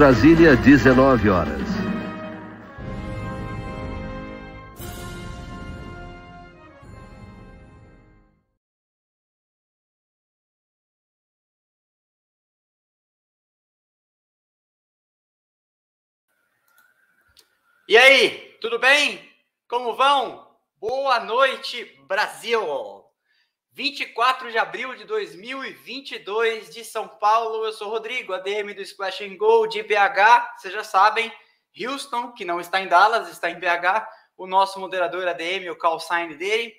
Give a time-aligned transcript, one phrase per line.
[0.00, 1.60] Brasília, 19 horas.
[17.86, 19.20] E aí, tudo bem?
[19.68, 20.48] Como vão?
[20.76, 23.09] Boa noite, Brasil!
[23.72, 27.64] 24 de abril de 2022 de São Paulo.
[27.64, 30.56] Eu sou Rodrigo, ADM do Splash and Go de BH.
[30.58, 31.32] Vocês já sabem,
[31.80, 34.08] Houston, que não está em Dallas, está em BH.
[34.36, 36.74] O nosso moderador ADM, o call sign dele.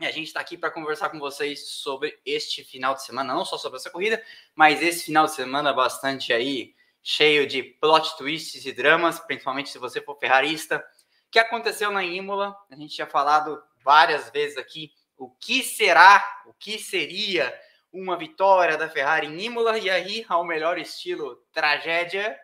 [0.00, 3.44] E a gente está aqui para conversar com vocês sobre este final de semana, não
[3.44, 4.22] só sobre essa corrida,
[4.54, 9.78] mas esse final de semana bastante aí cheio de plot twists e dramas, principalmente se
[9.78, 10.78] você for ferrarista.
[11.26, 12.56] O que aconteceu na Imola?
[12.70, 17.52] A gente tinha falado várias vezes aqui o que será, o que seria
[17.92, 22.38] uma vitória da Ferrari em Imola e aí, ao melhor estilo tragédia.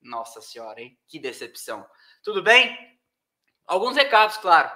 [0.00, 0.98] Nossa senhora, hein?
[1.08, 1.86] Que decepção.
[2.22, 2.78] Tudo bem?
[3.66, 4.70] Alguns recados, claro.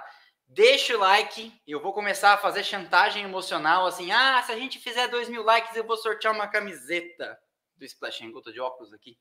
[0.47, 4.77] Deixa o like, eu vou começar a fazer chantagem emocional, assim, ah, se a gente
[4.77, 7.37] fizer dois mil likes, eu vou sortear uma camiseta
[7.75, 9.17] do Splash Go, tô de óculos aqui.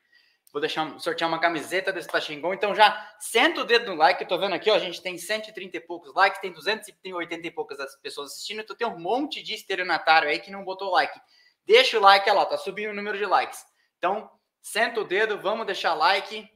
[0.54, 2.54] Vou deixar sortear uma camiseta Splash Go.
[2.54, 4.24] Então já senta o dedo no like.
[4.24, 7.76] tô vendo aqui, ó, a gente tem 130 e poucos likes, tem 280 e poucas
[7.96, 8.60] pessoas assistindo.
[8.60, 11.20] Então tem um monte de estelionatário aí que não botou like.
[11.66, 13.66] Deixa o like, olha lá, tá subindo o número de likes.
[13.98, 14.30] Então,
[14.62, 16.48] senta o dedo, vamos deixar like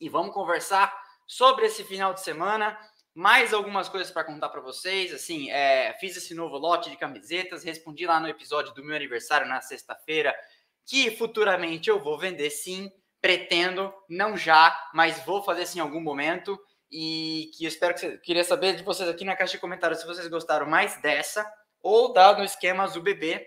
[0.00, 0.92] e vamos conversar
[1.24, 2.76] sobre esse final de semana.
[3.14, 5.14] Mais algumas coisas para contar para vocês.
[5.14, 9.46] Assim, é, fiz esse novo lote de camisetas, respondi lá no episódio do meu aniversário
[9.46, 10.34] na sexta-feira
[10.88, 12.90] que futuramente eu vou vender sim,
[13.20, 16.58] pretendo, não já, mas vou fazer sim em algum momento
[16.90, 20.00] e que eu espero que você, queria saber de vocês aqui na caixa de comentários
[20.00, 21.46] se vocês gostaram mais dessa
[21.82, 23.46] ou da no esquema azul bebê,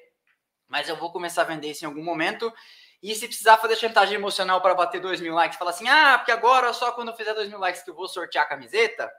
[0.67, 2.53] mas eu vou começar a vender isso em algum momento.
[3.01, 6.31] E se precisar fazer chantagem emocional para bater 2 mil likes, falar assim, ah, porque
[6.31, 9.11] agora só quando eu fizer 2 mil likes que eu vou sortear a camiseta,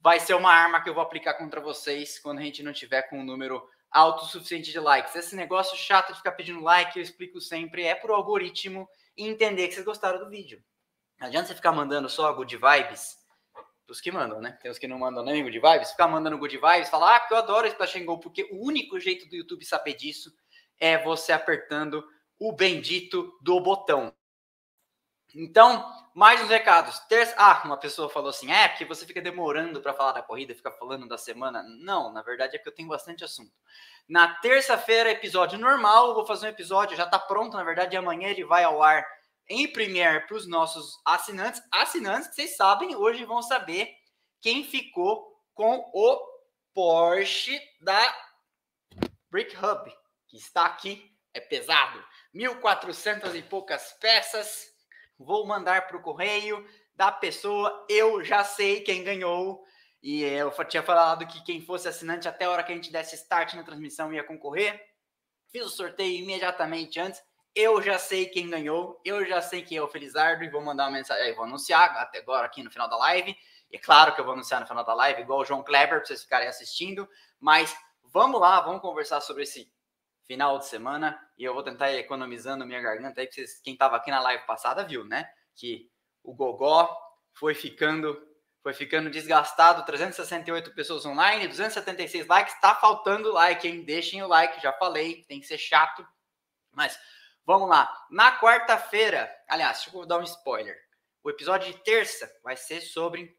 [0.00, 3.02] vai ser uma arma que eu vou aplicar contra vocês quando a gente não tiver
[3.02, 5.14] com o número autossuficiente de likes.
[5.14, 9.74] Esse negócio chato de ficar pedindo like, eu explico sempre, é pro algoritmo entender que
[9.74, 10.62] vocês gostaram do vídeo.
[11.20, 13.16] Não adianta você ficar mandando só good vibes,
[13.88, 14.58] os que mandam, né?
[14.62, 17.34] Tem os que não mandam nem good vibes, ficar mandando good vibes, falar, ah, porque
[17.34, 20.32] eu adoro and Go, porque o único jeito do YouTube saber disso
[20.80, 22.02] é você apertando
[22.38, 24.12] o bendito do botão.
[25.34, 26.98] Então, mais uns recados.
[27.00, 27.34] Terça...
[27.38, 30.70] Ah, uma pessoa falou assim: é porque você fica demorando para falar da corrida, fica
[30.70, 31.62] falando da semana.
[31.62, 33.52] Não, na verdade é que eu tenho bastante assunto.
[34.08, 38.44] Na terça-feira, episódio normal, vou fazer um episódio, já está pronto, na verdade, amanhã ele
[38.44, 39.06] vai ao ar
[39.48, 41.62] em Premiere para os nossos assinantes.
[41.72, 43.90] Assinantes que vocês sabem, hoje vão saber
[44.40, 46.20] quem ficou com o
[46.74, 48.00] Porsche da
[49.30, 49.90] Brick Hub,
[50.28, 52.04] que está aqui, é pesado.
[52.34, 54.71] 1.400 e poucas peças
[55.22, 59.64] vou mandar para o correio da pessoa, eu já sei quem ganhou.
[60.02, 63.14] E eu tinha falado que quem fosse assinante até a hora que a gente desse
[63.14, 64.80] start na transmissão ia concorrer.
[65.50, 67.22] Fiz o sorteio imediatamente antes.
[67.54, 70.84] Eu já sei quem ganhou, eu já sei quem é o Felizardo e vou mandar
[70.84, 71.24] uma mensagem.
[71.24, 73.36] Aí vou anunciar até agora aqui no final da live.
[73.70, 75.98] E é claro que eu vou anunciar no final da live, igual o João Kleber,
[75.98, 77.08] para vocês ficarem assistindo.
[77.38, 79.70] Mas vamos lá, vamos conversar sobre esse
[80.32, 83.96] final de semana e eu vou tentar ir economizando minha garganta aí, porque quem estava
[83.96, 85.30] aqui na live passada viu, né?
[85.54, 85.90] Que
[86.24, 86.90] o Gogó
[87.34, 88.18] foi ficando
[88.62, 93.84] foi ficando desgastado, 368 pessoas online, 276 likes, tá faltando like, hein?
[93.84, 96.06] Deixem o like, já falei, tem que ser chato.
[96.70, 96.96] Mas
[97.44, 97.92] vamos lá.
[98.08, 100.78] Na quarta-feira, aliás, deixa eu dar um spoiler.
[101.24, 103.36] O episódio de terça vai ser sobre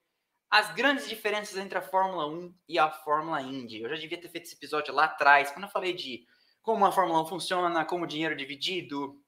[0.52, 3.82] as grandes diferenças entre a Fórmula 1 e a Fórmula Indy.
[3.82, 6.28] Eu já devia ter feito esse episódio lá atrás, quando eu falei de
[6.64, 9.22] como a Fórmula 1 funciona, como o dinheiro é dividido,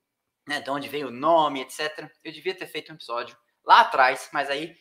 [0.47, 2.09] né, de onde veio o nome, etc.
[2.23, 4.75] Eu devia ter feito um episódio lá atrás, mas aí,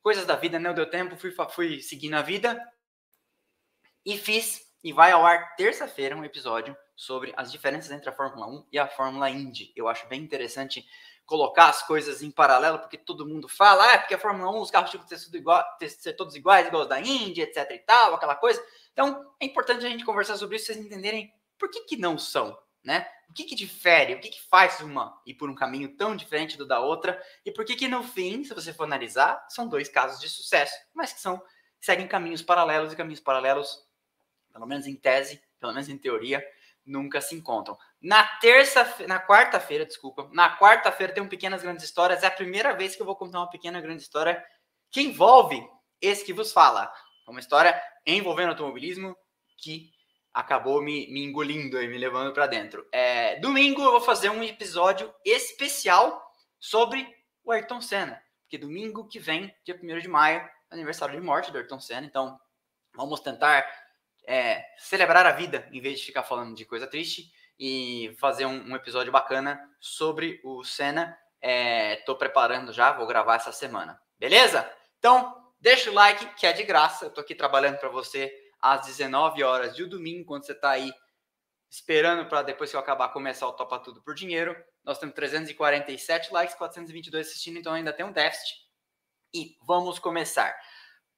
[0.00, 2.58] coisas da vida, não deu tempo, fui, fui seguindo a vida
[4.04, 8.46] e fiz, e vai ao ar terça-feira um episódio sobre as diferenças entre a Fórmula
[8.46, 9.72] 1 e a Fórmula Indy.
[9.74, 10.86] Eu acho bem interessante
[11.26, 14.70] colocar as coisas em paralelo, porque todo mundo fala, ah, porque a Fórmula 1, os
[14.70, 18.14] carros tinham que sido igual, ser todos iguais, igual os da Indy, etc e tal,
[18.14, 18.64] aquela coisa.
[18.92, 22.56] Então, é importante a gente conversar sobre isso, vocês entenderem por que, que não são?
[22.84, 23.06] Né?
[23.28, 24.14] O que, que difere?
[24.14, 27.20] O que, que faz uma ir por um caminho tão diferente do da outra?
[27.44, 30.74] E por que, que no fim, se você for analisar, são dois casos de sucesso,
[30.94, 31.42] mas que são
[31.80, 33.84] seguem caminhos paralelos e caminhos paralelos,
[34.52, 36.44] pelo menos em tese, pelo menos em teoria,
[36.84, 37.76] nunca se encontram.
[38.00, 42.22] Na terça, na quarta-feira, desculpa, na quarta-feira tem um pequenas grandes histórias.
[42.22, 44.44] É a primeira vez que eu vou contar uma pequena grande história
[44.90, 45.60] que envolve
[46.00, 46.92] esse que vos fala.
[47.26, 49.16] Uma história envolvendo automobilismo
[49.58, 49.90] que
[50.36, 52.86] acabou me, me engolindo e me levando para dentro.
[52.92, 56.30] É, domingo eu vou fazer um episódio especial
[56.60, 57.08] sobre
[57.42, 61.56] o Ayrton Senna, porque domingo que vem, dia 1 de maio, aniversário de morte do
[61.56, 62.38] Ayrton Senna, então
[62.94, 63.66] vamos tentar
[64.26, 68.72] é, celebrar a vida em vez de ficar falando de coisa triste e fazer um,
[68.72, 71.16] um episódio bacana sobre o Senna.
[71.40, 73.98] Estou é, preparando já, vou gravar essa semana.
[74.18, 74.70] Beleza?
[74.98, 77.06] Então, deixa o like, que é de graça.
[77.06, 80.70] Eu estou aqui trabalhando para você às 19 horas de um domingo, quando você está
[80.70, 80.92] aí
[81.70, 84.56] esperando para depois que eu acabar começar o Topa Tudo por Dinheiro.
[84.84, 88.54] Nós temos 347 likes, 422 assistindo, então ainda tem um déficit.
[89.34, 90.56] E vamos começar.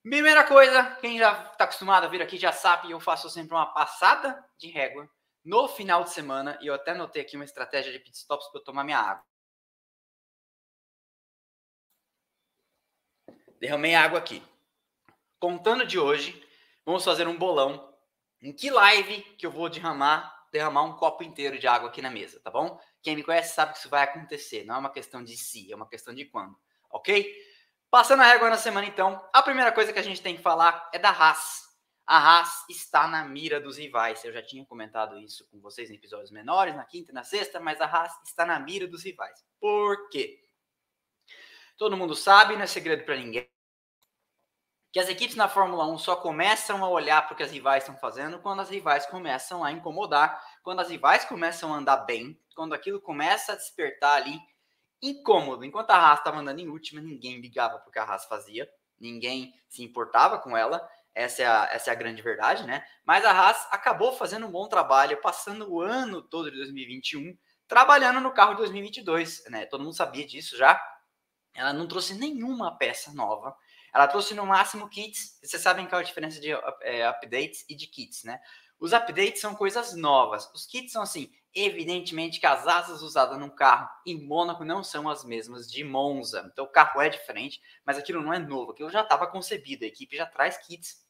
[0.02, 3.66] Primeira coisa, quem já está acostumado a vir aqui já sabe, eu faço sempre uma
[3.66, 5.08] passada de régua
[5.44, 8.60] no final de semana, e eu até notei aqui uma estratégia de pit stops para
[8.60, 9.24] eu tomar minha água.
[13.60, 14.42] Derramei água aqui.
[15.38, 16.47] Contando de hoje,
[16.88, 17.94] vamos fazer um bolão.
[18.40, 22.10] Em que live que eu vou derramar, derramar um copo inteiro de água aqui na
[22.10, 22.80] mesa, tá bom?
[23.02, 24.64] Quem me conhece sabe que isso vai acontecer.
[24.64, 26.56] Não é uma questão de se, é uma questão de quando,
[26.90, 27.30] ok?
[27.90, 30.88] Passando a régua na semana, então, a primeira coisa que a gente tem que falar
[30.90, 31.68] é da Haas.
[32.06, 34.24] A Haas está na mira dos rivais.
[34.24, 37.60] Eu já tinha comentado isso com vocês em episódios menores, na quinta e na sexta,
[37.60, 39.44] mas a Haas está na mira dos rivais.
[39.60, 40.42] Por quê?
[41.76, 43.46] Todo mundo sabe, não é segredo para ninguém
[44.98, 47.84] que as equipes na Fórmula 1 só começam a olhar para o que as rivais
[47.84, 52.36] estão fazendo quando as rivais começam a incomodar, quando as rivais começam a andar bem,
[52.56, 54.36] quando aquilo começa a despertar ali
[55.00, 55.64] incômodo.
[55.64, 58.68] Enquanto a Haas estava andando em última, ninguém ligava para o que a Haas fazia,
[58.98, 60.84] ninguém se importava com ela.
[61.14, 62.84] Essa é, a, essa é a grande verdade, né?
[63.04, 68.18] Mas a Haas acabou fazendo um bom trabalho, passando o ano todo de 2021 trabalhando
[68.20, 69.64] no carro de 2022, né?
[69.66, 70.76] Todo mundo sabia disso já.
[71.54, 73.54] Ela não trouxe nenhuma peça nova
[73.92, 75.38] ela trouxe no máximo kits.
[75.42, 76.50] Vocês sabem qual é a diferença de
[76.82, 78.40] é, updates e de kits, né?
[78.78, 80.48] Os updates são coisas novas.
[80.54, 85.08] Os kits são assim, evidentemente que as asas usadas no carro em Mônaco não são
[85.08, 86.48] as mesmas de Monza.
[86.52, 88.72] Então o carro é diferente, mas aquilo não é novo.
[88.72, 89.84] Aquilo já estava concebido.
[89.84, 91.04] A equipe já traz kits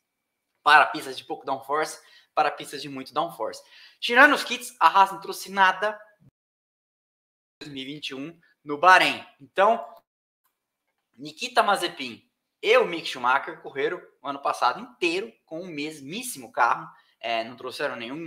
[0.63, 2.01] para pistas de pouco downforce,
[2.35, 3.63] para pistas de muito downforce.
[4.01, 5.99] Tirando os kits, a Haas não trouxe nada
[7.61, 9.27] 2021 no Bahrein.
[9.41, 9.85] Então,
[11.17, 12.28] Nikita Mazepin
[12.63, 16.89] e o Mick Schumacher correram o ano passado inteiro com o mesmíssimo carro,
[17.21, 18.21] é, não trouxeram nenhum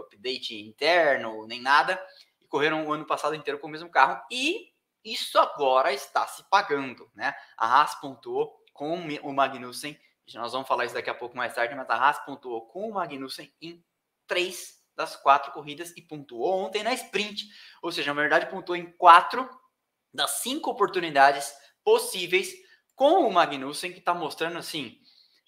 [0.00, 2.00] update interno, nem nada,
[2.40, 4.72] e correram o ano passado inteiro com o mesmo carro, e
[5.04, 7.34] isso agora está se pagando, né?
[7.56, 9.98] A Haas pontuou com o Magnussen,
[10.34, 12.94] nós vamos falar isso daqui a pouco mais tarde, mas a Haas pontuou com o
[12.94, 13.84] Magnussen em
[14.26, 17.46] três das quatro corridas e pontuou ontem na sprint,
[17.80, 19.48] ou seja, na verdade pontuou em quatro
[20.12, 21.54] das cinco oportunidades
[21.84, 22.52] possíveis
[22.96, 24.98] com o Magnussen, que está mostrando assim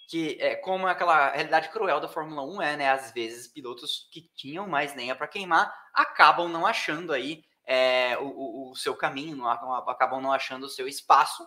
[0.08, 2.90] que é como aquela realidade cruel da Fórmula 1 é, né?
[2.90, 8.70] Às vezes pilotos que tinham mais lenha para queimar acabam não achando aí é, o,
[8.70, 11.46] o, seu caminho, não, acabam não achando o seu espaço,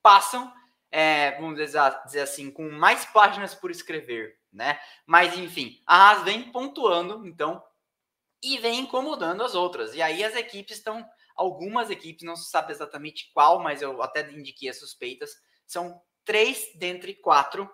[0.00, 0.52] passam,
[0.88, 4.80] é, vamos dizer, assim, com mais páginas por escrever, né?
[5.04, 7.60] Mas enfim, a Haas vem pontuando, então,
[8.40, 9.92] e vem incomodando as outras.
[9.96, 11.04] E aí as equipes estão
[11.40, 15.34] algumas equipes, não se sabe exatamente qual, mas eu até indiquei as suspeitas,
[15.66, 17.70] são três dentre quatro,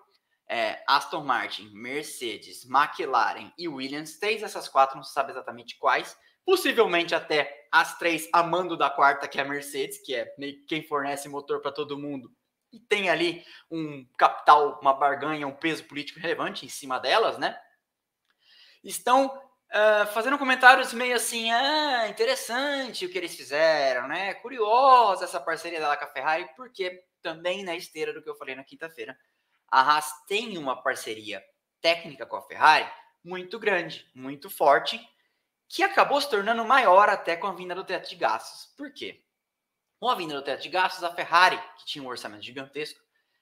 [0.48, 6.16] é, Aston Martin, Mercedes, McLaren e Williams, três dessas quatro, não se sabe exatamente quais,
[6.44, 10.32] possivelmente até as três amando da quarta, que é a Mercedes, que é
[10.68, 12.32] quem fornece motor para todo mundo,
[12.72, 17.58] e tem ali um capital, uma barganha, um peso político relevante em cima delas, né?
[18.84, 19.42] Estão
[19.76, 24.32] Uh, fazendo comentários meio assim, ah, interessante o que eles fizeram, né?
[24.32, 28.54] Curiosa essa parceria dela com a Ferrari, porque também na esteira do que eu falei
[28.54, 29.14] na quinta-feira,
[29.70, 31.44] a Haas tem uma parceria
[31.82, 32.90] técnica com a Ferrari
[33.22, 34.98] muito grande, muito forte,
[35.68, 38.74] que acabou se tornando maior até com a vinda do teto de gastos.
[38.78, 39.22] Por quê?
[40.00, 42.98] Com a vinda do teto de gastos, a Ferrari, que tinha um orçamento gigantesco,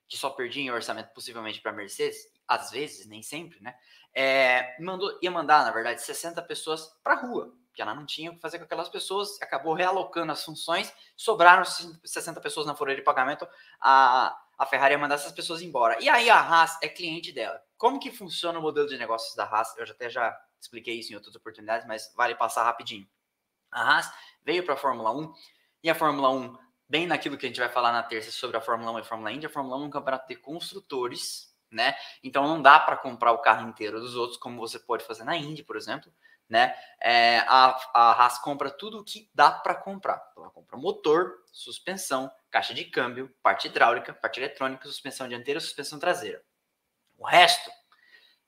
[0.09, 3.79] que só perdia em orçamento possivelmente para a Mercedes, às vezes, nem sempre, né?
[4.15, 8.31] É, mandou, ia mandar, na verdade, 60 pessoas para a rua, que ela não tinha
[8.31, 12.95] o que fazer com aquelas pessoas, acabou realocando as funções, sobraram 60 pessoas na folha
[12.95, 13.47] de pagamento,
[13.81, 16.01] a, a Ferrari ia mandar essas pessoas embora.
[16.01, 17.61] E aí a Haas é cliente dela.
[17.77, 19.77] Como que funciona o modelo de negócios da Haas?
[19.77, 23.07] Eu já até já expliquei isso em outras oportunidades, mas vale passar rapidinho.
[23.73, 24.13] A Haas
[24.45, 25.35] veio para a Fórmula 1
[25.83, 26.57] e a Fórmula 1,
[26.89, 29.05] bem naquilo que a gente vai falar na terça sobre a Fórmula 1 e a
[29.05, 31.95] Fórmula Indy, a Fórmula 1 é um campeonato de construtores né?
[32.23, 35.37] Então não dá para comprar o carro inteiro dos outros, como você pode fazer na
[35.37, 36.13] Indy, por exemplo,
[36.49, 36.75] né?
[37.01, 40.23] É, a, a Haas compra tudo o que dá para comprar.
[40.37, 46.43] Ela compra motor, suspensão, caixa de câmbio, parte hidráulica, parte eletrônica, suspensão dianteira, suspensão traseira.
[47.19, 47.71] O resto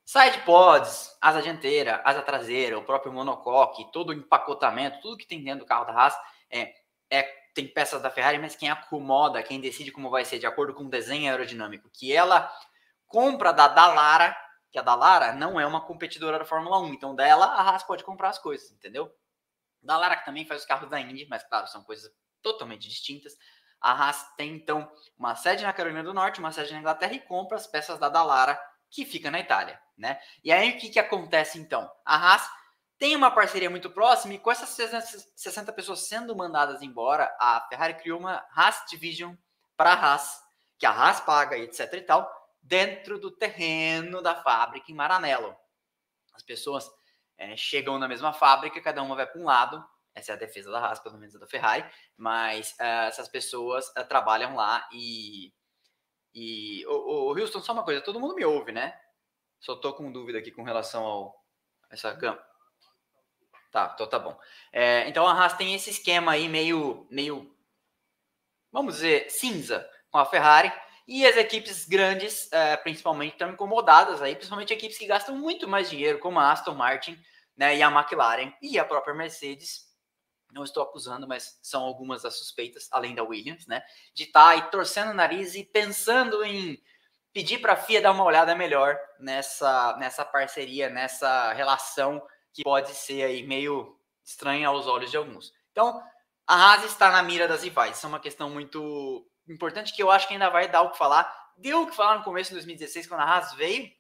[0.07, 5.43] Side pods, asa dianteira, asa traseira, o próprio monocoque, todo o empacotamento, tudo que tem
[5.43, 6.17] dentro do carro da Haas
[6.49, 6.73] é,
[7.11, 10.75] é, tem peças da Ferrari, mas quem acomoda, quem decide como vai ser de acordo
[10.75, 12.49] com o desenho aerodinâmico que ela
[13.07, 14.37] compra da Dallara,
[14.71, 18.05] que a Dallara não é uma competidora da Fórmula 1, então dela a Haas pode
[18.05, 19.11] comprar as coisas, entendeu?
[19.83, 22.11] Dallara que também faz os carros da Indy, mas claro, são coisas
[22.43, 23.35] totalmente distintas.
[23.81, 27.21] A Haas tem então uma sede na Carolina do Norte, uma sede na Inglaterra e
[27.21, 28.61] compra as peças da Dallara,
[28.91, 30.19] que fica na Itália né?
[30.45, 31.91] E aí o que, que acontece então?
[32.05, 32.49] A Haas
[32.99, 34.71] tem uma parceria muito próxima e com essas
[35.35, 39.35] 60 pessoas sendo mandadas embora, a Ferrari criou uma Haas Division
[39.77, 40.41] para a Haas,
[40.79, 42.31] que a Haas paga, etc e tal,
[42.67, 45.57] dentro do terreno da fábrica em Maranello.
[46.35, 46.91] As pessoas
[47.39, 50.71] é, chegam na mesma fábrica, cada uma vai para um lado, essa é a defesa
[50.71, 51.85] da Haas, pelo menos da Ferrari,
[52.17, 55.53] mas uh, essas pessoas uh, trabalham lá e.
[56.39, 58.99] E, o, o Houston, só uma coisa, todo mundo me ouve, né?
[59.59, 61.43] Só tô com dúvida aqui com relação ao
[61.91, 62.43] essa cama.
[63.71, 64.39] Tá, então tá bom.
[64.73, 67.55] É, então a Haas tem esse esquema aí meio, meio,
[68.71, 70.71] vamos dizer, cinza com a Ferrari.
[71.07, 75.89] E as equipes grandes, é, principalmente, estão incomodadas aí, principalmente equipes que gastam muito mais
[75.89, 77.17] dinheiro, como a Aston Martin
[77.57, 79.87] né, e a McLaren e a própria Mercedes.
[80.53, 83.83] Não estou acusando, mas são algumas das suspeitas, além da Williams, né?
[84.15, 86.81] De estar tá aí torcendo o nariz e pensando em
[87.33, 92.23] pedir para a FIA dar uma olhada melhor nessa, nessa parceria, nessa relação
[92.53, 95.53] que pode ser aí meio estranha aos olhos de alguns.
[95.71, 96.03] Então,
[96.47, 97.97] a Haas está na mira das rivais.
[97.97, 100.99] Isso é uma questão muito importante que eu acho que ainda vai dar o que
[100.99, 101.33] falar.
[101.57, 103.91] Deu o que falar no começo de 2016, quando a Haas veio.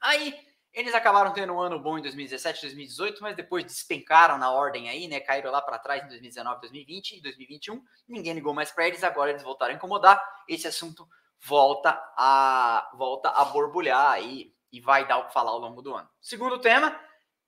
[0.00, 0.34] Aí,
[0.72, 5.08] eles acabaram tendo um ano bom em 2017, 2018, mas depois despencaram na ordem aí,
[5.08, 5.20] né?
[5.20, 7.84] Caíram lá para trás em 2019, 2020 e 2021.
[8.08, 10.22] Ninguém ligou mais para eles, agora eles voltaram a incomodar.
[10.48, 11.08] Esse assunto
[11.40, 15.94] volta a volta a borbulhar aí e vai dar o que falar ao longo do
[15.94, 16.08] ano.
[16.20, 16.98] Segundo tema,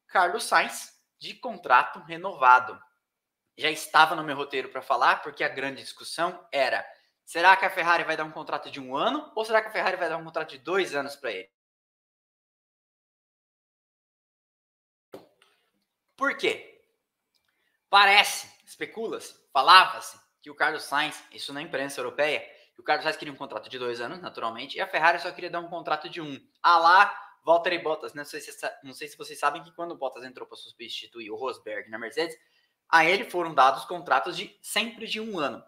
[0.09, 2.81] Carlos Sainz de contrato renovado.
[3.57, 6.85] Já estava no meu roteiro para falar, porque a grande discussão era:
[7.33, 9.71] será que a Ferrari vai dar um contrato de um ano ou será que a
[9.71, 11.51] Ferrari vai dar um contrato de dois anos para ele?
[16.15, 16.85] Por quê?
[17.89, 22.47] Parece, especula-se, falava-se que o Carlos Sainz, isso na imprensa europeia,
[22.79, 25.49] o Carlos Sainz queria um contrato de dois anos, naturalmente, e a Ferrari só queria
[25.49, 26.39] dar um contrato de um.
[26.62, 28.53] Ah lá, Valtteri Bottas, não sei, se,
[28.85, 31.99] não sei se vocês sabem que quando o Bottas entrou para substituir o Rosberg na
[31.99, 32.37] Mercedes,
[32.91, 35.65] a ele foram dados contratos de sempre de um ano.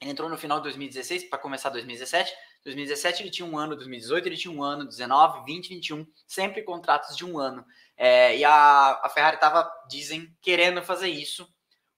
[0.00, 2.32] Ele entrou no final de 2016 para começar 2017.
[2.64, 7.16] 2017 ele tinha um ano, 2018 ele tinha um ano, 19, 20, 21, sempre contratos
[7.16, 7.64] de um ano.
[7.96, 11.48] É, e a, a Ferrari estava, dizem, querendo fazer isso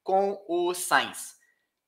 [0.02, 1.38] com o Sainz.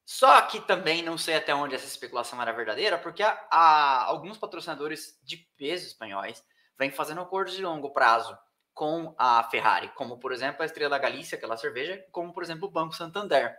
[0.05, 5.39] Só que também não sei até onde essa especulação era verdadeira, porque alguns patrocinadores de
[5.57, 6.45] peso espanhóis
[6.79, 8.37] vêm fazendo acordos de longo prazo
[8.75, 12.71] com a Ferrari, como por exemplo a Estrela Galícia, aquela cerveja, como por exemplo o
[12.71, 13.57] Banco Santander.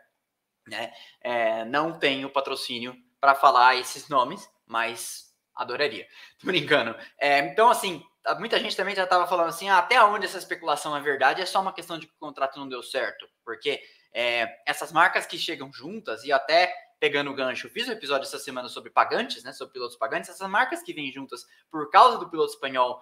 [0.67, 0.91] Né?
[1.21, 6.07] É, não tenho patrocínio para falar esses nomes, mas adoraria.
[6.39, 6.95] Tô brincando.
[7.17, 8.03] É, então, assim,
[8.39, 11.45] muita gente também já estava falando assim, ah, até onde essa especulação é verdade, é
[11.45, 13.81] só uma questão de que o contrato não deu certo, porque
[14.13, 18.39] é, essas marcas que chegam juntas e até pegando o gancho, fiz um episódio essa
[18.39, 22.29] semana sobre pagantes, né, sobre pilotos pagantes, essas marcas que vêm juntas por causa do
[22.29, 23.01] piloto espanhol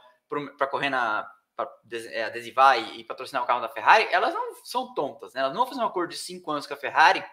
[0.58, 4.56] para correr na para é, adesivar e, e, patrocinar o carro da Ferrari, elas não
[4.64, 5.42] são tontas, né?
[5.42, 7.24] Elas não vão fazer um acordo de cinco anos com a Ferrari.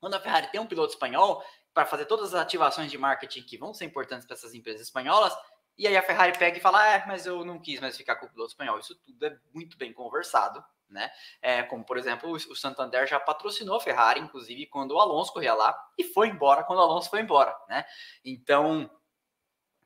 [0.00, 1.42] Quando a Ferrari tem um piloto espanhol
[1.74, 5.36] para fazer todas as ativações de marketing que vão ser importantes para essas empresas espanholas,
[5.78, 8.26] e aí a Ferrari pega e fala: é, mas eu não quis mais ficar com
[8.26, 8.78] o piloto espanhol.
[8.78, 11.10] Isso tudo é muito bem conversado, né?
[11.40, 15.54] É, como, por exemplo, o Santander já patrocinou a Ferrari, inclusive, quando o Alonso corria
[15.54, 17.84] lá, e foi embora quando o Alonso foi embora, né?
[18.24, 18.90] Então,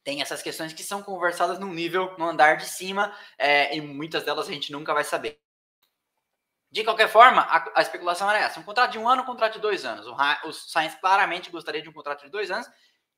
[0.03, 4.25] tem essas questões que são conversadas num nível, no andar de cima, é, e muitas
[4.25, 5.39] delas a gente nunca vai saber.
[6.73, 9.55] De qualquer forma, a, a, especulação era essa: um contrato de um ano, um contrato
[9.55, 10.07] de dois anos.
[10.07, 10.17] O,
[10.49, 12.67] o Sainz claramente gostaria de um contrato de dois anos,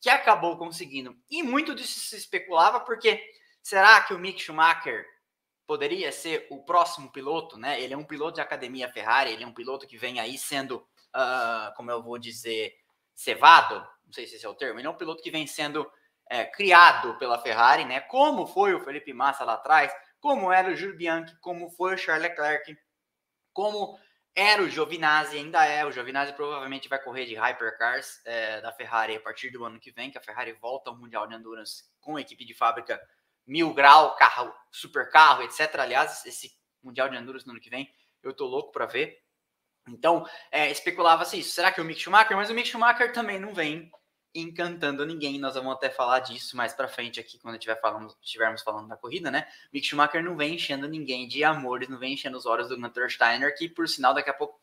[0.00, 1.16] que acabou conseguindo.
[1.30, 3.23] E muito disso se especulava porque
[3.62, 5.06] será que o Mick Schumacher
[5.68, 7.80] poderia ser o próximo piloto, né?
[7.80, 10.78] Ele é um piloto de academia Ferrari, ele é um piloto que vem aí sendo,
[11.14, 12.75] uh, como eu vou dizer,
[13.14, 15.88] cevado, não sei se esse é o termo, ele é um piloto que vem sendo
[16.28, 18.00] é, criado pela Ferrari, né?
[18.00, 21.99] Como foi o Felipe Massa lá atrás, como era o Jules Bianchi, como foi o
[21.99, 22.76] Charles Leclerc,
[23.54, 23.99] como
[24.34, 25.87] era o Giovinazzi, ainda é.
[25.87, 29.92] O Giovinazzi provavelmente vai correr de Hypercars é, da Ferrari a partir do ano que
[29.92, 33.00] vem, que a Ferrari volta ao Mundial de Endurance com a equipe de fábrica
[33.46, 35.76] mil grau, carro, super carro, etc.
[35.78, 36.50] Aliás, esse
[36.82, 37.88] Mundial de Endurance no ano que vem,
[38.23, 39.23] eu tô louco para ver.
[39.88, 41.52] Então, é, especulava-se isso.
[41.52, 42.37] Será que o Mick Schumacher?
[42.37, 43.90] Mas o Mick Schumacher também não vem
[44.34, 45.38] encantando ninguém.
[45.38, 48.96] Nós vamos até falar disso mais para frente aqui, quando tiver falando, estivermos falando da
[48.96, 49.46] corrida, né?
[49.72, 53.10] Mick Schumacher não vem enchendo ninguém de amores, não vem enchendo os olhos do Gunter
[53.10, 54.60] Steiner, que por sinal daqui a pouco,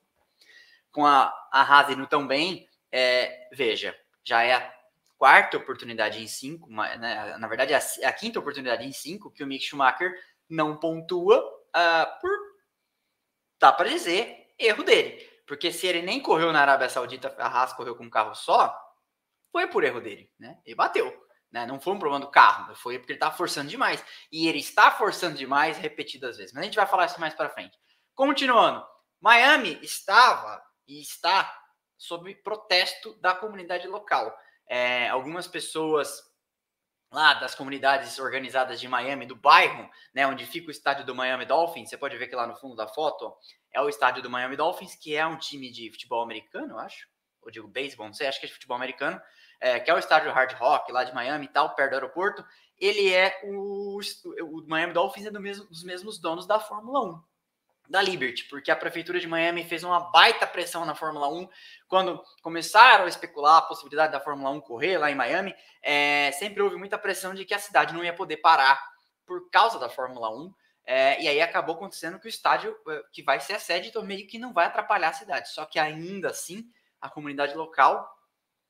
[0.91, 4.73] com a, a Haas indo tão bem, é, veja, já é a
[5.17, 7.37] quarta oportunidade em cinco, né?
[7.37, 10.13] na verdade é a, quinta oportunidade em cinco que o Mick Schumacher
[10.49, 12.31] não pontua uh, por,
[13.59, 15.29] dá para dizer, erro dele.
[15.47, 18.90] Porque se ele nem correu na Arábia Saudita, a Haas correu com um carro só,
[19.51, 20.59] foi por erro dele, né?
[20.65, 21.11] Ele bateu.
[21.51, 21.65] Né?
[21.65, 24.03] Não foi um problema do carro, foi porque ele está forçando demais.
[24.31, 26.53] E ele está forçando demais repetidas vezes.
[26.53, 27.77] Mas a gente vai falar isso mais para frente.
[28.15, 28.85] Continuando,
[29.19, 31.53] Miami estava e está
[31.97, 34.35] sob protesto da comunidade local.
[34.67, 36.31] É, algumas pessoas
[37.11, 41.45] lá das comunidades organizadas de Miami, do bairro, né, onde fica o estádio do Miami
[41.45, 43.35] Dolphins, você pode ver que lá no fundo da foto
[43.73, 47.07] é o estádio do Miami Dolphins, que é um time de futebol americano, eu acho,
[47.41, 49.21] ou digo beisebol, não sei, acho que é de futebol americano,
[49.59, 52.45] é, que é o estádio Hard Rock lá de Miami e tal, perto do aeroporto,
[52.77, 53.99] ele é o,
[54.43, 57.23] o Miami Dolphins é do mesmo, dos mesmos donos da Fórmula 1,
[57.87, 61.47] da Liberty, porque a prefeitura de Miami fez uma baita pressão na Fórmula 1
[61.87, 65.53] quando começaram a especular a possibilidade da Fórmula 1 correr lá em Miami.
[65.83, 68.81] É, sempre houve muita pressão de que a cidade não ia poder parar
[69.27, 70.53] por causa da Fórmula 1.
[70.83, 74.03] É, e aí acabou acontecendo que o estádio é, que vai ser a sede então
[74.03, 75.49] meio que não vai atrapalhar a cidade.
[75.49, 76.67] Só que ainda assim
[77.01, 78.07] a comunidade local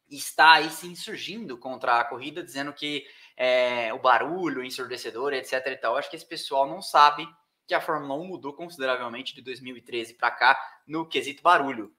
[0.09, 5.53] está aí se insurgindo contra a corrida, dizendo que é, o barulho ensurdecedor, etc.
[5.67, 5.95] E tal.
[5.95, 7.27] Acho que esse pessoal não sabe
[7.67, 11.95] que a Fórmula 1 mudou consideravelmente de 2013 para cá no quesito barulho.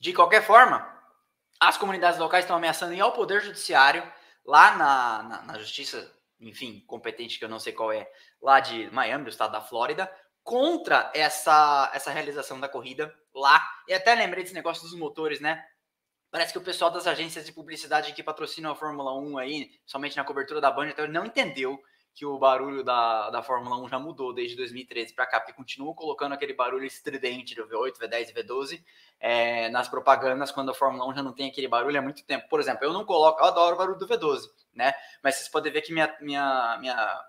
[0.00, 0.86] De qualquer forma,
[1.58, 4.02] as comunidades locais estão ameaçando ir ao Poder Judiciário,
[4.44, 8.06] lá na, na, na Justiça, enfim, competente que eu não sei qual é,
[8.40, 10.12] lá de Miami, do estado da Flórida,
[10.44, 13.66] contra essa, essa realização da corrida lá.
[13.88, 15.64] E até lembrei desse negócio dos motores, né?
[16.30, 20.16] Parece que o pessoal das agências de publicidade que patrocinam a Fórmula 1 aí, somente
[20.16, 21.80] na cobertura da Band, então não entendeu
[22.12, 25.94] que o barulho da, da Fórmula 1 já mudou desde 2013 para cá, porque continuam
[25.94, 28.84] colocando aquele barulho estridente do V8, V10 e V12
[29.18, 32.48] é, nas propagandas quando a Fórmula 1 já não tem aquele barulho há muito tempo.
[32.48, 34.94] Por exemplo, eu não coloco, eu adoro o barulho do V12, né?
[35.22, 37.24] Mas vocês podem ver que minha, minha, minha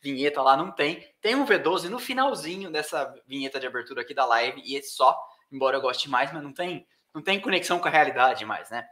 [0.00, 1.06] vinheta lá não tem.
[1.20, 5.18] Tem um V12 no finalzinho dessa vinheta de abertura aqui da live, e esse só,
[5.50, 8.86] embora eu goste mais, mas não tem não tem conexão com a realidade mais, né?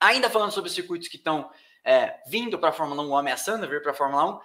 [0.00, 1.50] Ainda falando sobre circuitos que estão
[1.84, 4.40] é, vindo para a Fórmula 1, ameaçando vir para a Fórmula 1,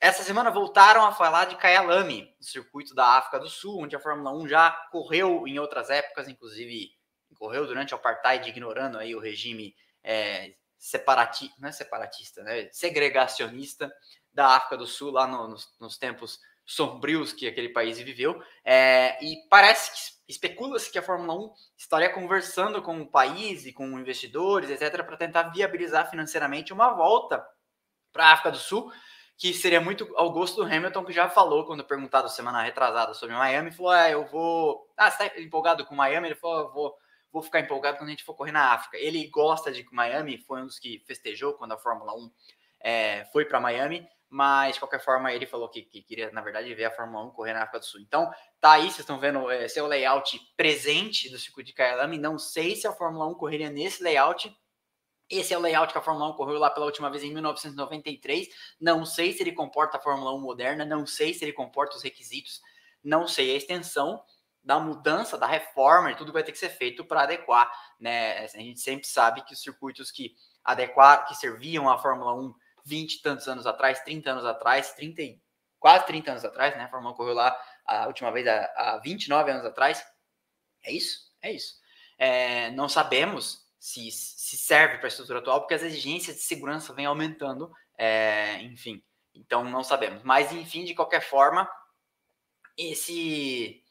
[0.00, 4.00] essa semana voltaram a falar de Kyalami, o circuito da África do Sul, onde a
[4.00, 6.90] Fórmula 1 já correu em outras épocas, inclusive
[7.36, 12.68] correu durante o apartheid, ignorando aí o regime é, separatista, não é separatista, né?
[12.70, 13.92] segregacionista
[14.38, 18.40] da África do Sul, lá no, nos, nos tempos sombrios que aquele país viveu.
[18.64, 23.72] É, e parece que especula-se que a Fórmula 1 estaria conversando com o país e
[23.72, 27.44] com investidores, etc., para tentar viabilizar financeiramente uma volta
[28.12, 28.92] para a África do Sul,
[29.36, 33.34] que seria muito ao gosto do Hamilton, que já falou, quando perguntado semana retrasada sobre
[33.34, 34.88] Miami, falou: ah, eu vou.
[34.96, 36.28] Ah, você está empolgado com Miami?
[36.28, 36.96] Ele falou: eu vou.
[37.32, 38.96] Vou ficar empolgado quando a gente for correr na África.
[38.96, 42.30] Ele gosta de Miami, foi um dos que festejou quando a Fórmula 1
[42.80, 46.72] é, foi para Miami mas de qualquer forma ele falou que, que, queria, na verdade,
[46.74, 48.00] ver a Fórmula 1 correr na África do Sul.
[48.00, 52.18] Então, tá aí, vocês estão vendo é, seu layout presente do circuito de Kyalami.
[52.18, 54.54] Não sei se a Fórmula 1 correria nesse layout.
[55.30, 58.48] Esse é o layout que a Fórmula 1 correu lá pela última vez em 1993.
[58.80, 62.02] Não sei se ele comporta a Fórmula 1 moderna, não sei se ele comporta os
[62.02, 62.60] requisitos,
[63.02, 64.22] não sei a extensão
[64.62, 68.44] da mudança, da reforma, tudo vai ter que ser feito para adequar, né?
[68.44, 72.54] A gente sempre sabe que os circuitos que adequar, que serviam à Fórmula 1
[72.88, 75.22] 20 e tantos anos atrás, 30 anos atrás, 30,
[75.78, 76.84] quase 30 anos atrás, né?
[76.84, 80.04] A Fórmula 1 correu lá a última vez há, há 29 anos atrás.
[80.84, 81.28] É isso?
[81.42, 81.74] É isso.
[82.18, 86.92] É, não sabemos se, se serve para a estrutura atual, porque as exigências de segurança
[86.92, 89.02] vêm aumentando, é, enfim.
[89.34, 90.22] Então não sabemos.
[90.22, 91.68] Mas, enfim, de qualquer forma,
[92.76, 93.82] esse,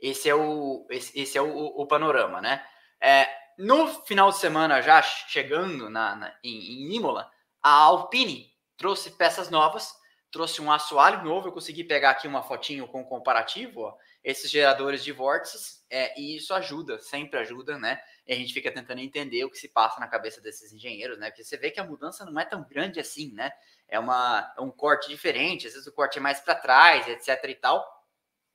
[0.00, 2.66] esse é o, esse, esse é o, o panorama, né?
[3.00, 7.30] É, no final de semana, já chegando na, na em, em Imola,
[7.66, 9.92] a Alpine trouxe peças novas,
[10.30, 11.48] trouxe um assoalho novo.
[11.48, 16.36] Eu consegui pegar aqui uma fotinho com comparativo, ó, esses geradores de vórtices, é, e
[16.36, 18.00] isso ajuda, sempre ajuda, né?
[18.24, 21.28] E a gente fica tentando entender o que se passa na cabeça desses engenheiros, né?
[21.28, 23.50] Porque você vê que a mudança não é tão grande assim, né?
[23.88, 27.50] É, uma, é um corte diferente, às vezes o corte é mais para trás, etc
[27.50, 27.84] e tal.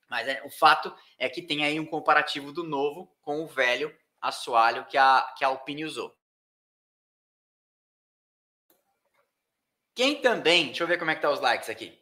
[0.09, 3.93] Mas é, o fato é que tem aí um comparativo do novo com o velho
[4.21, 6.15] assoalho que a, que a Alpine usou.
[9.93, 11.99] Quem também, deixa eu ver como é que tá os likes aqui.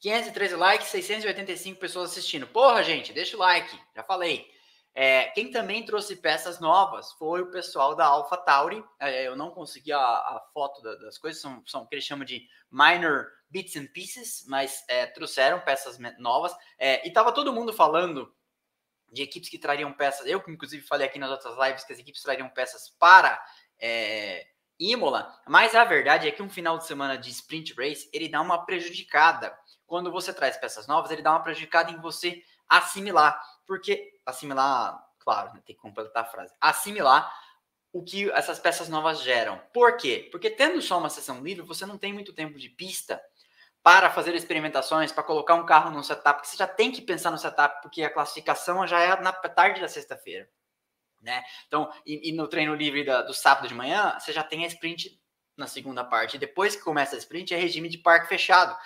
[0.00, 2.46] 513 likes, 685 pessoas assistindo.
[2.46, 4.50] Porra, gente, deixa o like, já falei.
[4.92, 8.82] É, quem também trouxe peças novas foi o pessoal da AlphaTauri.
[8.98, 12.04] É, eu não consegui a, a foto da, das coisas, são, são o que eles
[12.04, 16.52] chamam de minor bits and pieces, mas é, trouxeram peças novas.
[16.78, 18.34] É, e estava todo mundo falando
[19.12, 20.26] de equipes que trariam peças.
[20.26, 23.42] Eu, inclusive, falei aqui nas outras lives que as equipes trariam peças para
[23.78, 24.46] é,
[24.80, 28.40] Imola, mas a verdade é que um final de semana de sprint race ele dá
[28.40, 29.54] uma prejudicada.
[29.86, 35.52] Quando você traz peças novas, ele dá uma prejudicada em você assimilar, porque assimilar, claro,
[35.52, 37.30] né, tem que completar a frase, assimilar
[37.92, 39.60] o que essas peças novas geram.
[39.74, 40.28] Por quê?
[40.32, 43.20] Porque tendo só uma sessão livre, você não tem muito tempo de pista
[43.82, 47.30] para fazer experimentações, para colocar um carro no setup, porque você já tem que pensar
[47.30, 50.48] no setup, porque a classificação já é na tarde da sexta-feira
[51.20, 51.42] né?
[51.66, 54.68] Então, e, e no treino livre da, do sábado de manhã, você já tem a
[54.68, 55.20] sprint
[55.56, 56.38] na segunda parte.
[56.38, 58.76] Depois que começa a sprint, é regime de parque fechado.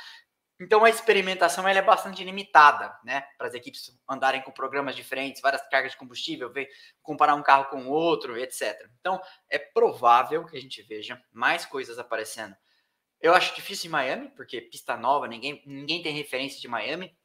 [0.60, 3.22] Então a experimentação ela é bastante limitada, né?
[3.36, 6.68] Para as equipes andarem com programas diferentes, várias cargas de combustível, ver,
[7.02, 8.88] comparar um carro com outro, etc.
[9.00, 12.54] Então é provável que a gente veja mais coisas aparecendo.
[13.20, 17.16] Eu acho difícil em Miami, porque pista nova, ninguém, ninguém tem referência de Miami.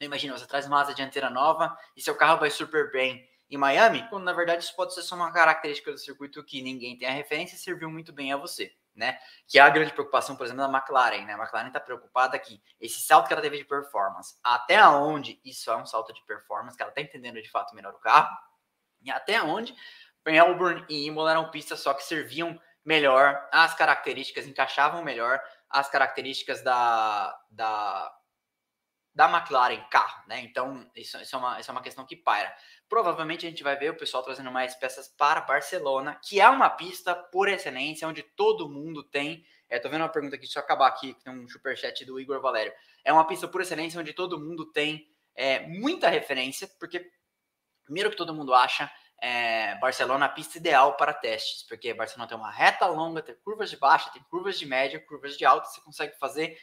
[0.00, 4.06] Imagina, você traz uma asa dianteira nova e seu carro vai super bem em Miami,
[4.08, 7.12] quando na verdade isso pode ser só uma característica do circuito que ninguém tem a
[7.12, 9.18] referência e serviu muito bem a você, né?
[9.46, 11.32] Que é a grande preocupação, por exemplo, da McLaren, né?
[11.32, 15.70] A McLaren está preocupada que esse salto que ela teve de performance, até onde isso
[15.70, 18.36] é um salto de performance, que ela está entendendo de fato melhor o carro,
[19.00, 19.74] e até onde
[20.26, 26.62] Melbourne e Imola eram pistas só que serviam melhor, as características encaixavam melhor as características
[26.62, 28.12] da, da
[29.18, 30.40] da McLaren carro, né?
[30.42, 32.54] Então, isso, isso, é uma, isso é uma questão que paira.
[32.88, 36.70] Provavelmente a gente vai ver o pessoal trazendo mais peças para Barcelona, que é uma
[36.70, 39.44] pista por excelência, onde todo mundo tem.
[39.68, 42.18] É, tô vendo uma pergunta aqui, deixa eu acabar aqui, que tem um superchat do
[42.18, 42.72] Igor Valério.
[43.04, 47.10] É uma pista por excelência, onde todo mundo tem é, muita referência, porque,
[47.84, 52.38] primeiro que todo mundo acha, é, Barcelona a pista ideal para testes, porque Barcelona tem
[52.38, 55.80] uma reta longa, tem curvas de baixa, tem curvas de média, curvas de alta, você
[55.80, 56.58] consegue fazer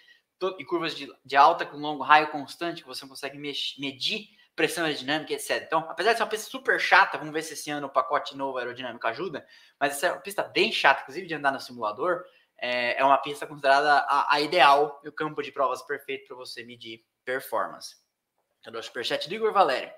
[0.59, 5.33] e curvas de, de alta com longo raio constante, que você consegue medir pressão aerodinâmica,
[5.33, 5.63] etc.
[5.65, 8.35] Então, apesar de ser uma pista super chata, vamos ver se esse ano o pacote
[8.37, 9.45] novo aerodinâmico ajuda,
[9.79, 12.23] mas essa é uma pista bem chata, inclusive de andar no simulador,
[12.57, 16.37] é, é uma pista considerada a, a ideal e o campo de provas perfeito para
[16.37, 17.97] você medir performance.
[18.65, 19.91] Eu dou superchat do Igor Valério.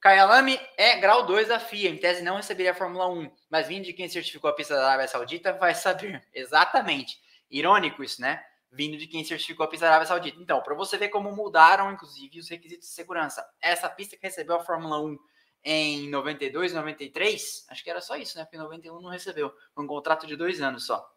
[0.00, 3.84] Kyalami é grau 2 da FIA, em tese não receberia a Fórmula 1, mas vindo
[3.84, 6.24] de quem certificou a pista da Arábia Saudita vai saber.
[6.32, 7.20] Exatamente.
[7.50, 8.44] Irônico isso, né?
[8.70, 10.40] Vindo de quem certificou a pista da Arábia Saudita.
[10.40, 13.46] Então, para você ver como mudaram, inclusive, os requisitos de segurança.
[13.60, 15.18] Essa pista que recebeu a Fórmula 1
[15.64, 18.44] em 92, 93, acho que era só isso, né?
[18.44, 19.52] Porque em 91 não recebeu.
[19.74, 21.08] Foi um contrato de dois anos só.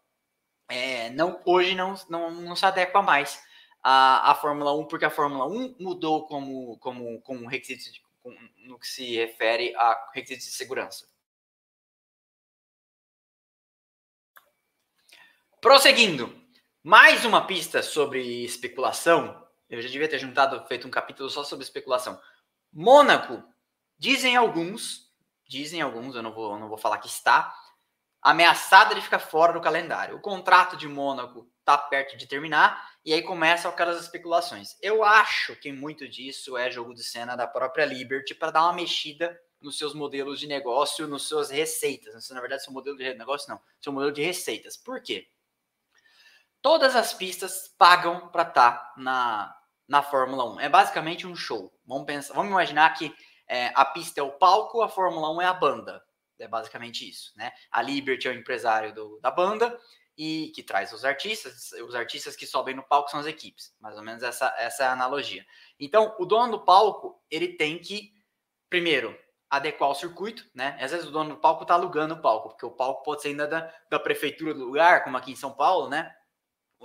[0.68, 3.44] É, não, hoje não, não, não se adequa mais
[3.84, 8.36] à, à Fórmula 1, porque a Fórmula 1 mudou como, como, como requisitos de, com,
[8.66, 11.06] no que se refere a requisitos de segurança.
[15.60, 16.41] Prosseguindo,
[16.84, 19.46] mais uma pista sobre especulação.
[19.70, 22.20] Eu já devia ter juntado, feito um capítulo só sobre especulação.
[22.74, 23.44] Mônaco,
[23.98, 25.12] dizem alguns,
[25.48, 27.54] dizem alguns, eu não vou, não vou falar que está,
[28.20, 30.15] ameaçada de ficar fora do calendário.
[30.15, 34.76] O contrato de Mônaco está perto de terminar e aí começam aquelas especulações.
[34.82, 38.74] Eu acho que muito disso é jogo de cena da própria Liberty para dar uma
[38.74, 42.28] mexida nos seus modelos de negócio, nas suas receitas.
[42.32, 44.76] Na verdade, seu modelo de negócio não, seu modelo de receitas.
[44.76, 45.28] Por quê?
[46.62, 49.56] Todas as pistas pagam para estar tá na,
[49.88, 50.60] na Fórmula 1.
[50.60, 51.74] É basicamente um show.
[51.86, 53.13] Vamos pensar, vamos imaginar que
[53.47, 56.04] é, a pista é o palco, a Fórmula 1 é a banda.
[56.39, 57.52] É basicamente isso, né?
[57.71, 59.78] A Liberty é o empresário do, da banda
[60.17, 63.74] e que traz os artistas, os artistas que sobem no palco são as equipes.
[63.80, 65.45] Mais ou menos essa, essa é a analogia.
[65.80, 68.12] Então, o dono do palco, ele tem que,
[68.69, 69.17] primeiro,
[69.50, 70.78] adequar o circuito, né?
[70.80, 73.30] Às vezes o dono do palco está alugando o palco, porque o palco pode ser
[73.30, 76.15] ainda da, da prefeitura do lugar, como aqui em São Paulo, né?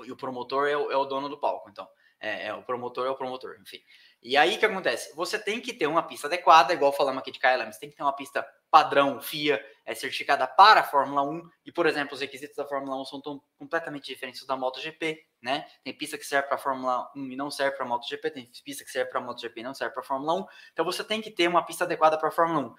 [0.05, 1.71] E o promotor é o, é o dono do palco.
[1.71, 3.81] Então, é, é, o promotor é o promotor, enfim.
[4.23, 5.15] E aí o que acontece?
[5.15, 7.97] Você tem que ter uma pista adequada, igual falamos aqui de KLM, você tem que
[7.97, 12.21] ter uma pista padrão FIA, é certificada para a Fórmula 1, e por exemplo, os
[12.21, 15.67] requisitos da Fórmula 1 são tão, completamente diferentes da MotoGP, né?
[15.85, 18.51] Tem pista que serve para a Fórmula 1 e não serve para a MotoGP, tem
[18.65, 20.47] pista que serve para a MotoGP e não serve para a Fórmula 1.
[20.73, 22.75] Então você tem que ter uma pista adequada para a Fórmula 1.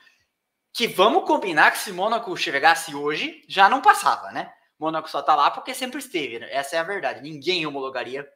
[0.73, 4.51] Que vamos combinar que se Mônaco chegasse hoje, já não passava, né?
[4.79, 6.47] Mônaco só tá lá porque sempre esteve, né?
[6.51, 7.21] essa é a verdade.
[7.21, 8.27] Ninguém homologaria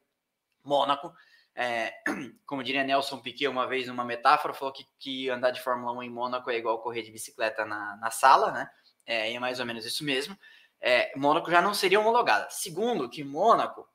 [0.64, 1.14] Mônaco.
[1.54, 1.94] É,
[2.46, 6.04] como diria Nelson Piquet uma vez numa metáfora, falou que, que andar de Fórmula 1
[6.04, 8.70] em Mônaco é igual correr de bicicleta na, na sala, né?
[9.06, 10.38] É, é mais ou menos isso mesmo.
[10.80, 12.50] É, Mônaco já não seria homologada.
[12.50, 13.88] Segundo, que Mônaco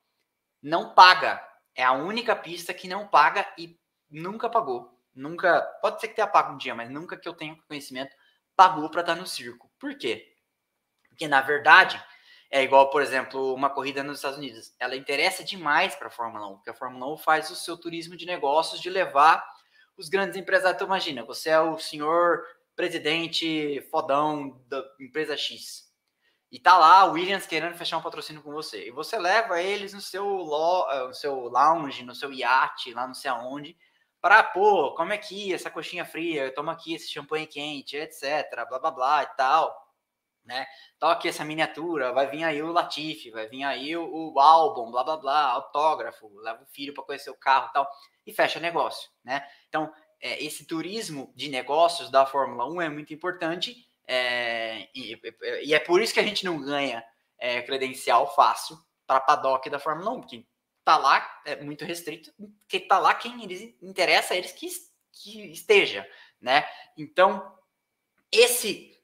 [0.62, 1.42] não paga.
[1.74, 3.78] É a única pista que não paga e
[4.10, 4.94] nunca pagou.
[5.14, 8.14] nunca, pode ser que tenha pago um dia, mas nunca que eu tenha conhecimento,
[8.54, 9.70] pagou para estar no circo.
[9.78, 10.34] Por quê?
[11.08, 12.02] Porque, na verdade,
[12.50, 14.74] é igual, por exemplo, uma corrida nos Estados Unidos.
[14.78, 18.16] Ela interessa demais para a Fórmula 1, porque a Fórmula 1 faz o seu turismo
[18.16, 19.44] de negócios de levar
[19.96, 20.76] os grandes empresários.
[20.76, 25.86] Então, imagina, você é o senhor presidente fodão da empresa X.
[26.52, 28.88] E tá lá o Williams querendo fechar um patrocínio com você.
[28.88, 33.06] E você leva eles no seu, lo, eh, no seu lounge, no seu iate, lá
[33.06, 33.76] não sei aonde,
[34.20, 38.90] para, pô, é que essa coxinha fria, toma aqui esse champanhe quente, etc, blá blá
[38.90, 39.85] blá e tal,
[40.46, 40.66] né?
[41.00, 45.04] Aqui essa miniatura, vai vir aí o Latifi, vai vir aí o, o álbum, blá
[45.04, 47.90] blá blá, autógrafo, leva o filho para conhecer o carro e tal,
[48.26, 49.46] e fecha negócio, né?
[49.68, 55.20] Então, é, esse turismo de negócios da Fórmula 1 é muito importante é, e,
[55.64, 57.04] e, é por isso que a gente não ganha
[57.38, 60.46] é, credencial fácil para paddock da Fórmula 1, porque
[60.84, 62.32] tá lá é muito restrito,
[62.68, 64.68] que tá lá quem eles interessa a eles que,
[65.12, 66.08] que esteja,
[66.40, 66.64] né?
[66.96, 67.54] Então,
[68.30, 68.95] esse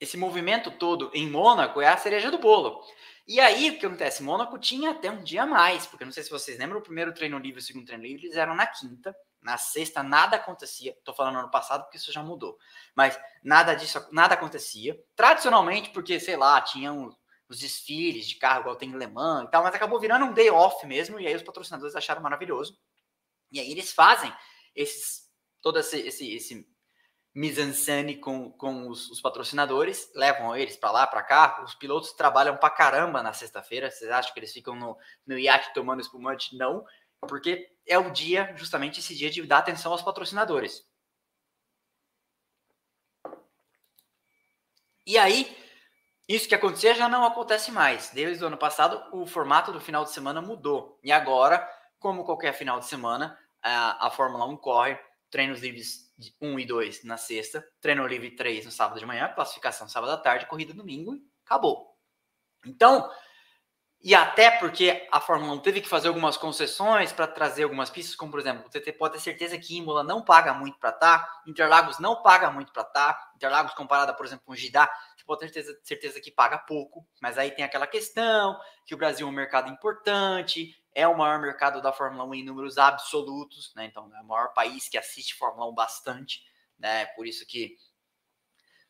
[0.00, 2.82] esse movimento todo em Mônaco é a cereja do bolo.
[3.26, 4.22] E aí, o que acontece?
[4.22, 7.12] Mônaco tinha até um dia a mais, porque não sei se vocês lembram, o primeiro
[7.12, 9.14] treino livre e o segundo treino livre eles eram na quinta.
[9.42, 10.96] Na sexta nada acontecia.
[11.04, 12.58] Tô falando ano passado porque isso já mudou.
[12.94, 14.98] Mas nada disso, nada acontecia.
[15.14, 17.14] Tradicionalmente, porque, sei lá, tinham
[17.48, 20.32] os desfiles de carro, igual tem em Le Mans e tal, mas acabou virando um
[20.32, 22.78] day off mesmo, e aí os patrocinadores acharam maravilhoso.
[23.50, 24.32] E aí eles fazem
[24.74, 25.28] esses,
[25.62, 26.68] todo esse, esse, esse
[27.38, 31.62] mise-en-scène com, com os, os, patrocinadores, levam eles para lá, para cá.
[31.64, 33.90] Os pilotos trabalham para caramba na sexta-feira.
[33.90, 36.56] Vocês acham que eles ficam no, no iate tomando espumante?
[36.56, 36.84] Não
[37.20, 40.86] porque é o dia, justamente esse dia de dar atenção aos patrocinadores.
[45.06, 45.56] E aí,
[46.28, 48.10] isso que acontecia já não acontece mais.
[48.10, 50.98] Desde o ano passado, o formato do final de semana mudou.
[51.02, 51.66] E agora,
[51.98, 54.98] como qualquer final de semana, a, a Fórmula 1 corre
[55.30, 56.07] treinos livres
[56.40, 60.16] 1 e 2 na sexta, treino livre 3 no sábado de manhã, classificação sábado à
[60.16, 61.96] tarde, corrida domingo e acabou.
[62.66, 63.08] Então,
[64.00, 68.14] e até porque a Fórmula 1 teve que fazer algumas concessões para trazer algumas pistas,
[68.14, 71.42] como por exemplo, você pode ter certeza que Imola não paga muito para estar, tá,
[71.48, 75.40] Interlagos não paga muito para estar, tá, Interlagos comparada, por exemplo, com Gidá, você pode
[75.40, 79.30] ter certeza, certeza que paga pouco, mas aí tem aquela questão que o Brasil é
[79.30, 83.84] um mercado importante, é o maior mercado da Fórmula 1 em números absolutos, né?
[83.84, 86.42] Então é o maior país que assiste Fórmula 1 bastante,
[86.76, 87.06] né?
[87.14, 87.76] Por isso que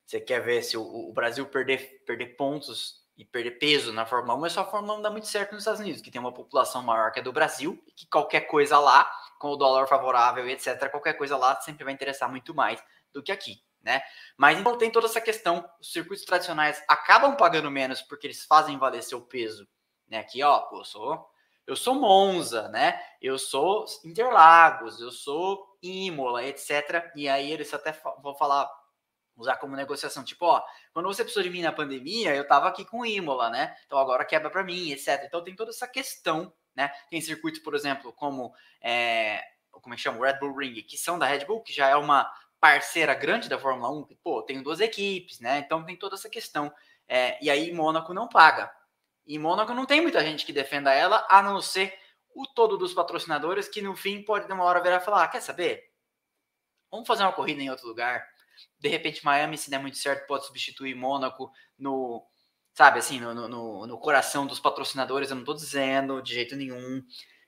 [0.07, 4.39] você quer ver se o, o Brasil perder, perder pontos e perder peso na Fórmula
[4.39, 6.19] 1, mas só a Fórmula 1 não dá muito certo nos Estados Unidos, que tem
[6.19, 9.87] uma população maior que a do Brasil, e que qualquer coisa lá, com o dólar
[9.87, 14.01] favorável e etc., qualquer coisa lá sempre vai interessar muito mais do que aqui, né?
[14.35, 18.79] Mas então tem toda essa questão, os circuitos tradicionais acabam pagando menos porque eles fazem
[18.79, 19.69] valer seu peso,
[20.07, 20.21] né?
[20.21, 21.29] Aqui, ó, pô, sou,
[21.69, 22.99] eu sou Monza, né?
[23.21, 27.13] Eu sou Interlagos, eu sou Imola, etc.
[27.15, 28.67] E aí eles até vão falar
[29.37, 30.25] usar como negociação.
[30.25, 30.63] Tipo, ó,
[30.95, 33.77] quando você precisou de mim na pandemia, eu tava aqui com Imola, né?
[33.85, 35.23] Então agora quebra para mim, etc.
[35.27, 36.91] Então tem toda essa questão, né?
[37.11, 38.51] Tem circuitos, por exemplo, como
[38.81, 40.27] é, como é que chama?
[40.27, 43.59] Red Bull Ring, que são da Red Bull, que já é uma parceira grande da
[43.59, 45.59] Fórmula 1, pô, tem duas equipes, né?
[45.59, 46.73] Então tem toda essa questão.
[47.07, 48.73] É, e aí Mônaco não paga.
[49.29, 51.95] E Mônaco não tem muita gente que defenda ela, a não ser
[52.35, 55.29] o todo dos patrocinadores, que no fim pode de uma hora virar e falar: ah,
[55.29, 55.85] quer saber?
[56.91, 58.27] Vamos fazer uma corrida em outro lugar
[58.79, 62.27] de repente Miami, se der muito certo, pode substituir Mônaco no,
[62.73, 65.31] sabe, assim, no, no, no coração dos patrocinadores.
[65.31, 67.03] Eu não estou dizendo de jeito nenhum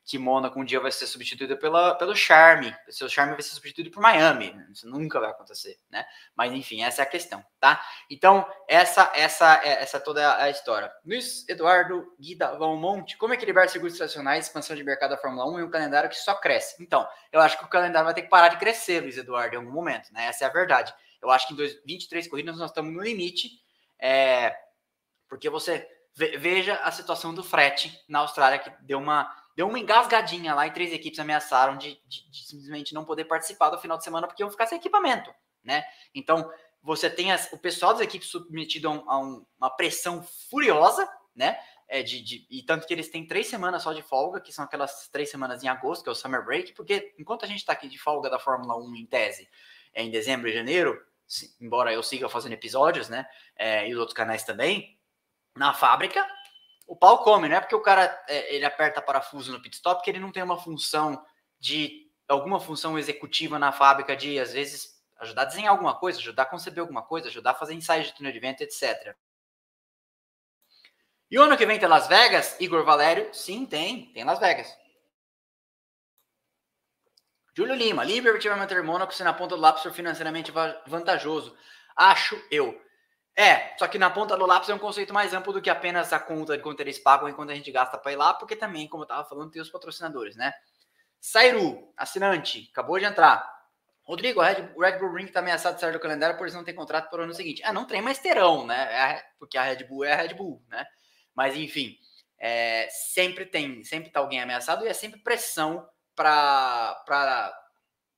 [0.04, 2.74] que Mônaco um dia vai ser substituído pela, pelo Charme.
[2.88, 4.54] O seu Charme vai ser substituído por Miami.
[4.72, 6.04] Isso nunca vai acontecer, né?
[6.34, 7.80] Mas enfim, essa é a questão, tá?
[8.10, 10.90] Então, essa essa é, essa toda a história.
[11.04, 15.62] Luiz Eduardo Guida Valmonte, como equilibrar seguros tradicionais, expansão de mercado da Fórmula 1 e
[15.64, 16.82] um calendário que só cresce?
[16.82, 19.58] Então, eu acho que o calendário vai ter que parar de crescer, Luiz Eduardo, em
[19.58, 20.26] algum momento, né?
[20.26, 20.92] Essa é a verdade.
[21.22, 23.50] Eu acho que em 23 corridas nós estamos no limite,
[23.98, 24.56] é,
[25.28, 25.86] porque você
[26.16, 30.72] veja a situação do frete na Austrália, que deu uma, deu uma engasgadinha lá e
[30.72, 34.42] três equipes ameaçaram de, de, de simplesmente não poder participar do final de semana porque
[34.42, 35.32] iam ficar sem equipamento,
[35.62, 35.84] né?
[36.14, 36.50] Então,
[36.82, 41.08] você tem as, o pessoal das equipes submetido a, um, a um, uma pressão furiosa,
[41.34, 41.58] né?
[41.86, 44.64] É de, de, e tanto que eles têm três semanas só de folga, que são
[44.64, 47.72] aquelas três semanas em agosto, que é o Summer Break, porque enquanto a gente está
[47.72, 49.48] aqui de folga da Fórmula 1 em tese,
[49.92, 51.04] é em dezembro e janeiro,
[51.60, 53.26] embora eu siga fazendo episódios, né?
[53.56, 54.96] É, e os outros canais também,
[55.56, 56.24] na fábrica,
[56.90, 60.00] o pau come, não é porque o cara é, ele aperta parafuso no pit stop,
[60.00, 61.24] porque ele não tem uma função
[61.56, 66.42] de alguma função executiva na fábrica de às vezes ajudar a desenhar alguma coisa, ajudar
[66.42, 69.14] a conceber alguma coisa, ajudar a fazer ensaios de túnel de vento, etc.
[71.30, 73.32] E o ano que vem tem Las Vegas, Igor Valério?
[73.32, 74.76] Sim, tem, tem Las Vegas.
[77.56, 80.50] Júlio Lima, Liberty vai manter Mônaco se na ponta do lápis for financeiramente
[80.88, 81.56] vantajoso.
[81.94, 82.76] Acho eu.
[83.36, 86.12] É, só que na ponta do lápis é um conceito mais amplo do que apenas
[86.12, 88.56] a conta de quanto eles pagam e quanto a gente gasta para ir lá, porque
[88.56, 90.52] também, como eu estava falando, tem os patrocinadores, né?
[91.20, 93.60] Sairu, assinante, acabou de entrar.
[94.02, 96.72] Rodrigo, o Red, Bull Ring está ameaçado de sair do calendário por eles não ter
[96.72, 97.62] contrato para o ano seguinte.
[97.64, 98.88] Ah, não tem, mas terão, né?
[98.92, 100.84] É, porque a Red Bull é a Red Bull, né?
[101.34, 101.96] Mas enfim,
[102.38, 107.54] é, sempre tem, sempre tá alguém ameaçado e é sempre pressão para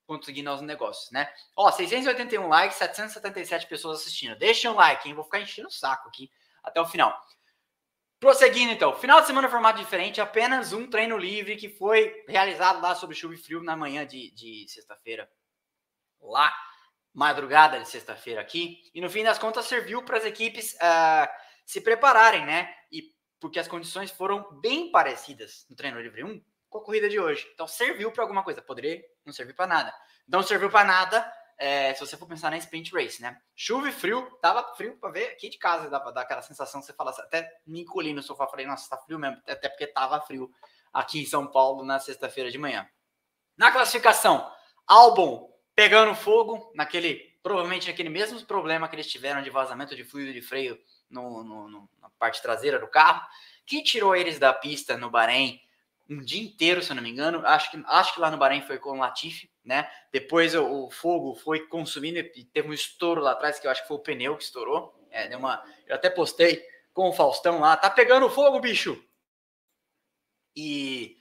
[0.05, 1.31] conseguir novos negócios, né?
[1.55, 4.37] Ó, 681 likes, 777 pessoas assistindo.
[4.37, 5.15] Deixem um like, hein?
[5.15, 6.29] Vou ficar enchendo o saco aqui
[6.63, 7.17] até o final.
[8.19, 8.95] Prosseguindo, então.
[8.95, 13.33] Final de semana formato diferente, apenas um treino livre que foi realizado lá sobre chuva
[13.33, 15.29] e frio na manhã de, de sexta-feira
[16.21, 16.53] lá,
[17.13, 21.27] madrugada de sexta-feira aqui, e no fim das contas serviu para as equipes uh,
[21.65, 22.73] se prepararem, né?
[22.91, 26.41] E porque as condições foram bem parecidas no treino livre 1
[26.73, 27.47] com a corrida de hoje.
[27.53, 29.93] Então serviu para alguma coisa, poderia não servir para nada.
[30.27, 33.39] Não serviu para nada é, se você for pensar na sprint race, né?
[33.55, 36.87] Chuva e frio, tava frio para ver aqui de casa, dava dar aquela sensação que
[36.87, 40.19] você fala, até me encolhi no sofá, falei, nossa, tá frio mesmo, até porque tava
[40.21, 40.51] frio
[40.91, 42.89] aqui em São Paulo na sexta-feira de manhã.
[43.55, 44.51] Na classificação,
[44.87, 50.33] Albon pegando fogo naquele, provavelmente naquele mesmo problema que eles tiveram de vazamento de fluido
[50.33, 53.25] de freio no, no, no, na parte traseira do carro,
[53.65, 55.59] que tirou eles da pista no Bahrein
[56.09, 57.45] um dia inteiro, se eu não me engano.
[57.45, 59.89] Acho que, acho que lá no Bahrein foi com o Latifi, né?
[60.11, 63.87] Depois o, fogo foi consumindo e teve um estouro lá atrás, que eu acho que
[63.87, 64.93] foi o pneu que estourou.
[65.09, 66.63] É, deu uma, eu até postei
[66.93, 69.01] com o Faustão lá, tá pegando fogo, bicho!
[70.55, 71.17] E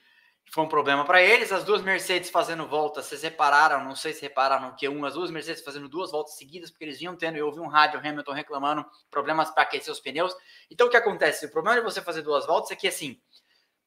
[0.52, 1.50] foi um problema para eles.
[1.50, 5.30] As duas Mercedes fazendo voltas, vocês repararam, não sei se repararam no Q1, as duas
[5.30, 8.84] Mercedes fazendo duas voltas seguidas, porque eles vinham tendo, eu ouvi um rádio Hamilton reclamando
[9.10, 10.34] problemas para aquecer os pneus.
[10.70, 11.46] Então o que acontece?
[11.46, 13.18] O problema de você fazer duas voltas é que assim,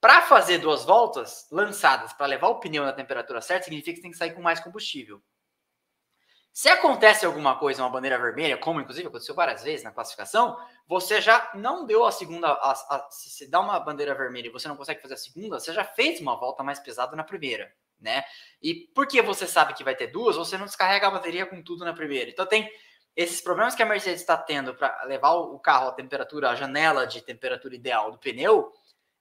[0.06, 4.02] para fazer duas voltas lançadas para levar o pneu na temperatura certa, significa que você
[4.04, 5.20] tem que sair com mais combustível.
[6.54, 11.20] Se acontece alguma coisa, uma bandeira vermelha, como inclusive aconteceu várias vezes na classificação, você
[11.20, 12.50] já não deu a segunda.
[12.50, 15.74] A, a, se dá uma bandeira vermelha e você não consegue fazer a segunda, você
[15.74, 18.24] já fez uma volta mais pesada na primeira, né?
[18.62, 21.84] E porque você sabe que vai ter duas, você não descarrega a bateria com tudo
[21.84, 22.30] na primeira.
[22.30, 22.70] Então tem
[23.16, 27.08] esses problemas que a Mercedes está tendo para levar o carro à temperatura, a janela
[27.08, 28.72] de temperatura ideal do pneu.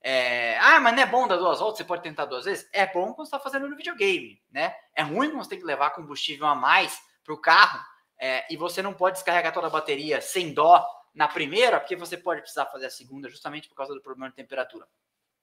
[0.07, 2.69] É, ah, mas não é bom dar duas voltas, você pode tentar duas vezes?
[2.71, 4.75] É bom quando você está fazendo no videogame, né?
[4.93, 7.83] É ruim quando você tem que levar combustível a mais para o carro
[8.19, 12.15] é, e você não pode descarregar toda a bateria sem dó na primeira, porque você
[12.17, 14.87] pode precisar fazer a segunda justamente por causa do problema de temperatura.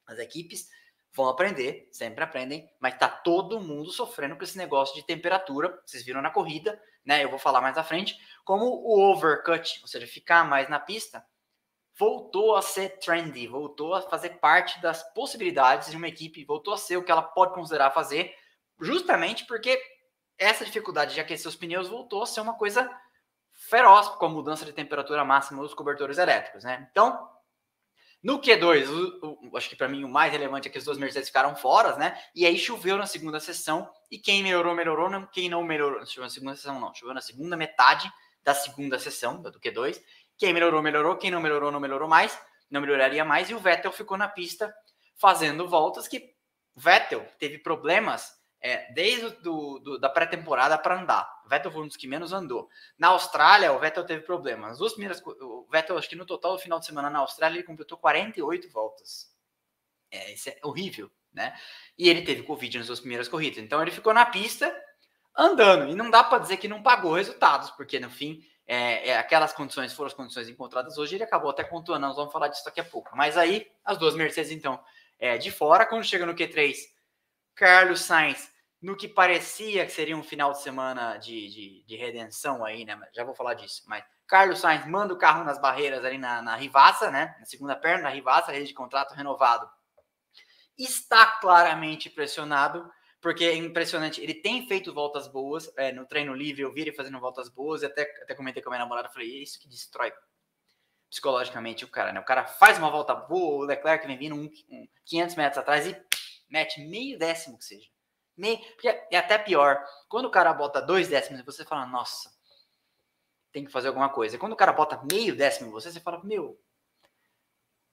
[0.07, 0.69] As equipes
[1.13, 5.77] vão aprender, sempre aprendem, mas tá todo mundo sofrendo com esse negócio de temperatura.
[5.85, 7.25] Vocês viram na corrida, né?
[7.25, 11.27] Eu vou falar mais à frente, como o overcut, ou seja, ficar mais na pista,
[11.99, 16.79] voltou a ser trendy, voltou a fazer parte das possibilidades de uma equipe, voltou a
[16.79, 18.35] ser o que ela pode considerar fazer,
[18.81, 19.81] justamente porque
[20.39, 22.91] essa dificuldade de aquecer os pneus voltou a ser uma coisa
[23.53, 26.89] feroz com a mudança de temperatura máxima dos cobertores elétricos, né?
[26.91, 27.31] Então,
[28.23, 30.97] no Q2, o, o, acho que para mim o mais relevante é que os dois
[30.97, 32.17] Mercedes ficaram fora, né?
[32.35, 36.31] E aí choveu na segunda sessão e quem melhorou, melhorou, quem não melhorou, choveu na
[36.31, 38.11] segunda sessão não, choveu na segunda metade
[38.43, 40.01] da segunda sessão do Q2.
[40.43, 42.37] Quem melhorou, melhorou, quem não melhorou, não melhorou mais,
[42.69, 44.75] não melhoraria mais e o Vettel ficou na pista
[45.15, 46.35] fazendo voltas que
[46.75, 51.33] Vettel teve problemas é, desde do, do, da pré-temporada para andar.
[51.47, 52.69] O Vettel foi um dos que menos andou.
[52.99, 54.73] Na Austrália, o Vettel teve problemas.
[54.73, 57.59] As duas primeiras, o Vettel, acho que no total, no final de semana na Austrália,
[57.59, 59.33] ele completou 48 voltas.
[60.11, 61.57] É, isso é horrível, né?
[61.97, 63.63] E ele teve Covid nas duas primeiras corridas.
[63.63, 64.77] Então ele ficou na pista
[65.39, 65.89] andando.
[65.89, 69.53] E não dá para dizer que não pagou resultados, porque no fim, é, é, aquelas
[69.53, 71.17] condições foram as condições encontradas hoje.
[71.17, 72.07] Ele acabou até contuando.
[72.07, 73.17] Nós vamos falar disso daqui a pouco.
[73.17, 74.83] Mas aí, as duas Mercedes, então,
[75.19, 75.87] é, de fora.
[75.87, 76.77] Quando chega no Q3,
[77.55, 78.53] Carlos Sainz
[78.83, 83.01] no que parecia que seria um final de semana de, de, de, redenção aí, né?
[83.15, 83.85] Já vou falar disso.
[83.87, 87.37] Mas Carlos Sainz manda o carro nas barreiras ali na, na Rivaça, né?
[87.39, 89.71] Na segunda perna, na Rivaça, rede de contrato renovado.
[90.77, 92.91] Está claramente pressionado,
[93.23, 94.21] porque é impressionante.
[94.21, 96.63] Ele tem feito voltas boas é, no treino livre.
[96.63, 97.83] Eu vi ele fazendo voltas boas.
[97.83, 99.09] E até, até comentei com a minha namorada.
[99.09, 100.13] Falei, é isso que destrói
[101.09, 102.21] psicologicamente o cara, né?
[102.21, 103.65] O cara faz uma volta boa.
[103.65, 105.97] O Leclerc vem vindo um, um 500 metros atrás e
[106.51, 107.93] mete meio décimo que seja
[108.37, 108.61] nem,
[109.11, 109.85] é até pior.
[110.09, 112.31] Quando o cara bota dois décimos você fala, nossa,
[113.53, 114.39] tem que fazer alguma coisa.
[114.39, 116.59] quando o cara bota meio décimo você, você fala, meu.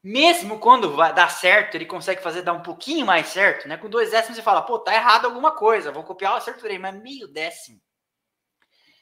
[0.04, 3.78] Mesmo quando vai dar certo, ele consegue fazer dar um pouquinho mais certo, né?
[3.78, 6.80] Com dois décimos você fala, pô, tá errado alguma coisa, vou copiar o acerto dele,
[6.80, 7.82] mas meio décimo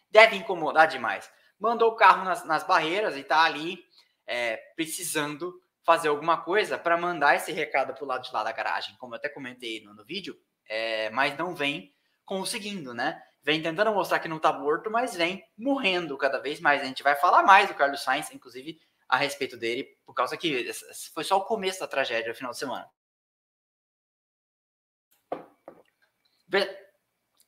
[0.09, 1.29] deve incomodar demais.
[1.59, 3.77] Mandou o carro nas, nas barreiras e tá ali
[4.25, 8.95] é, precisando fazer alguma coisa para mandar esse recado pro lado de lá da garagem,
[8.97, 10.37] como eu até comentei no, no vídeo
[10.69, 11.93] é, mas não vem
[12.25, 13.21] conseguindo, né?
[13.43, 16.81] Vem tentando mostrar que não tá morto, mas vem morrendo cada vez mais.
[16.81, 20.69] A gente vai falar mais do Carlos Sainz, inclusive a respeito dele, por causa que
[21.13, 22.89] foi só o começo da tragédia no final de semana.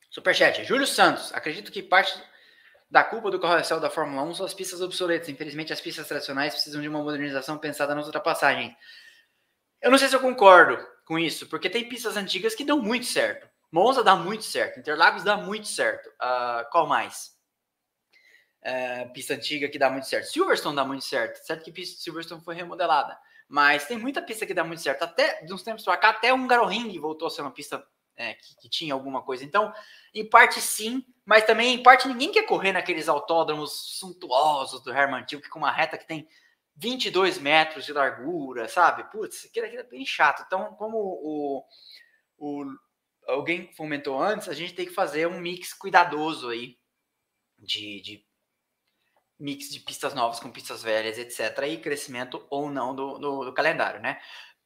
[0.09, 0.63] Superchat.
[0.63, 1.33] Júlio Santos.
[1.33, 2.21] Acredito que parte
[2.89, 5.29] da culpa do carrossel da Fórmula 1 são as pistas obsoletas.
[5.29, 8.75] Infelizmente, as pistas tradicionais precisam de uma modernização pensada nas ultrapassagens.
[9.81, 13.05] Eu não sei se eu concordo com isso, porque tem pistas antigas que dão muito
[13.05, 13.47] certo.
[13.71, 16.09] Monza dá muito certo, Interlagos dá muito certo.
[16.09, 17.38] Uh, qual mais?
[18.61, 20.25] Uh, pista antiga que dá muito certo.
[20.25, 21.37] Silverstone dá muito certo.
[21.45, 23.17] Certo que pista Silverstone foi remodelada.
[23.47, 25.03] Mas tem muita pista que dá muito certo.
[25.03, 27.83] Até de uns tempos para cá, até um Ring voltou a ser uma pista
[28.15, 29.43] é, que, que, tinha alguma coisa.
[29.43, 29.73] Então,
[30.13, 35.23] em parte sim, mas também em parte ninguém quer correr naqueles autódromos suntuosos do Herman
[35.23, 36.27] Tilke com uma reta que tem
[36.75, 39.09] 22 metros de largura, sabe?
[39.09, 40.43] Putz, aquilo, aquilo é bem chato.
[40.45, 41.65] Então, como o,
[42.37, 42.65] o,
[43.25, 46.77] alguém comentou antes, a gente tem que fazer um mix cuidadoso aí
[47.57, 48.28] de, de
[49.39, 51.57] mix de pistas novas com pistas velhas, etc.
[51.67, 54.19] E crescimento ou não do, do, do calendário, né?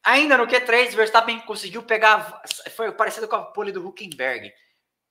[0.03, 2.41] Ainda no Q3, Verstappen conseguiu pegar.
[2.75, 4.51] Foi parecido com a pole do Huckenberg.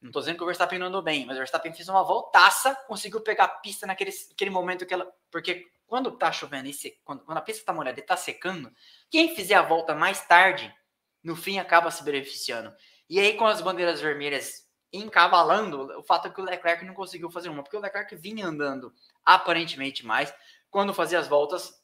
[0.03, 2.75] Não estou dizendo que o Verstappen não andou bem, mas o Verstappen fez uma voltaça,
[2.89, 4.13] conseguiu pegar a pista naquele,
[4.51, 5.11] momento que ela.
[5.31, 8.71] Porque quando tá chovendo e se, quando, quando, a pista tá molhada e tá secando,
[9.09, 10.75] quem fizer a volta mais tarde,
[11.23, 12.75] no fim acaba se beneficiando.
[13.09, 17.49] E aí, com as bandeiras vermelhas encavalando, o fato que o Leclerc não conseguiu fazer
[17.49, 18.93] uma, porque o Leclerc vinha andando
[19.25, 20.33] aparentemente mais.
[20.71, 21.83] Quando fazia as voltas,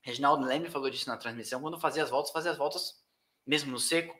[0.00, 2.94] Reginaldo Leme falou disso na transmissão, quando fazia as voltas, fazia as voltas
[3.46, 4.16] mesmo no seco,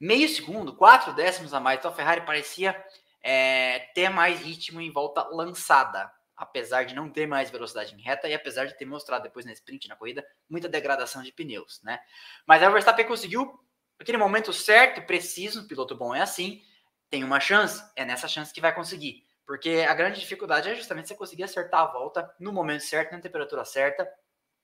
[0.00, 1.78] meio segundo, quatro décimos a mais.
[1.78, 2.84] Então a Ferrari parecia
[3.22, 8.28] é, ter mais ritmo em volta lançada, apesar de não ter mais velocidade em reta
[8.28, 11.98] e apesar de ter mostrado depois na sprint, na corrida, muita degradação de pneus, né?
[12.46, 13.58] Mas a Verstappen conseguiu
[13.98, 16.62] aquele momento certo, preciso, piloto bom é assim,
[17.10, 19.26] tem uma chance, é nessa chance que vai conseguir.
[19.46, 23.20] Porque a grande dificuldade é justamente você conseguir acertar a volta no momento certo, na
[23.20, 24.10] temperatura certa,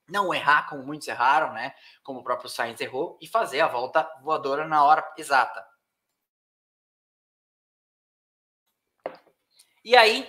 [0.07, 1.73] não errar como muitos erraram, né?
[2.03, 5.65] Como o próprio Sainz errou, e fazer a volta voadora na hora exata.
[9.83, 10.27] E aí,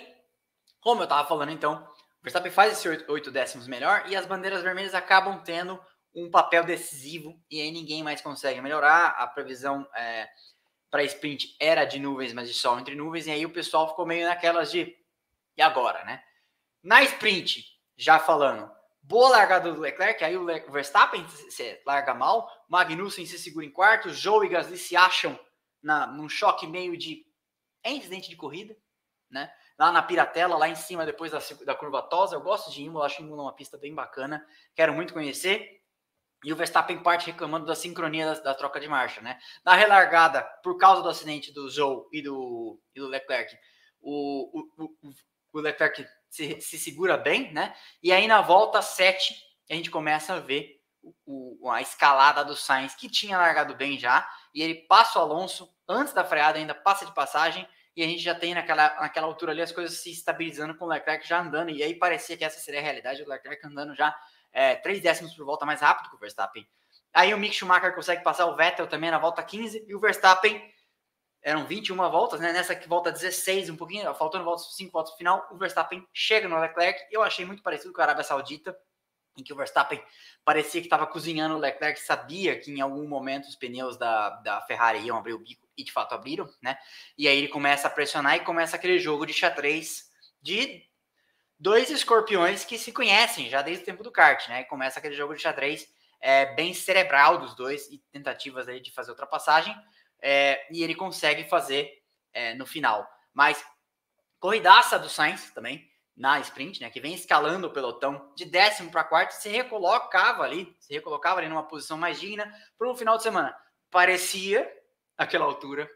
[0.81, 1.89] como eu estava falando então,
[2.23, 5.81] Verstappen faz esse 8 décimos melhor e as bandeiras vermelhas acabam tendo
[6.15, 9.09] um papel decisivo e aí ninguém mais consegue melhorar.
[9.19, 10.29] A previsão é,
[10.95, 14.07] para sprint era de nuvens, mas de sol entre nuvens, e aí o pessoal ficou
[14.07, 14.97] meio naquelas de
[15.57, 16.23] e agora, né?
[16.81, 17.65] Na sprint,
[17.97, 18.71] já falando,
[19.03, 24.11] Boa largada do Leclerc, aí o Verstappen se larga mal, Magnussen se segura em quarto,
[24.11, 25.37] Joe e Gasly se acham
[25.83, 27.27] na, num choque meio de
[27.83, 28.77] é incidente de corrida,
[29.29, 29.53] né?
[29.77, 32.37] Lá na Piratela, lá em cima, depois da, da curva Tosa.
[32.37, 35.83] Eu gosto de Imola, acho Imola uma pista bem bacana, quero muito conhecer.
[36.45, 39.39] E o Verstappen parte reclamando da sincronia da, da, troca de marcha, né?
[39.65, 43.57] Na relargada, por causa do acidente do Joe e do, e do Leclerc,
[44.01, 45.15] o, o, o,
[45.55, 47.75] o Leclerc se, se segura bem, né?
[48.03, 49.35] E aí na volta 7,
[49.71, 50.81] a gente começa a ver
[51.27, 55.69] o, a escalada do Sainz, que tinha largado bem já, e ele passa o Alonso
[55.89, 57.67] antes da freada, ainda passa de passagem,
[57.97, 60.89] e a gente já tem naquela, naquela altura ali as coisas se estabilizando com o
[60.89, 64.15] Leclerc já andando, e aí parecia que essa seria a realidade, o Leclerc andando já
[64.55, 66.67] é, 3 décimos por volta mais rápido que o Verstappen.
[67.13, 70.73] Aí o Mick Schumacher consegue passar o Vettel também na volta 15, e o Verstappen
[71.43, 72.53] eram 21 voltas, né?
[72.53, 76.49] Nessa que volta 16, um pouquinho, faltando voltas, 5 voltas no final, o Verstappen chega
[76.49, 76.99] no Leclerc.
[77.11, 78.77] Eu achei muito parecido com a Arábia Saudita,
[79.37, 80.03] em que o Verstappen
[80.45, 84.61] parecia que estava cozinhando o Leclerc, sabia que em algum momento os pneus da, da
[84.63, 86.79] Ferrari iam abrir o bico, e de fato abriram, né?
[87.19, 90.85] E aí ele começa a pressionar e começa aquele jogo de xadrez de
[91.59, 94.61] dois escorpiões que se conhecem já desde o tempo do kart, né?
[94.61, 95.89] E começa aquele jogo de xadrez
[96.21, 99.77] é, bem cerebral dos dois e tentativas aí de fazer ultrapassagem
[100.21, 102.03] é, e ele consegue fazer
[102.33, 103.07] é, no final.
[103.33, 103.65] Mas
[104.39, 109.03] corridaça do Sainz também na sprint, né, que vem escalando o pelotão de décimo para
[109.03, 113.25] quarto, se recolocava ali, se recolocava ali numa posição mais digna para um final de
[113.25, 113.55] semana.
[113.91, 114.71] Parecia,
[115.19, 115.91] naquela altura,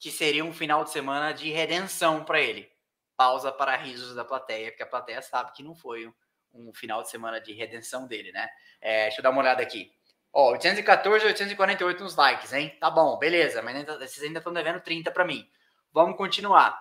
[0.00, 2.71] que seria um final de semana de redenção para ele.
[3.16, 6.12] Pausa para risos da plateia, porque a plateia sabe que não foi
[6.52, 8.48] um, final de semana de redenção dele, né?
[8.80, 9.92] É, deixa eu dar uma olhada aqui.
[10.32, 12.76] Ó, 814 848 nos likes, hein?
[12.80, 15.48] Tá bom, beleza, mas ainda, vocês ainda estão devendo 30 para mim.
[15.92, 16.78] Vamos continuar.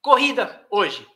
[0.00, 1.06] Corrida hoje.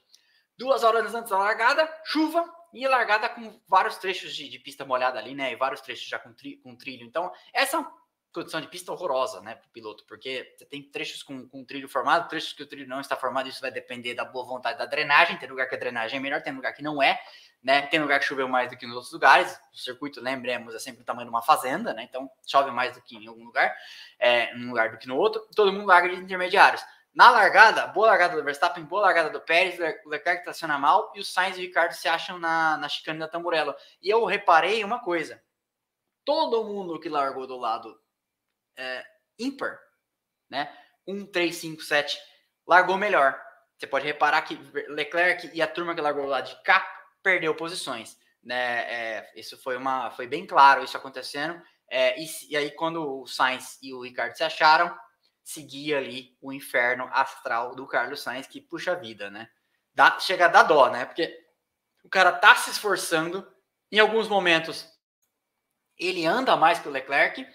[0.57, 5.19] Duas horas antes da largada, chuva e largada com vários trechos de, de pista molhada
[5.19, 5.53] ali, né?
[5.53, 7.05] E vários trechos já com, tri, com trilho.
[7.05, 7.85] Então, essa
[8.33, 11.89] condição de pista horrorosa, né, para o piloto, porque você tem trechos com, com trilho
[11.89, 14.87] formado, trechos que o trilho não está formado, isso vai depender da boa vontade da
[14.87, 15.37] drenagem.
[15.37, 17.21] Tem lugar que a drenagem é melhor, tem lugar que não é
[17.63, 17.83] né?
[17.83, 19.59] Tem lugar que choveu mais do que nos outros lugares.
[19.73, 22.05] O circuito, lembremos, é sempre o tamanho de uma fazenda, né?
[22.09, 23.75] Então chove mais do que em algum lugar,
[24.19, 25.47] é, um lugar do que no outro.
[25.55, 26.83] Todo mundo larga de intermediários.
[27.15, 31.21] Na largada, boa largada do Verstappen, boa largada do Pérez, o Leclerc traciona mal e
[31.21, 33.75] o Sainz e o Ricardo se acham na, na chicane da Tamburello.
[34.01, 35.43] E eu reparei uma coisa:
[36.25, 37.99] todo mundo que largou do lado
[38.81, 39.05] é,
[39.39, 39.79] ímpar,
[40.49, 40.75] né?
[41.07, 42.19] 1, 3, 5, 7,
[42.67, 43.41] largou melhor.
[43.77, 44.55] Você pode reparar que
[44.89, 46.87] Leclerc e a turma que largou lado de cá
[47.23, 48.19] perdeu posições.
[48.43, 48.81] Né?
[48.83, 51.61] É, isso foi, uma, foi bem claro isso acontecendo.
[51.89, 54.97] É, e, e aí, quando o Sainz e o Ricardo se acharam,
[55.43, 59.51] seguia ali o inferno astral do Carlos Sainz, que puxa vida, né?
[59.93, 61.05] Dá, chega a dar dó, né?
[61.05, 61.37] Porque
[62.05, 63.47] o cara tá se esforçando,
[63.91, 64.89] em alguns momentos
[65.99, 67.47] ele anda mais que o Leclerc,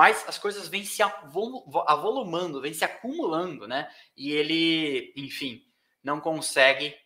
[0.00, 3.86] mas as coisas vêm se avolumando, vêm se acumulando, né?
[4.16, 5.62] E ele, enfim,
[6.02, 6.96] não consegue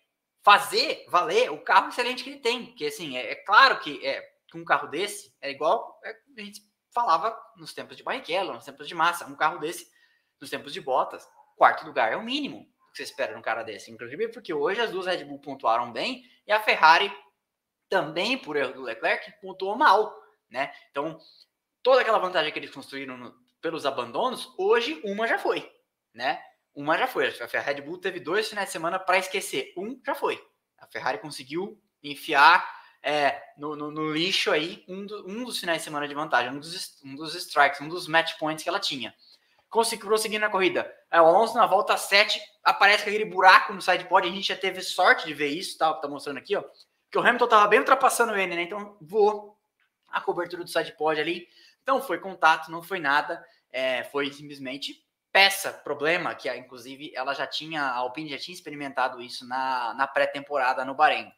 [0.44, 2.66] fazer valer o carro excelente que ele tem.
[2.66, 4.24] Porque, assim, é, é claro que é,
[4.54, 6.60] um carro desse, é igual é, a gente
[6.92, 9.90] falava nos tempos de Barrichello, nos tempos de Massa, um carro desse
[10.40, 13.90] nos tempos de Bottas, quarto lugar é o mínimo que você espera num cara desse.
[13.90, 17.12] Inclusive porque hoje as duas Red Bull pontuaram bem e a Ferrari
[17.88, 20.16] também, por erro do Leclerc, pontuou mal,
[20.48, 20.72] né?
[20.92, 21.18] Então,
[21.84, 25.70] toda aquela vantagem que eles construíram no, pelos abandonos, hoje uma já foi,
[26.12, 26.42] né?
[26.74, 27.28] Uma já foi.
[27.28, 29.72] A Red Bull teve dois finais de semana para esquecer.
[29.76, 30.42] Um já foi.
[30.78, 32.68] A Ferrari conseguiu enfiar
[33.00, 36.50] é, no, no, no, lixo aí um, do, um, dos finais de semana de vantagem,
[36.50, 39.14] um dos, um dos strikes, um dos match points que ela tinha
[39.74, 40.88] conseguiu prosseguir na corrida.
[41.10, 44.24] É, o Alonso na volta 7 aparece aquele buraco no side pod.
[44.26, 45.92] A gente já teve sorte de ver isso, tá?
[45.94, 46.62] Tá mostrando aqui, ó.
[47.10, 48.62] Que o Hamilton tava bem ultrapassando ele, né?
[48.62, 49.58] Então voou
[50.08, 51.48] a cobertura do side pod ali.
[51.84, 53.44] Então foi contato, não foi nada.
[53.72, 59.22] É, foi simplesmente peça, problema, que inclusive ela já tinha, a Alpine já tinha experimentado
[59.22, 61.32] isso na, na pré-temporada no Bahrein.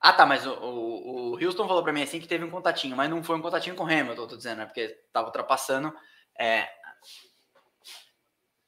[0.00, 2.96] Ah, tá, mas o, o, o Houston falou para mim assim que teve um contatinho,
[2.96, 4.66] mas não foi um contatinho com o Hamilton, tô dizendo, né?
[4.66, 5.92] Porque tava ultrapassando.
[6.38, 6.68] É,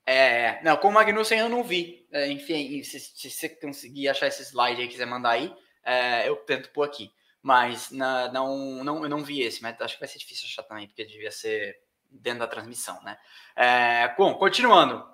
[0.07, 2.07] é, não, com o Magnussen eu não vi.
[2.13, 6.37] É, enfim, se, se, você conseguir achar esse slide aí, quiser mandar aí, é, eu
[6.37, 7.11] tento pôr aqui.
[7.43, 10.63] Mas na, não, não, eu não vi esse, mas acho que vai ser difícil achar
[10.63, 11.79] também, porque devia ser
[12.11, 13.19] dentro da transmissão, né?
[13.57, 15.05] É, bom, continuando.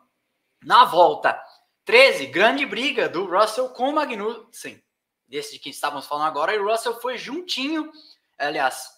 [0.62, 1.40] Na volta
[1.84, 4.82] 13, grande briga do Russell com o Magnussen
[5.30, 7.90] desse de que estávamos falando agora, e o Russell foi juntinho,
[8.36, 8.90] aliás,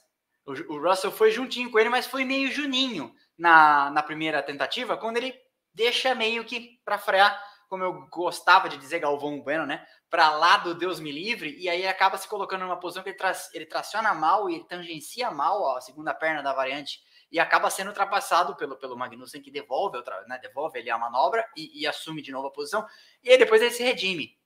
[0.47, 4.97] o, o Russell foi juntinho com ele, mas foi meio juninho na, na primeira tentativa,
[4.97, 5.39] quando ele
[5.75, 9.87] deixa meio que para frear, como eu gostava de dizer, Galvão Bueno, né?
[10.11, 13.17] Para lá do Deus me livre, e aí acaba se colocando numa posição que ele,
[13.17, 17.01] tra ele traciona mal e tangencia mal ó, a segunda perna da variante
[17.33, 21.49] e acaba sendo ultrapassado pelo, pelo Magnussen, que devolve, outra, né, devolve ele a manobra
[21.57, 22.87] e, e, assume de novo a posição,
[23.25, 24.37] e aí depois ele se redime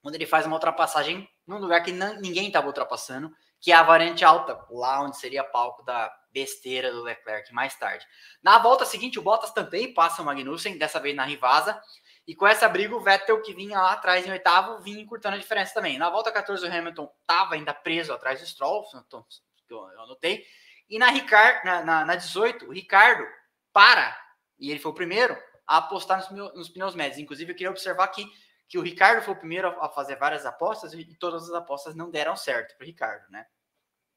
[0.00, 3.30] quando ele faz uma ultrapassagem num lugar que ninguém estava ultrapassando,
[3.62, 8.04] que é a variante alta, lá onde seria palco da besteira do Leclerc mais tarde.
[8.42, 11.80] Na volta seguinte, o Bottas também passa o Magnussen, dessa vez na Rivasa,
[12.26, 15.38] e com essa briga, o Vettel, que vinha lá atrás em oitavo, vinha encurtando a
[15.38, 15.96] diferença também.
[15.96, 18.84] Na volta 14, o Hamilton estava ainda preso atrás do Stroll,
[19.68, 20.44] que eu anotei,
[20.90, 23.24] e na, Ricard, na, na, na 18, o Ricardo
[23.72, 24.16] para,
[24.58, 27.20] e ele foi o primeiro, a apostar nos, nos pneus médios.
[27.20, 28.26] Inclusive, eu queria observar que
[28.72, 32.10] que o Ricardo foi o primeiro a fazer várias apostas e todas as apostas não
[32.10, 33.44] deram certo para o Ricardo, né?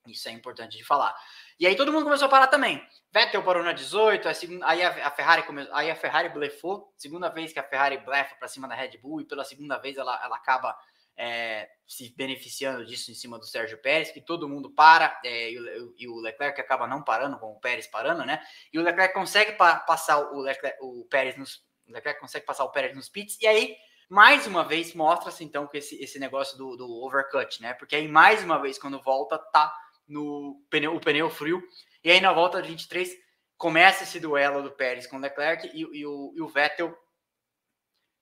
[0.08, 1.14] Isso é importante de falar.
[1.60, 2.82] E aí todo mundo começou a parar também.
[3.12, 4.30] Vettel parou na 18,
[4.64, 8.48] aí a, Ferrari começou, aí a Ferrari blefou, segunda vez que a Ferrari blefa para
[8.48, 10.74] cima da Red Bull e pela segunda vez ela, ela acaba
[11.18, 15.60] é, se beneficiando disso em cima do Sérgio Pérez, que todo mundo para é, e,
[15.60, 18.42] o, e, o, Leclerc acaba não parando, com o Pérez parando, né?
[18.72, 22.64] E o Leclerc consegue pa passar o, Leclerc, o Pérez nos o Leclerc consegue passar
[22.64, 23.76] o Pérez nos pits e aí
[24.10, 27.74] mais uma vez mostra-se então que esse, esse negócio do, do overcut, né?
[27.74, 29.74] Porque aí mais uma vez quando volta tá
[30.08, 31.64] no pneu, o pneu frio
[32.04, 33.10] e aí na volta 23
[33.58, 36.96] começa esse duelo do Pérez com o Leclerc e, e, o, e o Vettel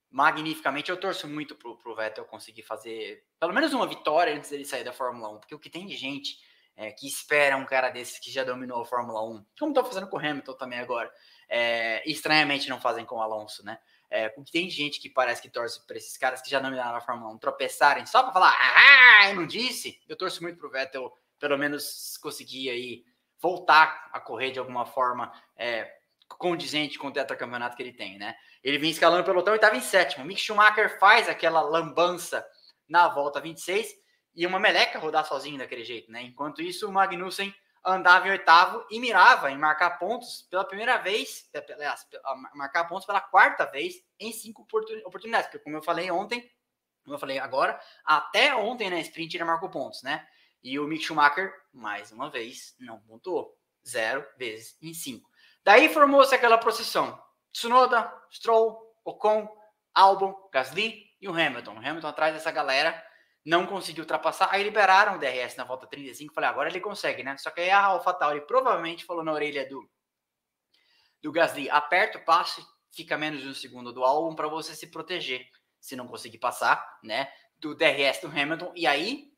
[0.09, 0.89] magnificamente.
[0.89, 4.83] Eu torço muito pro, pro Vettel conseguir fazer pelo menos uma vitória antes dele sair
[4.83, 6.37] da Fórmula 1, porque o que tem de gente
[6.75, 10.07] é, que espera um cara desses que já dominou a Fórmula 1, como estão fazendo
[10.07, 11.11] com o Hamilton também agora,
[11.49, 13.79] é, estranhamente não fazem com o Alonso, né?
[14.15, 17.33] É, tem gente que parece que torce para esses caras que já dominaram a Fórmula
[17.33, 19.99] 1 tropeçarem só para falar, ah, eu não disse.
[20.07, 23.03] Eu torço muito para o Vettel, pelo menos conseguir aí
[23.41, 25.91] voltar a correr de alguma forma é,
[26.27, 28.35] condizente com o tetracampeonato que ele tem, né?
[28.63, 30.23] Ele vinha escalando o pelotão e estava em sétimo.
[30.23, 32.45] Mick Schumacher faz aquela lambança
[32.87, 33.95] na volta 26
[34.35, 36.21] e uma meleca rodar sozinho daquele jeito, né?
[36.21, 37.51] Enquanto isso, o Magnussen
[37.85, 42.07] andava em oitavo e mirava em marcar pontos pela primeira vez, aliás,
[42.53, 44.65] marcar pontos pela quarta vez em cinco
[45.05, 46.49] oportunidades, porque como eu falei ontem,
[47.03, 50.25] como eu falei agora, até ontem na sprint ele marcou pontos, né?
[50.63, 53.57] E o Mick Schumacher, mais uma vez, não pontuou.
[53.85, 55.29] zero vezes em cinco.
[55.61, 57.21] Daí formou-se aquela procissão.
[57.51, 59.47] Tsunoda, Stroll, Ocon,
[59.93, 61.73] Albon, Gasly e o Hamilton.
[61.73, 63.05] O Hamilton atrás dessa galera
[63.45, 64.49] não conseguiu ultrapassar.
[64.51, 66.33] Aí liberaram o DRS na volta 35.
[66.33, 67.37] Falei, agora ele consegue, né?
[67.37, 69.89] Só que aí a AlphaTauri provavelmente falou na orelha do,
[71.21, 74.87] do Gasly: aperta o passe, fica menos de um segundo do Albon para você se
[74.87, 75.45] proteger.
[75.79, 77.29] Se não conseguir passar, né?
[77.57, 78.71] Do DRS do Hamilton.
[78.75, 79.33] E aí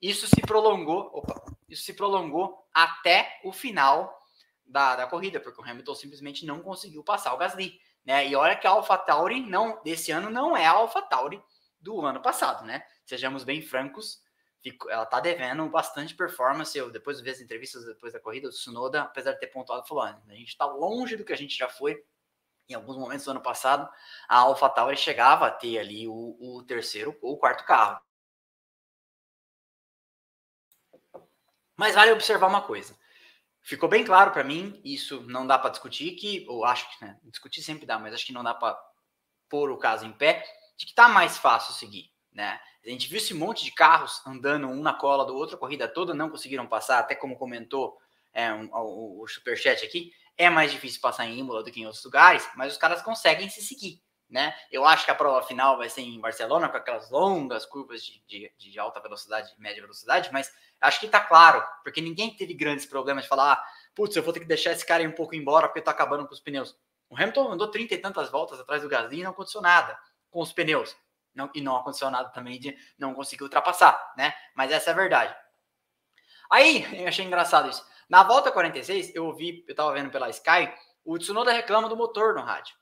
[0.00, 1.10] isso se prolongou.
[1.12, 4.16] Opa, isso se prolongou até o final
[4.64, 7.80] da, da corrida, porque o Hamilton simplesmente não conseguiu passar o Gasly.
[8.04, 8.28] Né?
[8.28, 11.42] E olha que a AlphaTauri não, desse ano não é a AlphaTauri
[11.80, 12.84] do ano passado, né?
[13.04, 14.22] Sejamos bem francos,
[14.88, 16.76] ela tá devendo bastante performance.
[16.76, 20.04] Eu depois vi as entrevistas depois da corrida, o Tsunoda, apesar de ter pontuado, falou:
[20.04, 22.02] a gente está longe do que a gente já foi.
[22.66, 23.86] Em alguns momentos do ano passado,
[24.26, 28.00] a AlphaTauri chegava a ter ali o, o terceiro ou quarto carro.
[31.76, 32.96] Mas vale observar uma coisa.
[33.60, 37.18] Ficou bem claro para mim, isso não dá para discutir, que, ou acho que, né,
[37.24, 38.78] discutir sempre dá, mas acho que não dá para
[39.48, 40.44] pôr o caso em pé,
[40.76, 42.60] de que tá mais fácil seguir, né?
[42.84, 45.88] A gente viu esse monte de carros andando um na cola do outro, a corrida
[45.88, 47.96] toda não conseguiram passar, até como comentou
[48.32, 51.86] é, um, o, o superchat aqui, é mais difícil passar em Imola do que em
[51.86, 54.54] outros lugares, mas os caras conseguem se seguir, né?
[54.70, 58.20] Eu acho que a prova final vai ser em Barcelona, com aquelas longas curvas de,
[58.26, 62.84] de, de alta velocidade, média velocidade, mas acho que tá claro, porque ninguém teve grandes
[62.84, 63.64] problemas de falar, ah,
[63.94, 66.26] putz, eu vou ter que deixar esse cara ir um pouco embora porque tá acabando
[66.26, 66.76] com os pneus.
[67.08, 69.96] O Hamilton andou 30 e tantas voltas atrás do Gasly e não aconteceu nada
[70.30, 70.96] com os pneus.
[71.34, 74.34] Não, e não aconteceu nada também de não conseguir ultrapassar, né?
[74.54, 75.34] Mas essa é a verdade.
[76.50, 77.84] Aí, eu achei engraçado isso.
[78.08, 80.72] Na volta 46, eu ouvi, eu tava vendo pela Sky,
[81.04, 82.76] o Tsunoda reclama do motor no rádio.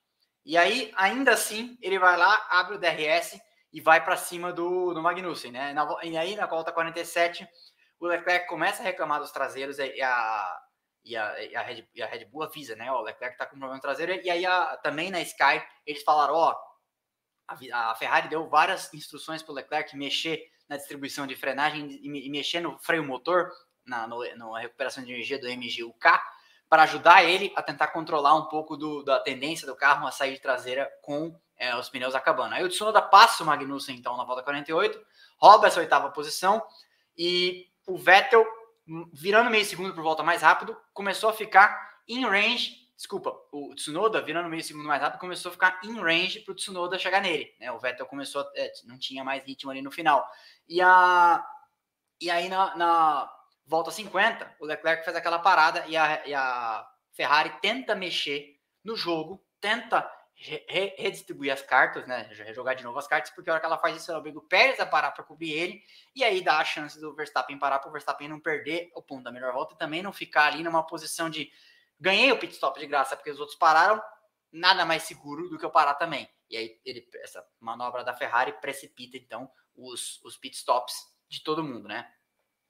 [0.44, 3.40] E aí, ainda assim, ele vai lá, abre o DRS
[3.72, 5.72] e vai para cima do, do Magnussen, né?
[5.72, 7.48] Na, e aí, na volta 47,
[8.00, 10.60] o Leclerc começa a reclamar dos traseiros e a,
[11.04, 12.90] e a, e a, Red, e a Red Bull avisa, né?
[12.90, 14.20] Ó, o Leclerc tá com problema traseiro.
[14.24, 16.56] E aí, a, também na Sky, eles falaram: ó,
[17.72, 22.60] a, Ferrari deu várias instruções para o Leclerc mexer na distribuição de frenagem e, mexer
[22.60, 23.50] no freio motor,
[23.84, 26.20] na, no, na recuperação de energia do MGUK,
[26.68, 30.32] para ajudar ele a tentar controlar um pouco do, da tendência do carro a sair
[30.32, 32.54] de traseira com é, os pneus acabando.
[32.54, 34.98] Aí o Tsunoda passa o Magnussen, então, na volta 48,
[35.38, 36.62] rouba essa oitava posição
[37.16, 38.46] e o Vettel,
[39.12, 42.81] virando meio segundo por volta mais rápido, começou a ficar em range.
[43.02, 46.54] Desculpa, o Tsunoda, virando meio segundo mais rápido, começou a ficar em range para o
[46.54, 47.52] Tsunoda chegar nele.
[47.58, 47.72] Né?
[47.72, 50.24] O Vettel começou, a, é, não tinha mais ritmo ali no final.
[50.68, 51.44] E, a,
[52.20, 53.34] e aí na, na
[53.66, 58.94] volta 50, o Leclerc faz aquela parada e a, e a Ferrari tenta mexer no
[58.94, 62.30] jogo, tenta re redistribuir as cartas, né?
[62.30, 64.42] Rejogar de novo as cartas, porque a hora que ela faz isso, ela obriga o
[64.42, 65.82] Pérez a parar para cobrir ele,
[66.14, 69.24] e aí dá a chance do Verstappen parar para o Verstappen não perder o ponto
[69.24, 71.50] da melhor volta e também não ficar ali numa posição de
[72.02, 74.02] ganhei o pit stop de graça porque os outros pararam,
[74.50, 76.28] nada mais seguro do que eu parar também.
[76.50, 81.62] E aí ele, essa manobra da Ferrari precipita então os, os pit stops de todo
[81.62, 82.12] mundo, né?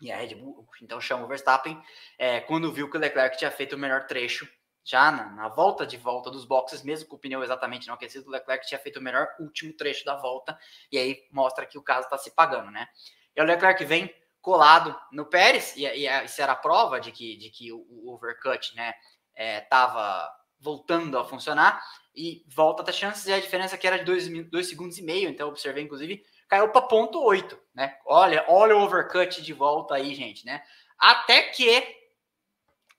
[0.00, 1.80] E a Red Bull então chama o Verstappen
[2.18, 4.46] é, quando viu que o Leclerc tinha feito o melhor trecho
[4.84, 8.28] já na, na, volta de volta dos boxes, mesmo com o pneu exatamente não aquecido,
[8.28, 10.58] o Leclerc tinha feito o melhor último trecho da volta,
[10.90, 12.88] e aí mostra que o caso está se pagando, né?
[13.34, 17.36] E o Leclerc vem colado no Pérez, e, e isso era a prova de que,
[17.36, 18.92] de que o, o overcut, né,
[19.36, 21.82] estava é, voltando a funcionar,
[22.14, 25.28] e volta a ter chances, e a diferença que era de 2 segundos e meio,
[25.30, 27.98] então observei, inclusive, caiu para ponto 8, né?
[28.06, 30.62] Olha, olha o overcut de volta aí, gente, né?
[30.98, 32.02] Até que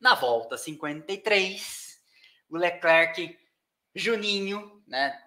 [0.01, 1.97] na volta 53,
[2.49, 3.37] o Leclerc,
[3.95, 5.17] Juninho, né?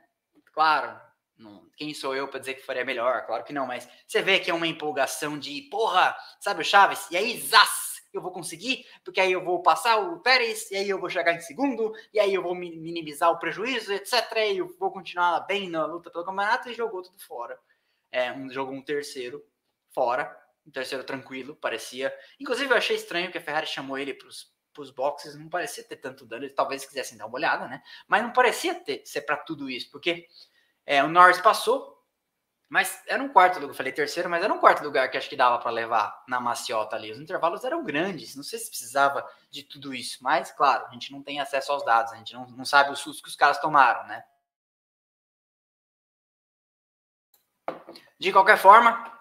[0.53, 1.01] Claro,
[1.39, 3.25] não, quem sou eu para dizer que faria melhor?
[3.27, 7.07] Claro que não, mas você vê que é uma empolgação de porra, sabe o Chaves?
[7.11, 7.86] E aí, zaz,
[8.17, 11.33] eu vou conseguir, porque aí eu vou passar o Pérez, e aí eu vou chegar
[11.33, 14.15] em segundo, e aí eu vou minimizar o prejuízo, etc.
[14.53, 17.59] E eu vou continuar bem na luta pelo campeonato e jogou tudo fora.
[18.11, 19.45] É, um, jogou um terceiro
[19.91, 20.37] fora,
[20.67, 22.15] um terceiro tranquilo, parecia.
[22.41, 24.29] Inclusive, eu achei estranho que a Ferrari chamou ele para
[24.83, 26.49] os boxes não parecia ter tanto dano.
[26.51, 27.83] Talvez quisessem dar uma olhada, né?
[28.07, 30.27] Mas não parecia ter, ser para tudo isso, porque
[30.85, 31.96] é, o Norris passou,
[32.69, 33.69] mas era um quarto lugar.
[33.69, 36.41] Eu falei terceiro, mas era um quarto lugar que acho que dava para levar na
[36.41, 37.13] maciota ali.
[37.13, 41.13] Os intervalos eram grandes, não sei se precisava de tudo isso, mas claro, a gente
[41.13, 43.61] não tem acesso aos dados, a gente não, não sabe o susto que os caras
[43.61, 44.25] tomaram, né?
[48.19, 49.13] De qualquer forma,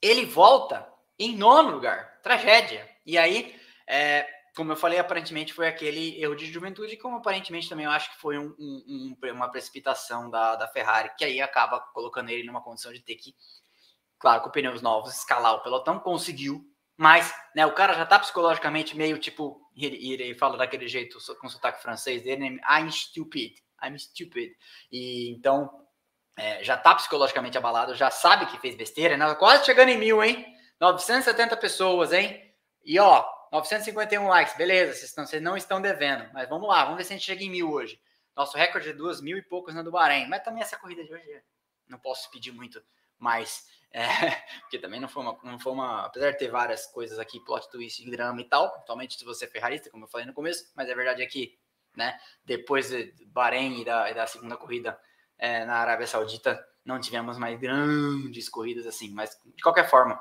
[0.00, 2.20] ele volta em nono lugar.
[2.22, 2.88] Tragédia.
[3.04, 4.26] E aí, é,
[4.56, 8.20] como eu falei, aparentemente foi aquele erro de juventude, como aparentemente também eu acho que
[8.20, 12.92] foi um, um, uma precipitação da, da Ferrari, que aí acaba colocando ele numa condição
[12.92, 13.34] de ter que,
[14.18, 15.98] claro, com pneus novos, escalar o pelotão.
[16.00, 16.64] Conseguiu,
[16.96, 21.48] Mas, né, o cara já tá psicologicamente meio tipo, ele, ele fala daquele jeito com
[21.48, 24.50] sotaque francês dele, I'm stupid, I'm stupid.
[24.90, 25.70] E então,
[26.36, 29.32] é, já tá psicologicamente abalado, já sabe que fez besteira, né?
[29.36, 30.44] Quase chegando em mil, hein?
[30.80, 32.52] 970 pessoas, hein?
[32.84, 36.30] E ó, 951 likes, beleza, vocês, estão, vocês não estão devendo.
[36.32, 38.00] Mas vamos lá, vamos ver se a gente chega em mil hoje.
[38.36, 40.28] Nosso recorde é duas mil e poucos na do Bahrein.
[40.28, 41.42] Mas também essa corrida de hoje
[41.88, 42.82] não posso pedir muito
[43.18, 43.66] mais.
[43.90, 44.06] É,
[44.60, 46.06] porque também não foi, uma, não foi uma.
[46.06, 49.48] Apesar de ter várias coisas aqui, plot twist, drama e tal, principalmente se você é
[49.48, 51.58] ferrarista, como eu falei no começo, mas a verdade é que,
[51.96, 54.98] né, depois de Bahrein e da, e da segunda corrida
[55.38, 60.20] é, na Arábia Saudita, não tivemos mais grandes corridas assim, mas de qualquer forma.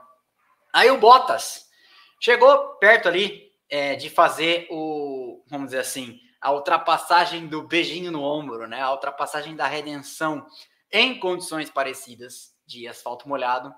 [0.73, 1.66] Aí o Bottas
[2.19, 8.23] chegou perto ali é, de fazer o, vamos dizer assim, a ultrapassagem do beijinho no
[8.23, 8.81] ombro, né?
[8.81, 10.45] A ultrapassagem da redenção
[10.91, 13.73] em condições parecidas de asfalto molhado.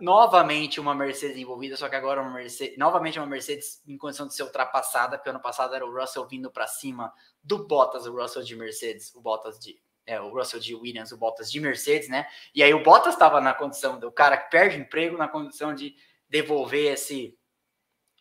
[0.00, 4.34] Novamente uma Mercedes envolvida, só que agora uma Mercedes, novamente uma Mercedes em condição de
[4.34, 8.42] ser ultrapassada, porque ano passado era o Russell vindo para cima do Bottas, o Russell
[8.42, 12.26] de Mercedes, o Bottas de é, o Russell de Williams, o Bottas de Mercedes, né?
[12.54, 15.94] E aí o Bottas estava na condição do cara que perde emprego, na condição de
[16.28, 17.38] devolver esse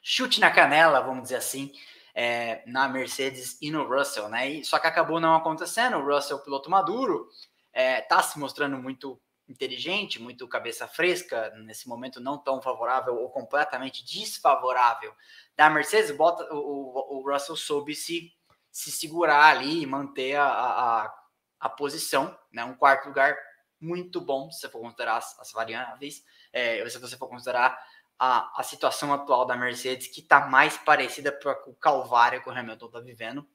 [0.04, 1.72] chute na canela, vamos dizer assim,
[2.14, 4.50] é, na Mercedes e no Russell, né?
[4.50, 5.98] E, só que acabou não acontecendo.
[5.98, 7.30] O Russell, piloto maduro,
[7.74, 13.30] está é, se mostrando muito inteligente, muito cabeça fresca, nesse momento não tão favorável ou
[13.30, 15.14] completamente desfavorável
[15.56, 16.12] da Mercedes.
[16.12, 18.32] Bota, o, o, Russell soube se,
[18.72, 21.14] se segurar ali e manter a, a,
[21.60, 22.64] a posição, né?
[22.64, 23.36] Um quarto lugar
[23.80, 26.24] muito bom, se você for considerar as, as variáveis,
[26.54, 27.78] é, se você for considerar
[28.24, 32.58] a, a situação atual da Mercedes, que está mais parecida com o calvário que o
[32.58, 33.46] Hamilton está vivendo.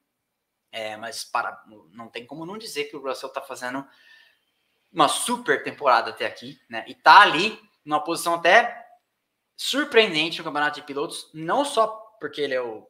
[0.71, 3.83] É, mas para, não tem como não dizer que o Russell está fazendo
[4.93, 6.85] uma super temporada até aqui, né?
[6.87, 8.87] E tá ali numa posição até
[9.57, 11.87] surpreendente no campeonato de pilotos, não só
[12.21, 12.87] porque ele é o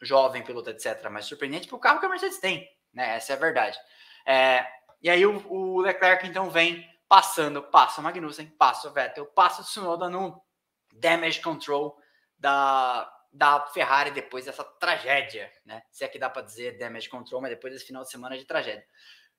[0.00, 3.16] jovem piloto, etc., mas surpreendente o carro que a Mercedes tem, né?
[3.16, 3.76] Essa é a verdade.
[4.24, 4.64] É,
[5.02, 9.62] e aí o, o, Leclerc então vem passando, passa o Magnussen, passa o Vettel, passa
[9.62, 10.45] o Tsunoda no
[11.00, 11.96] damage control
[12.38, 15.82] da, da Ferrari depois dessa tragédia, né?
[15.90, 18.44] Se é que dá para dizer damage control, mas depois desse final de semana de
[18.44, 18.84] tragédia.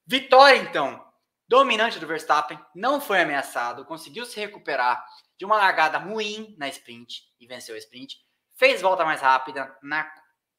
[0.05, 1.03] Vitória, então,
[1.47, 5.05] dominante do Verstappen, não foi ameaçado, conseguiu se recuperar
[5.37, 8.17] de uma largada ruim na sprint e venceu a sprint.
[8.55, 10.09] Fez volta mais rápida na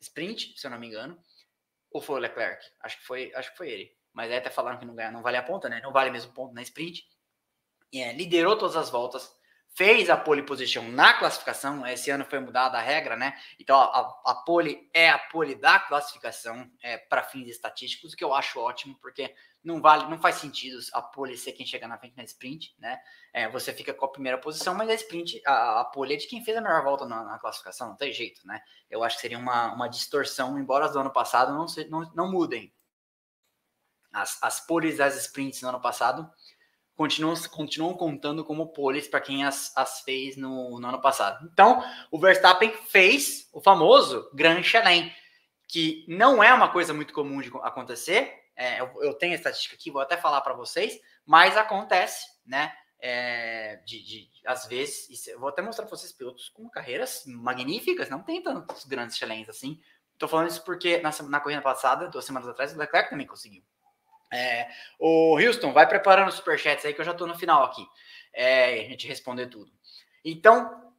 [0.01, 1.19] sprint, se eu não me engano.
[1.91, 2.63] Ou foi o Leclerc?
[2.81, 3.99] Acho que foi, acho que foi ele.
[4.13, 5.81] Mas aí até falaram que não ganha, não vale a ponta, né?
[5.83, 7.05] Não vale mesmo ponto na sprint.
[7.93, 9.35] É, liderou todas as voltas,
[9.75, 11.87] fez a pole position na classificação.
[11.87, 13.35] Esse ano foi mudada a regra, né?
[13.59, 18.25] Então a, a pole é a pole da classificação é, para fins estatísticos, o que
[18.25, 21.99] eu acho ótimo, porque não vale, não faz sentido a pole ser quem chega na
[21.99, 22.99] frente na sprint, né?
[23.33, 26.27] É, você fica com a primeira posição, mas a sprint, a, a pole é de
[26.27, 28.61] quem fez a melhor volta na, na, classificação, não tem jeito, né?
[28.91, 32.11] Eu acho que seria uma, uma distorção, embora as do ano passado não, se, não,
[32.15, 32.73] não mudem.
[34.13, 36.29] As, as poles das sprints no ano passado
[36.99, 41.49] continuam, continuam contando como poles para quem as, as fez no, no, ano passado.
[41.51, 41.81] Então,
[42.11, 45.15] o Verstappen fez o famoso Grand Chelem,
[45.69, 48.35] que não é uma coisa muito comum de acontecer.
[48.57, 52.75] É, eu, eu, tenho a estatística aqui, vou até falar para vocês, mas acontece, né?
[53.01, 58.25] É, de, de, às vezes, vou até mostrar para vocês pilotos com carreiras magníficas, não
[58.25, 59.81] tem tantos grandes challenges assim.
[60.15, 63.63] Estou falando isso porque na, na corrida passada, duas semanas atrás, o Leclerc também conseguiu.
[64.33, 64.69] É,
[64.99, 67.87] o Houston, vai preparando os superchats aí que eu já estou no final aqui.
[68.33, 69.71] É, a gente responder tudo.
[70.25, 70.93] Então,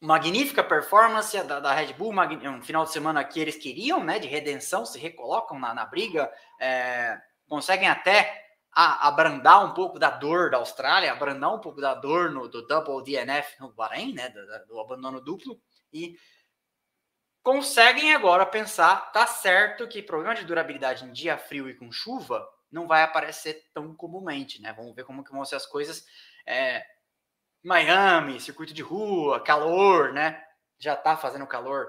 [0.00, 4.28] magnífica performance da, da Red Bull, um final de semana que eles queriam, né, de
[4.28, 6.30] redenção, se recolocam na, na briga,
[6.60, 11.94] é, conseguem até a, abrandar um pouco da dor da Austrália, abrandar um pouco da
[11.94, 15.60] dor no, do Double DNF no Bahrein, né, do, do abandono duplo,
[15.92, 16.16] e
[17.42, 22.46] conseguem agora pensar, tá certo que problema de durabilidade em dia frio e com chuva
[22.70, 24.72] não vai aparecer tão comumente, né?
[24.72, 26.04] Vamos ver como que vão ser as coisas.
[26.46, 26.84] É,
[27.62, 30.42] Miami, circuito de rua, calor, né?
[30.78, 31.88] Já tá fazendo calor,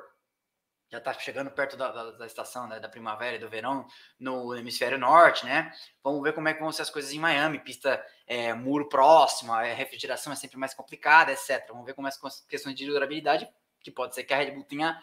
[0.89, 2.79] já tá chegando perto da, da, da estação né?
[2.79, 3.85] da primavera e do verão
[4.19, 5.71] no hemisfério norte, né?
[6.03, 9.53] Vamos ver como é que vão ser as coisas em Miami, pista é, muro próximo,
[9.53, 11.67] a refrigeração é sempre mais complicada, etc.
[11.69, 13.47] Vamos ver como é as questões de durabilidade,
[13.81, 14.99] que pode ser que a Red Bull tenha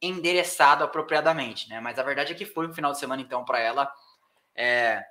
[0.00, 1.80] endereçado apropriadamente, né?
[1.80, 3.92] Mas a verdade é que foi um final de semana, então, para ela
[4.54, 5.04] é,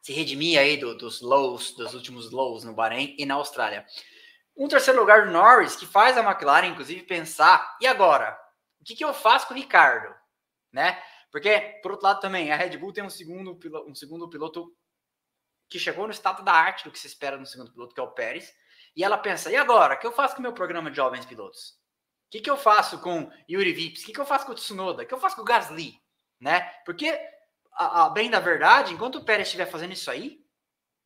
[0.00, 3.86] se redimir aí do, dos lows, dos últimos lows no Bahrein e na Austrália.
[4.56, 8.38] Um terceiro lugar do Norris, que faz a McLaren, inclusive, pensar, e agora?
[8.80, 10.14] O que, que eu faço com o Ricardo?
[10.72, 11.00] Né?
[11.30, 14.74] Porque, por outro lado, também, a Red Bull tem um segundo, um segundo piloto
[15.68, 18.02] que chegou no estado da arte do que se espera no segundo piloto, que é
[18.02, 18.52] o Pérez.
[18.96, 19.94] E ela pensa, e agora?
[19.94, 21.79] O que eu faço com o meu programa de jovens pilotos?
[22.30, 24.02] Que, que eu faço com Yuri Vips?
[24.02, 25.02] O que, que eu faço com o Tsunoda?
[25.02, 26.00] O que eu faço com o Gasly?
[26.38, 26.60] Né?
[26.84, 27.10] Porque,
[27.72, 30.40] a, a, bem da verdade, enquanto o Pérez estiver fazendo isso aí,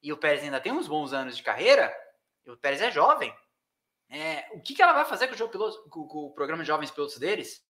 [0.03, 1.95] e o Pérez ainda tem uns bons anos de carreira,
[2.47, 3.35] o Pérez é jovem,
[4.11, 6.69] é, o que, que ela vai fazer com o, piloto, com, com o programa de
[6.69, 7.65] jovens pilotos deles?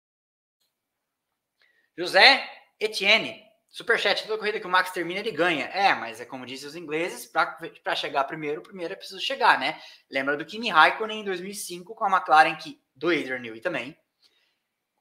[1.96, 2.44] José
[2.80, 3.40] Etienne,
[3.70, 5.66] superchat, toda corrida que o Max termina, ele ganha.
[5.66, 9.80] É, mas é como dizem os ingleses, para chegar primeiro, primeiro é preciso chegar, né?
[10.10, 13.96] Lembra do Kimi Raikkonen em 2005 com a McLaren, que, do Adrian Newey também.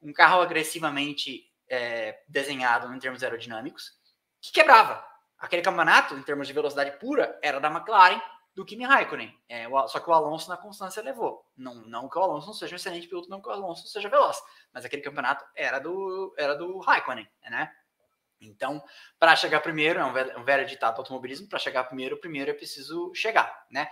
[0.02, 3.92] Um carro agressivamente é, desenhado em termos aerodinâmicos,
[4.40, 5.04] que quebrava.
[5.38, 8.20] Aquele campeonato, em termos de velocidade pura, era da McLaren,
[8.54, 9.36] do Kimi Raikkonen.
[9.48, 11.44] É, só que o Alonso na constância levou.
[11.56, 14.08] Não, não que o Alonso não seja um excelente piloto, não que o Alonso seja
[14.08, 14.40] veloz,
[14.72, 17.70] mas aquele campeonato era do, era do Raikkonen, né?
[18.40, 18.82] Então,
[19.18, 22.50] para chegar primeiro, é um velho, um velho ditado do automobilismo, para chegar primeiro, primeiro
[22.50, 23.88] é preciso chegar, né?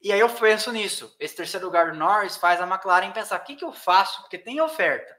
[0.00, 1.14] E aí eu penso nisso.
[1.18, 4.20] Esse terceiro lugar do Norris faz a McLaren pensar: o que, que eu faço?
[4.22, 5.16] Porque tem oferta.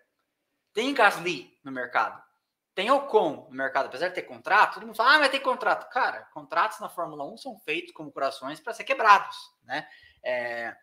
[0.73, 2.21] Tem Gasly no mercado.
[2.79, 5.89] Tem Ocon no mercado, apesar de ter contrato, todo mundo fala, ah, mas tem contrato.
[5.89, 9.85] Cara, contratos na Fórmula 1 são feitos como corações para ser quebrados, né?
[10.23, 10.73] É...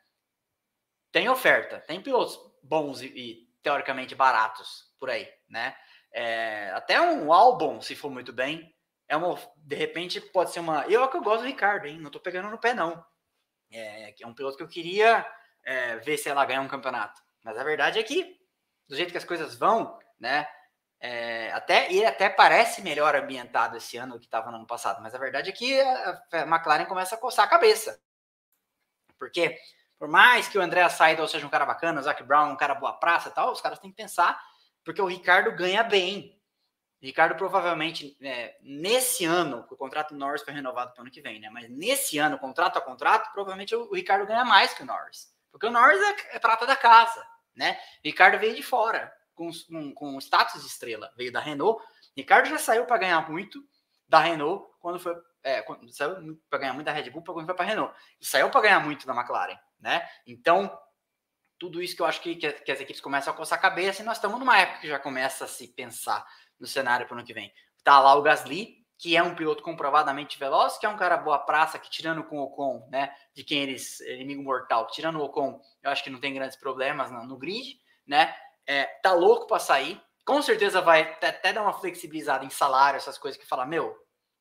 [1.10, 5.74] Tem oferta, tem pilotos bons e, e, teoricamente baratos por aí, né?
[6.12, 6.70] É...
[6.74, 8.70] Até um álbum, se for muito bem,
[9.08, 10.84] é uma, de repente pode ser uma.
[10.88, 11.98] Eu é que eu gosto do Ricardo, hein?
[11.98, 13.02] Não tô pegando no pé, não.
[13.70, 15.26] É, é um piloto que eu queria
[15.64, 17.20] é, ver se ela ganhar um campeonato.
[17.44, 18.38] Mas a verdade é que,
[18.88, 20.48] do jeito que as coisas vão, né?
[20.98, 25.02] É, até ele até parece melhor ambientado esse ano do que estava no ano passado,
[25.02, 28.00] mas a verdade é que a, McLaren começa a coçar a cabeça.
[29.18, 29.58] Porque,
[29.98, 32.74] por mais que o André Seidel seja um cara bacana, o Zac Brown um cara
[32.74, 34.40] boa praça e tal, os caras têm que pensar,
[34.84, 36.35] porque o Ricardo ganha bem.
[37.00, 41.20] Ricardo provavelmente, é, nesse ano, o contrato do Norris foi renovado para o ano que
[41.20, 41.50] vem, né?
[41.50, 45.32] Mas nesse ano, contrato a contrato, provavelmente o, Ricardo ganha mais que o Norris.
[45.50, 47.24] Porque o Norris é, é prata da casa,
[47.54, 47.78] né?
[48.04, 51.82] Ricardo veio de fora com, com, com status de estrela, veio da Renault.
[52.16, 53.62] Ricardo já saiu para ganhar muito
[54.08, 55.14] da Renault quando foi.
[55.42, 57.94] É, quando, saiu para ganhar muito da Red Bull quando foi para a Renault.
[58.20, 60.08] E saiu para ganhar muito da McLaren, né?
[60.26, 60.76] Então,
[61.58, 64.04] tudo isso que eu acho que, que as equipes começam a coçar a cabeça, e
[64.04, 66.26] nós estamos numa época que já começa a se pensar
[66.58, 67.52] no cenário para o ano que vem.
[67.82, 71.38] Tá lá o Gasly, que é um piloto comprovadamente veloz, que é um cara boa
[71.38, 75.60] praça, que tirando com o Ocon, né, de quem eles, inimigo mortal, tirando o Ocon,
[75.82, 78.34] eu acho que não tem grandes problemas no, no grid, né,
[78.66, 80.00] é, tá louco para sair.
[80.24, 83.96] Com certeza vai até dar uma flexibilizada em salário, essas coisas que fala, meu,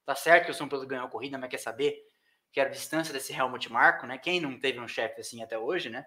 [0.06, 2.02] tá certo que o São Paulo ganhou a corrida, mas quer saber?
[2.52, 4.18] Quero distância desse Helmut Marco, né?
[4.18, 6.06] Quem não teve um chefe assim até hoje, né?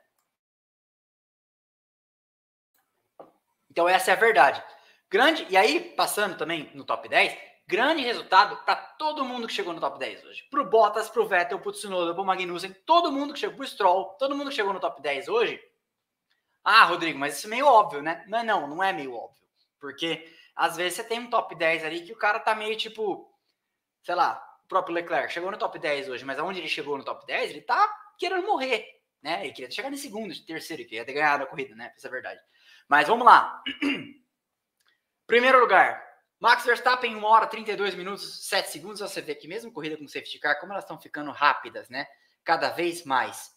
[3.70, 4.64] Então essa é a verdade.
[5.11, 7.36] Grande, e aí passando também no top 10,
[7.66, 10.42] grande resultado para todo mundo que chegou no top 10 hoje.
[10.50, 14.36] Pro Bottas, pro Vettel, pro Tsunoda, pro Magnussen, todo mundo que chegou, pro Stroll, todo
[14.36, 15.61] mundo que chegou no top 10 hoje
[16.70, 18.22] ah, Rodrigo, mas isso é meio óbvio, né?
[18.28, 19.42] Não, não, não é meio óbvio.
[19.80, 23.32] Porque às vezes você tem um top 10 ali que o cara tá meio tipo,
[24.02, 27.04] sei lá, o próprio Leclerc chegou no top 10 hoje, mas aonde ele chegou no
[27.04, 28.86] top 10, ele tá querendo morrer,
[29.22, 29.44] né?
[29.44, 31.90] Ele queria chegar em segundo, terceiro, ele queria ter ganhado a corrida, né?
[31.96, 32.40] Essa é a verdade.
[32.86, 33.62] Mas vamos lá.
[35.29, 36.03] Primeiro lugar,
[36.41, 39.01] Max Verstappen, 1 hora 32 minutos, 7 segundos.
[39.01, 42.07] Você vê que mesmo corrida com safety car, como elas estão ficando rápidas, né?
[42.43, 43.51] Cada vez mais.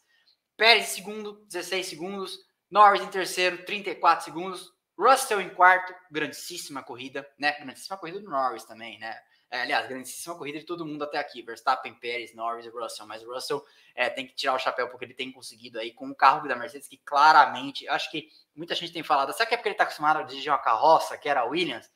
[0.57, 2.37] Pérez, segundo, 16 segundos.
[2.69, 4.73] Norris em terceiro, 34 segundos.
[4.99, 7.53] Russell em quarto, grandíssima corrida, né?
[7.53, 9.17] Grandíssima corrida do Norris também, né?
[9.51, 11.41] É, aliás, grandíssima corrida de todo mundo até aqui.
[11.41, 13.05] Verstappen, Pérez, Norris e Russell.
[13.05, 16.09] Mas o Russell é, tem que tirar o chapéu porque ele tem conseguido aí com
[16.09, 19.57] o carro da Mercedes, que claramente, acho que muita gente tem falado, será que é
[19.57, 21.91] porque ele está acostumado a dirigir uma carroça, que era a Williams?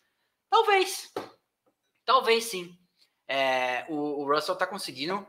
[0.50, 1.14] Talvez.
[2.04, 2.78] Talvez sim.
[3.28, 5.26] É, o, o Russell está conseguindo,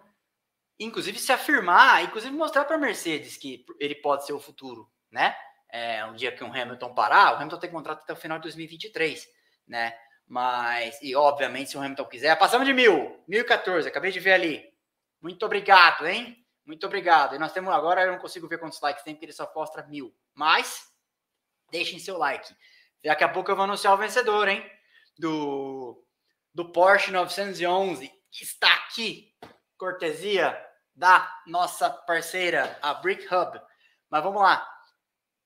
[0.79, 5.35] inclusive, se afirmar, inclusive mostrar para a Mercedes que ele pode ser o futuro né?
[5.69, 8.43] É, um dia que um Hamilton parar, o Hamilton tem contrato até o final de
[8.43, 9.27] 2023,
[9.67, 9.97] né?
[10.27, 14.75] Mas, e obviamente, se o Hamilton quiser, passamos de mil, 1014, acabei de ver ali.
[15.21, 16.45] Muito obrigado, hein?
[16.65, 17.37] Muito obrigado.
[17.37, 19.87] E nós temos agora, eu não consigo ver quantos likes tem, porque ele só mostra
[19.87, 20.13] mil.
[20.35, 20.85] Mas,
[21.71, 22.55] deixem seu like.
[23.05, 24.69] Daqui a pouco eu vou anunciar o vencedor, hein?
[25.17, 26.05] Do,
[26.53, 29.33] do Porsche 911, que está aqui,
[29.79, 30.61] cortesia
[30.93, 33.61] da nossa parceira, a Brick Hub.
[34.11, 34.69] Mas vamos lá.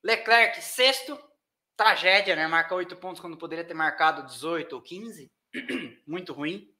[0.02, 1.18] Leclerc, sexto,
[1.80, 2.46] tragédia, né?
[2.46, 5.32] Marca oito pontos quando poderia ter marcado 18 ou 15.
[6.06, 6.70] Muito ruim.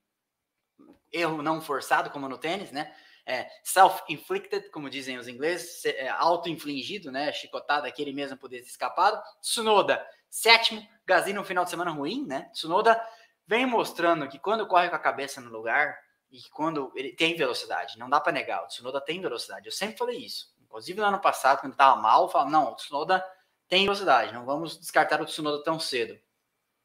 [1.11, 2.95] Erro não forçado, como no tênis, né?
[3.25, 7.33] É, self-inflicted, como dizem os ingleses, é, auto-infligido, né?
[7.33, 9.19] Chicotada que ele mesmo poderia ter escapado.
[9.41, 10.87] Tsunoda, sétimo.
[11.07, 12.51] Gasly no final de semana ruim, né?
[12.53, 13.03] Tsunoda
[13.47, 15.99] vem mostrando que quando corre com a cabeça no lugar
[16.31, 19.67] e quando ele tem velocidade, não dá para negar, o Tsunoda tem velocidade.
[19.67, 20.55] Eu sempre falei isso.
[20.61, 23.25] Inclusive no ano passado, quando estava mal, eu falava, não, o Tsunoda
[23.71, 26.19] tem velocidade, não vamos descartar o Tsunoda tão cedo.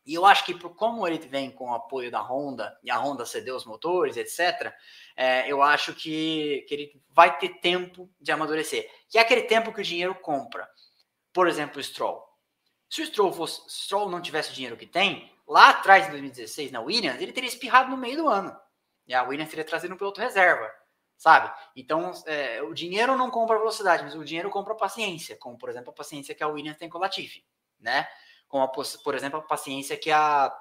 [0.06, 3.00] E eu acho que por como ele vem com o apoio da Honda, e a
[3.00, 4.72] Honda cedeu os motores, etc.,
[5.18, 8.88] é, eu acho que, que ele vai ter tempo de amadurecer.
[9.10, 10.70] Que é aquele tempo que o dinheiro compra.
[11.34, 12.24] Por exemplo, o Stroll.
[12.88, 16.72] Se o Stroll, fosse, Stroll não tivesse o dinheiro que tem, lá atrás, em 2016,
[16.72, 18.56] na Williams, ele teria espirrado no meio do ano.
[19.08, 20.72] E a Williams teria trazido um piloto reserva,
[21.18, 21.52] sabe?
[21.76, 25.92] Então, é, o dinheiro não compra velocidade, mas o dinheiro compra paciência, como, por exemplo,
[25.92, 27.46] a paciência que a Williams tem com o Latifi,
[27.80, 28.08] né?
[28.48, 30.56] Como, a, por exemplo, a paciência que a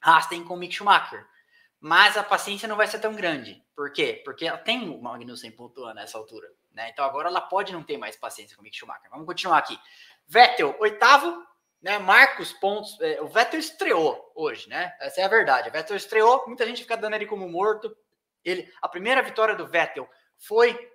[0.00, 1.26] Haas tem com o Mick Schumacher.
[1.80, 3.60] Mas a paciência não vai ser tão grande.
[3.74, 4.20] Por quê?
[4.24, 6.48] Porque ela tem o Magnussen pontuando nessa altura.
[6.72, 6.88] Né?
[6.90, 9.10] Então agora ela pode não ter mais paciência com o Mick Schumacher.
[9.10, 9.78] Vamos continuar aqui.
[10.26, 11.44] Vettel, oitavo,
[11.80, 11.98] né?
[11.98, 12.98] Marcos pontos.
[13.00, 14.94] É, o Vettel estreou hoje, né?
[15.00, 15.68] Essa é a verdade.
[15.68, 17.94] O Vettel estreou, muita gente fica dando ele como morto.
[18.44, 20.90] Ele, a primeira vitória do Vettel foi.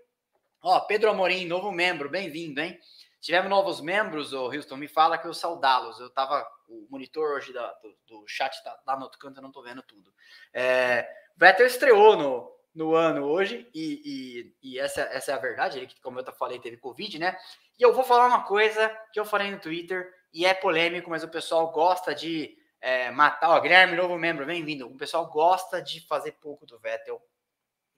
[0.61, 2.79] Ó, Pedro Amorim, novo membro, bem-vindo, hein?
[3.21, 5.99] Tivemos novos membros, o Houston, me fala que eu saudá-los.
[5.99, 6.45] Eu tava.
[6.67, 9.61] O monitor hoje da, do, do, chat tá lá no outro canto, eu não tô
[9.61, 10.13] vendo tudo.
[10.53, 15.79] É, Vettel estreou no, no ano hoje, e, e, e, essa, essa é a verdade.
[15.79, 17.37] Ele, como eu falei, teve Covid, né?
[17.79, 21.23] E eu vou falar uma coisa que eu falei no Twitter, e é polêmico, mas
[21.23, 23.49] o pessoal gosta de é, matar.
[23.49, 24.87] Ó, Guilherme, novo membro, bem-vindo.
[24.87, 27.21] O pessoal gosta de fazer pouco do Vettel.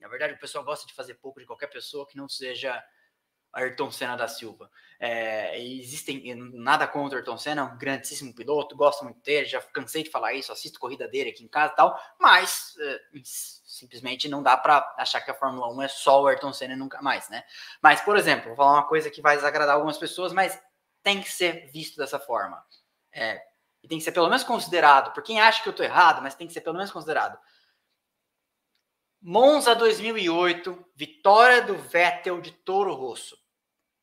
[0.00, 2.82] Na verdade, o pessoal gosta de fazer pouco de qualquer pessoa que não seja
[3.52, 4.70] Ayrton Senna da Silva.
[4.98, 10.02] É, existem nada contra Ayrton Senna, é um grandíssimo piloto, gosto muito dele, já cansei
[10.02, 14.42] de falar isso, assisto corrida dele aqui em casa e tal, mas é, simplesmente não
[14.42, 17.28] dá para achar que a Fórmula 1 é só o Ayrton Senna e nunca mais,
[17.28, 17.44] né?
[17.82, 20.60] Mas, por exemplo, vou falar uma coisa que vai desagradar algumas pessoas, mas
[21.02, 22.62] tem que ser visto dessa forma.
[23.12, 23.42] É,
[23.82, 26.34] e tem que ser pelo menos considerado, por quem acha que eu estou errado, mas
[26.34, 27.38] tem que ser pelo menos considerado.
[29.22, 33.36] Monza 2008, vitória do Vettel de Toro Rosso.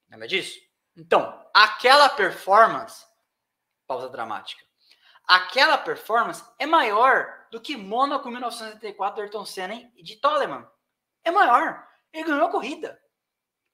[0.08, 0.60] Lembra disso?
[0.96, 3.04] Então, aquela performance,
[3.88, 4.64] pausa dramática,
[5.24, 10.68] aquela performance é maior do que Mônaco 1974 do Ayrton Senna e de Toleman.
[11.24, 11.88] É maior.
[12.14, 13.02] Ele ganhou a corrida,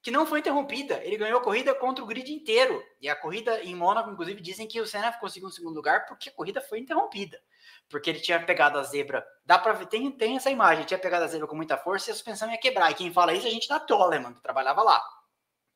[0.04, 1.02] que não foi interrompida.
[1.06, 2.84] Ele ganhou a corrida contra o grid inteiro.
[3.00, 6.28] E a corrida em Mônaco, inclusive, dizem que o Senna conseguiu um segundo lugar porque
[6.28, 7.42] a corrida foi interrompida.
[7.90, 9.26] Porque ele tinha pegado a zebra.
[9.46, 10.84] Dá para ver, tem, tem essa imagem.
[10.84, 12.92] Tinha pegado a zebra com muita força e a suspensão ia quebrar.
[12.92, 15.02] E quem fala isso é a gente da Toleman, que trabalhava lá.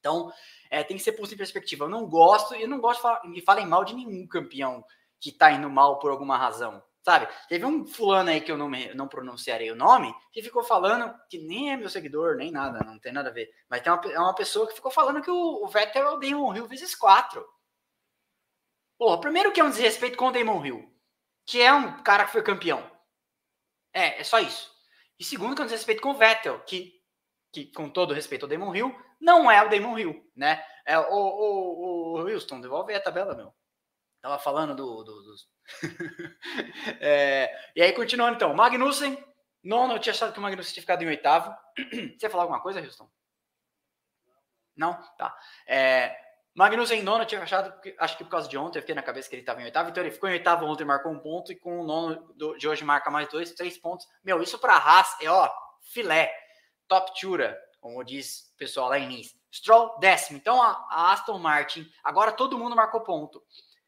[0.02, 0.30] Então,
[0.70, 1.86] é, tem que ser posto em perspectiva.
[1.86, 4.84] Eu não gosto, eu não gosto de falar, me falem mal de nenhum campeão
[5.22, 6.84] que tá indo mal por alguma razão.
[7.08, 7.26] Sabe?
[7.48, 11.18] Teve um fulano aí que eu não, me, não pronunciarei o nome, que ficou falando,
[11.30, 13.50] que nem é meu seguidor, nem nada, não tem nada a ver.
[13.70, 16.18] Mas tem uma, é uma pessoa que ficou falando que o, o Vettel é o
[16.18, 17.48] Damon Hill vezes 4.
[18.98, 20.94] Porra, primeiro que é um desrespeito com o Damon Hill,
[21.46, 22.86] que é um cara que foi campeão.
[23.94, 24.70] É, é só isso.
[25.18, 26.92] E segundo que é um desrespeito com o Vettel, que,
[27.54, 30.62] que com todo respeito ao Damon Hill, não é o Damon Hill, né?
[30.86, 33.54] É o, o, o Wilson, devolve a tabela, meu.
[34.22, 35.04] Tava falando do.
[35.04, 35.36] do,
[37.00, 38.54] é, e aí, continuando então.
[38.54, 39.18] Magnussen,
[39.64, 41.56] nono, eu tinha achado que o Magnussen tinha ficado em oitavo.
[42.18, 43.10] Você ia falar alguma coisa, Houston?
[44.76, 44.94] Não?
[45.18, 45.36] Tá.
[45.68, 46.16] É,
[46.56, 49.30] Magnussen nono, eu tinha achado, acho que por causa de ontem, eu fiquei na cabeça
[49.30, 51.56] que ele estava em oitavo, então ele ficou em oitavo ontem, marcou um ponto, e
[51.56, 54.08] com o nono de hoje marca mais dois, três pontos.
[54.24, 55.52] Meu, isso para Haas é, ó,
[55.82, 56.34] filé,
[56.88, 59.38] top tura como diz o pessoal lá em Nice.
[59.54, 60.38] Stroll, décimo.
[60.38, 63.42] Então a, a Aston Martin, agora todo mundo marcou ponto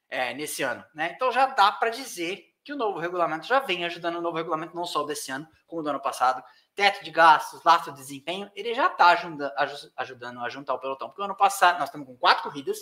[0.09, 0.83] é, nesse ano.
[0.93, 1.11] Né?
[1.15, 4.75] Então já dá para dizer que o novo regulamento já vem ajudando o novo regulamento,
[4.75, 6.43] não só desse ano, como do ano passado.
[6.75, 9.51] Teto de gastos, laço de desempenho, ele já está ajudando,
[9.97, 11.09] ajudando a juntar o pelotão.
[11.09, 12.77] Porque o ano passado nós estamos com quatro corridas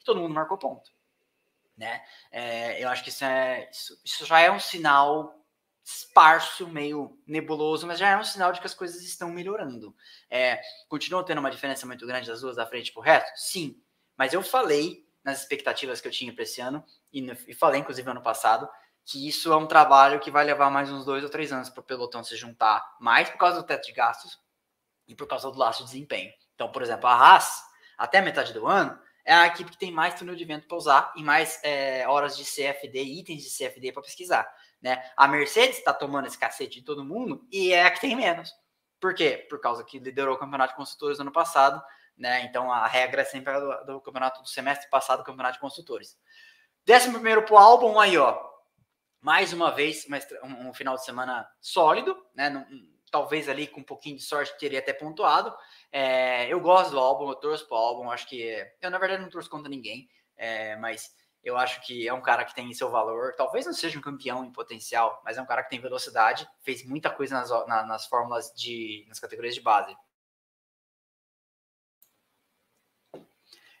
[0.00, 0.90] e todo mundo marcou ponto.
[1.76, 2.02] Né?
[2.30, 5.38] É, eu acho que isso, é, isso, isso já é um sinal
[5.84, 9.94] esparso, meio nebuloso, mas já é um sinal de que as coisas estão melhorando.
[10.30, 13.32] É, continua tendo uma diferença muito grande das duas da frente para o resto?
[13.36, 13.82] Sim,
[14.16, 18.10] mas eu falei nas expectativas que eu tinha para esse ano, e, e, falei inclusive
[18.10, 18.68] ano passado,
[19.04, 21.80] que isso é um trabalho que vai levar mais uns dois ou três anos para
[21.80, 24.38] o pelotão se juntar, mais por causa do teto de gastos
[25.08, 26.32] e por causa do laço de desempenho.
[26.54, 27.62] Então, por exemplo, a Haas,
[27.98, 30.76] até a metade do ano, é a equipe que tem mais túnel de vento para
[30.76, 34.52] usar e mais é, horas de CFD, itens de CFD para pesquisar.
[34.80, 35.02] Né?
[35.16, 38.52] A Mercedes está tomando esse cacete de todo mundo e é a que tem menos.
[39.00, 39.46] Por quê?
[39.48, 41.82] Por causa que liderou o campeonato de construtores no ano passado,
[42.16, 42.44] né?
[42.44, 45.60] Então a regra é sempre a do, do campeonato do semestre passado, do campeonato de
[45.60, 46.16] construtores.
[46.84, 48.50] Décimo primeiro pro álbum aí, ó.
[49.20, 50.04] Mais uma vez,
[50.42, 52.50] um, um final de semana sólido, né?
[53.12, 55.54] talvez ali com um pouquinho de sorte teria até pontuado.
[55.92, 58.66] É, eu gosto do álbum, eu torço pro álbum, acho que.
[58.80, 62.44] Eu, na verdade, não torço contra ninguém, é, mas eu acho que é um cara
[62.44, 63.34] que tem seu valor.
[63.36, 66.84] Talvez não seja um campeão em potencial, mas é um cara que tem velocidade, fez
[66.84, 69.04] muita coisa nas, na, nas fórmulas de.
[69.08, 69.94] nas categorias de base.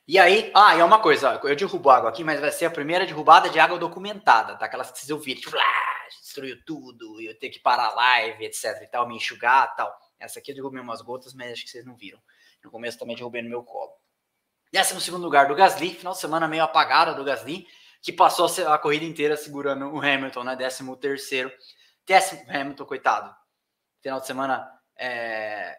[0.06, 2.70] E aí, ah, e é uma coisa, eu derrubo água aqui, mas vai ser a
[2.70, 4.66] primeira derrubada de água documentada, tá?
[4.66, 8.82] Aquelas que vocês ouviram, tipo, ah, destruiu tudo, eu ter que parar a live, etc
[8.82, 9.94] e tal, me enxugar tal.
[10.18, 12.20] Essa aqui eu derrubei umas gotas, mas acho que vocês não viram.
[12.64, 13.92] No começo também derrubei no meu colo.
[14.72, 17.66] Décimo segundo lugar do Gasly, final de semana meio apagada do Gasly,
[18.00, 20.56] que passou a corrida inteira segurando o Hamilton, né?
[20.56, 21.52] Décimo terceiro.
[22.06, 23.34] Décimo Hamilton, coitado.
[24.00, 25.76] Final de semana é,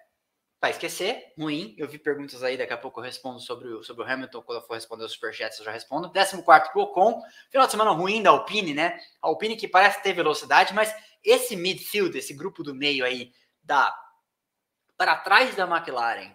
[0.64, 1.76] para esquecer, ruim.
[1.78, 4.62] Eu vi perguntas aí, daqui a pouco eu respondo sobre o, sobre o Hamilton, quando
[4.62, 6.10] eu for responder os superchats eu já respondo.
[6.10, 6.42] 14
[6.72, 8.98] pro Ocon, final de semana ruim da Alpine, né?
[9.22, 13.94] A Alpine que parece ter velocidade, mas esse midfield, esse grupo do meio aí, da
[14.96, 16.34] para trás da McLaren,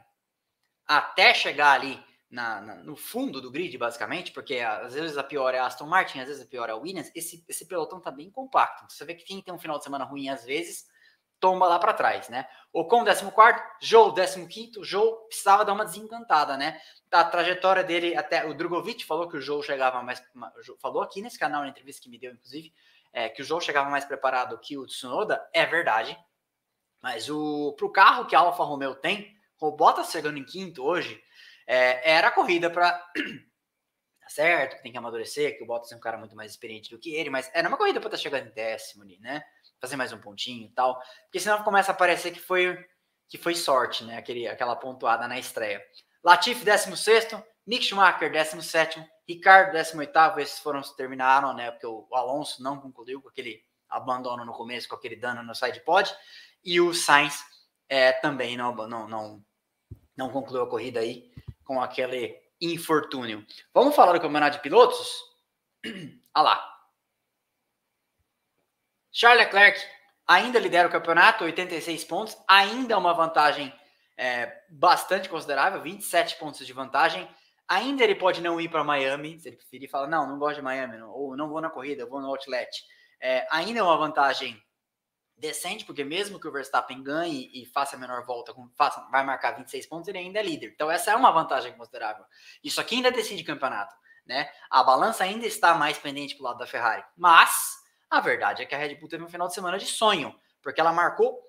[0.86, 1.98] até chegar ali
[2.30, 5.86] na, na, no fundo do grid, basicamente, porque às vezes a pior é a Aston
[5.86, 8.92] Martin, às vezes a pior é a Williams, esse, esse pelotão tá bem compacto.
[8.92, 10.84] Você vê que quem tem um final de semana ruim às vezes,
[11.40, 12.48] tomba lá para trás, né?
[12.72, 13.24] Ocon 14,
[13.80, 16.80] Joe 15, Joe precisava dar uma desencantada, né?
[17.10, 20.22] A trajetória dele até o Drogovic falou que o Joe chegava mais
[20.80, 22.72] falou aqui nesse canal na entrevista que me deu inclusive,
[23.12, 26.18] é, que o Joe chegava mais preparado que o Tsunoda, é verdade.
[27.00, 31.22] Mas o pro carro que a Alfa Romeo tem, o Bottas chegando em quinto hoje,
[31.66, 33.12] é, era corrida para tá
[34.28, 36.98] certo, que tem que amadurecer, que o Bottas é um cara muito mais experiente do
[36.98, 39.42] que ele, mas era uma corrida para estar tá chegando em décimo ali, né?
[39.80, 42.78] Fazer mais um pontinho e tal, porque senão começa a parecer que foi
[43.28, 44.16] que foi sorte, né?
[44.16, 45.84] Aquele, aquela pontuada na estreia.
[46.24, 47.28] Latifi, 16,
[47.66, 51.70] Mick Schumacher, 17, Ricardo, 18, esses foram terminaram, né?
[51.70, 55.80] Porque o, Alonso não concluiu com aquele abandono no começo, com aquele dano no side
[55.80, 56.14] pod,
[56.64, 57.44] e o Sainz
[57.88, 59.44] é, também não, não, não,
[60.16, 61.30] não concluiu a corrida aí
[61.64, 63.46] com aquele infortúnio.
[63.72, 65.22] Vamos falar do campeonato de pilotos?
[66.32, 66.77] ah lá,
[69.18, 69.84] Charles Leclerc
[70.24, 73.74] ainda lidera o campeonato, 86 pontos, ainda uma vantagem
[74.16, 77.28] é, bastante considerável, 27 pontos de vantagem.
[77.66, 80.62] Ainda ele pode não ir para Miami, se ele preferir, fala, não, não gosto de
[80.62, 82.70] Miami, não, ou não vou na corrida, vou no outlet.
[83.20, 84.56] É, ainda é uma vantagem
[85.36, 89.56] decente, porque mesmo que o Verstappen ganhe e faça a menor volta, faça, vai marcar
[89.56, 90.70] 26 pontos, ele ainda é líder.
[90.72, 92.24] Então essa é uma vantagem considerável.
[92.62, 94.48] Isso aqui ainda decide campeonato, né?
[94.70, 97.77] A balança ainda está mais pendente para o lado da Ferrari, mas
[98.10, 100.80] a verdade é que a Red Bull teve um final de semana de sonho, porque
[100.80, 101.42] ela marcou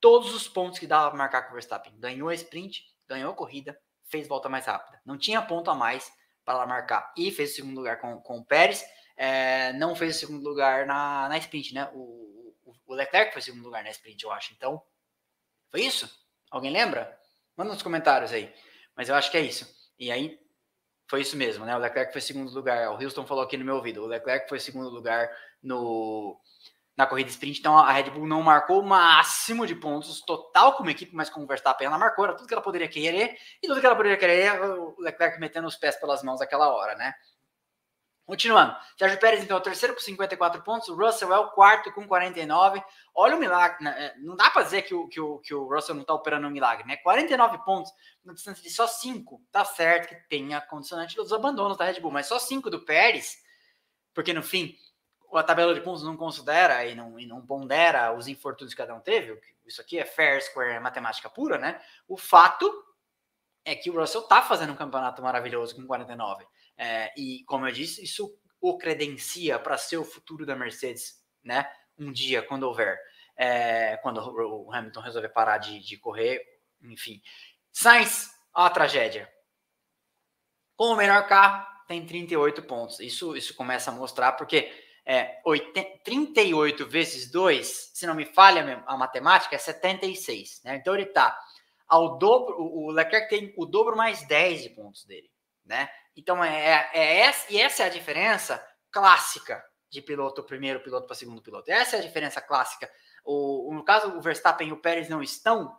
[0.00, 1.98] todos os pontos que dava para marcar com o Verstappen.
[1.98, 5.00] Ganhou a sprint, ganhou a corrida, fez volta mais rápida.
[5.04, 6.12] Não tinha ponto a mais
[6.44, 7.12] para ela marcar.
[7.16, 8.84] E fez o segundo lugar com, com o Pérez.
[9.16, 11.90] É, não fez o segundo lugar na, na sprint, né?
[11.94, 14.52] O, o, o Leclerc foi o segundo lugar na sprint, eu acho.
[14.54, 14.80] Então,
[15.70, 16.08] foi isso?
[16.50, 17.18] Alguém lembra?
[17.56, 18.54] Manda nos comentários aí.
[18.94, 19.66] Mas eu acho que é isso.
[19.98, 20.38] E aí,
[21.08, 21.76] foi isso mesmo, né?
[21.76, 22.90] O Leclerc foi segundo lugar.
[22.90, 24.02] O Houston falou aqui no meu ouvido.
[24.02, 25.30] O Leclerc foi segundo lugar
[25.62, 26.38] no,
[26.96, 27.60] na corrida sprint.
[27.60, 31.44] Então a Red Bull não marcou o máximo de pontos total como equipe, mas como
[31.44, 33.36] o Verstappen ela marcou, era tudo que ela poderia querer.
[33.62, 36.96] E tudo que ela poderia querer, o Leclerc metendo os pés pelas mãos naquela hora,
[36.96, 37.14] né?
[38.26, 41.92] Continuando, Sérgio Pérez então é o terceiro com 54 pontos, o Russell é o quarto
[41.92, 42.82] com 49.
[43.14, 44.06] Olha o milagre, né?
[44.06, 46.48] É, não dá para dizer que o, que, o, que o Russell não está operando
[46.48, 46.96] um milagre, né?
[46.96, 47.92] 49 pontos
[48.24, 49.40] na distância de só 5.
[49.52, 52.84] Tá certo que tem a condicionante dos abandonos da Red Bull, mas só 5 do
[52.84, 53.36] Pérez,
[54.12, 54.76] porque no fim
[55.32, 58.94] a tabela de pontos não considera e não, e não pondera os infortúnios que cada
[58.94, 59.40] um teve.
[59.64, 61.80] Isso aqui é fair square, é matemática pura, né?
[62.08, 62.68] O fato
[63.64, 66.44] é que o Russell tá fazendo um campeonato maravilhoso com 49.
[66.76, 71.70] É, e, como eu disse, isso o credencia para ser o futuro da Mercedes, né?
[71.98, 72.98] Um dia, quando houver.
[73.36, 76.42] É, quando o Hamilton resolver parar de, de correr,
[76.82, 77.20] enfim.
[77.72, 79.30] Sainz, a tragédia.
[80.74, 83.00] Com o melhor carro, tem 38 pontos.
[83.00, 84.72] Isso, isso começa a mostrar, porque
[85.04, 90.62] é, 80, 38 vezes 2, se não me falha a matemática, é 76.
[90.64, 90.76] Né?
[90.76, 91.38] Então ele está
[91.86, 95.30] ao dobro, o Leclerc tem o dobro mais 10 de pontos dele.
[95.64, 95.88] Né?
[96.16, 101.14] Então, é, é essa, e essa é a diferença clássica de piloto primeiro piloto para
[101.14, 101.70] segundo piloto.
[101.70, 102.90] Essa é a diferença clássica.
[103.24, 105.78] O, no caso, o Verstappen e o Pérez não estão,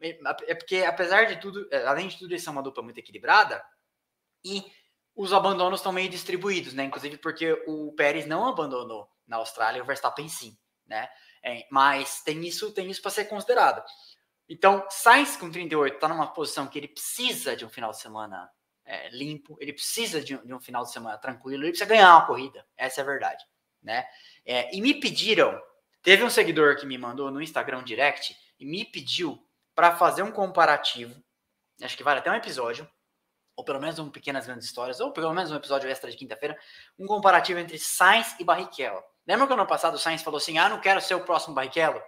[0.00, 0.18] é,
[0.48, 3.64] é porque, apesar de tudo, é, além de tudo, eles são uma dupla muito equilibrada,
[4.44, 4.64] e
[5.16, 6.84] os abandonos estão meio distribuídos, né?
[6.84, 11.08] Inclusive porque o Pérez não abandonou na Austrália, o Verstappen sim, né?
[11.42, 13.82] É, mas tem isso, tem isso para ser considerado.
[14.48, 18.50] Então, Sainz com 38 está numa posição que ele precisa de um final de semana
[18.84, 22.26] é, limpo, ele precisa de, de, um final de semana tranquilo, ele precisa ganhar uma
[22.26, 23.44] corrida, essa é a verdade,
[23.82, 24.06] né?
[24.44, 25.60] É, e me pediram,
[26.02, 29.38] teve um seguidor que me mandou no Instagram direct e me pediu
[29.74, 31.14] para fazer um comparativo,
[31.82, 32.88] acho que vale até um episódio,
[33.56, 36.58] ou pelo menos um pequenas grandes histórias, ou pelo menos um episódio extra de quinta-feira,
[36.98, 39.02] um comparativo entre Sainz e Barrichello.
[39.26, 42.02] Lembra que ano passado o Sainz falou assim: "Ah, não quero ser o próximo Barrichello"?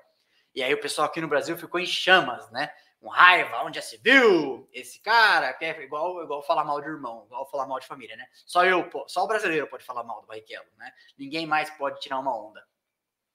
[0.54, 2.70] E aí o pessoal aqui no Brasil ficou em chamas, né?
[3.06, 4.68] Com raiva, onde já se viu?
[4.72, 8.16] Esse cara que é igual, igual falar mal de irmão, igual falar mal de família,
[8.16, 8.26] né?
[8.44, 10.92] Só eu, só o brasileiro pode falar mal do Barrichello, né?
[11.16, 12.66] Ninguém mais pode tirar uma onda.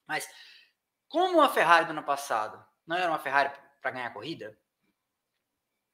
[0.06, 0.30] Mas
[1.07, 3.49] como a Ferrari do ano passado não era uma Ferrari
[3.81, 4.57] para ganhar corrida,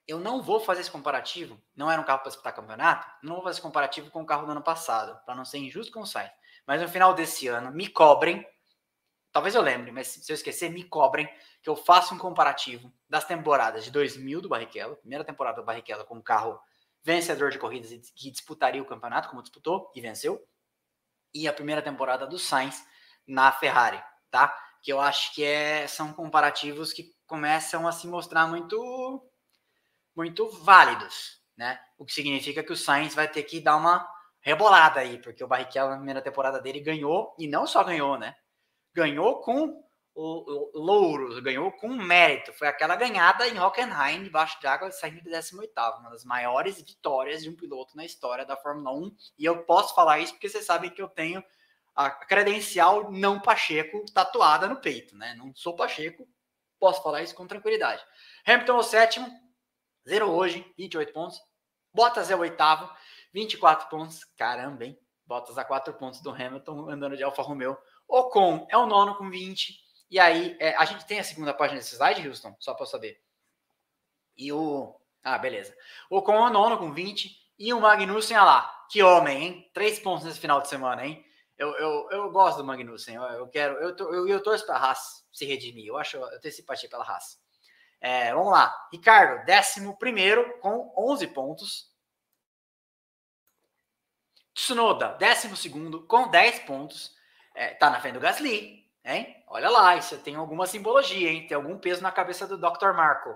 [0.07, 1.61] eu não vou fazer esse comparativo.
[1.75, 4.47] Não era um carro para disputar campeonato, não vou fazer esse comparativo com o carro
[4.47, 6.31] do ano passado, para não ser injusto com o Sainz.
[6.65, 8.43] Mas no final desse ano, me cobrem.
[9.31, 11.29] Talvez eu lembre, mas se eu esquecer, me cobrem
[11.61, 16.05] que eu faça um comparativo das temporadas de 2000 do Barrichello, primeira temporada do Barrichello
[16.05, 16.59] com um carro
[17.03, 20.41] vencedor de corridas que disputaria o campeonato, como disputou e venceu,
[21.33, 22.83] e a primeira temporada do Sainz
[23.27, 24.01] na Ferrari,
[24.31, 24.57] tá?
[24.81, 29.23] Que eu acho que é, são comparativos que começam a se mostrar muito
[30.15, 31.79] muito válidos, né?
[31.97, 34.07] O que significa que o Sainz vai ter que dar uma
[34.41, 38.35] rebolada aí, porque o Barrichello na primeira temporada dele ganhou, e não só ganhou, né?
[38.97, 42.51] Ganhou com o, louros, ganhou com mérito.
[42.53, 47.43] Foi aquela ganhada em Hockenheim, debaixo de água, saindo de 18 uma das maiores vitórias
[47.43, 49.15] de um piloto na história da Fórmula 1.
[49.37, 51.43] E eu posso falar isso porque vocês sabem que eu tenho
[51.95, 55.35] a credencial não Pacheco tatuada no peito, né?
[55.35, 56.27] Não sou Pacheco,
[56.79, 58.03] posso falar isso com tranquilidade.
[58.47, 59.27] Hamilton é o sétimo,
[60.09, 61.39] zero hoje, 28 pontos.
[61.93, 62.91] Bottas é o oitavo,
[63.31, 64.23] 24 pontos.
[64.35, 64.99] Caramba, hein?
[65.27, 67.77] Bottas a 4 pontos do Hamilton andando de Alfa Romeo.
[68.07, 69.77] Ocon é o nono com 20.
[70.09, 72.55] E aí, é, a gente tem a segunda página desse slide, Houston?
[72.59, 73.21] Só para saber.
[74.35, 74.95] E o.
[75.23, 75.75] Ah, beleza.
[76.09, 77.35] O Ocon é o nono com 20.
[77.59, 78.85] E o Magnussen, olha lá.
[78.89, 79.71] Que homem, hein?
[79.73, 81.25] Três pontos nesse final de semana, hein?
[81.57, 83.15] Eu, eu, eu gosto do Magnussen.
[83.15, 83.75] Eu, eu quero.
[83.75, 85.87] Eu, eu, eu torço para a Haas se redimir.
[85.87, 86.17] Eu acho.
[86.17, 87.39] Eu tenho simpatia pela Haas.
[87.99, 88.73] É, vamos lá.
[88.91, 91.91] Ricardo, décimo primeiro com 11 pontos.
[94.53, 97.16] Tsunoda, décimo segundo com 10 pontos.
[97.57, 99.43] É, tá na frente do Gasly, hein?
[99.47, 101.47] Olha lá, isso tem alguma simbologia, hein?
[101.47, 102.93] Tem algum peso na cabeça do Dr.
[102.93, 103.35] Marco.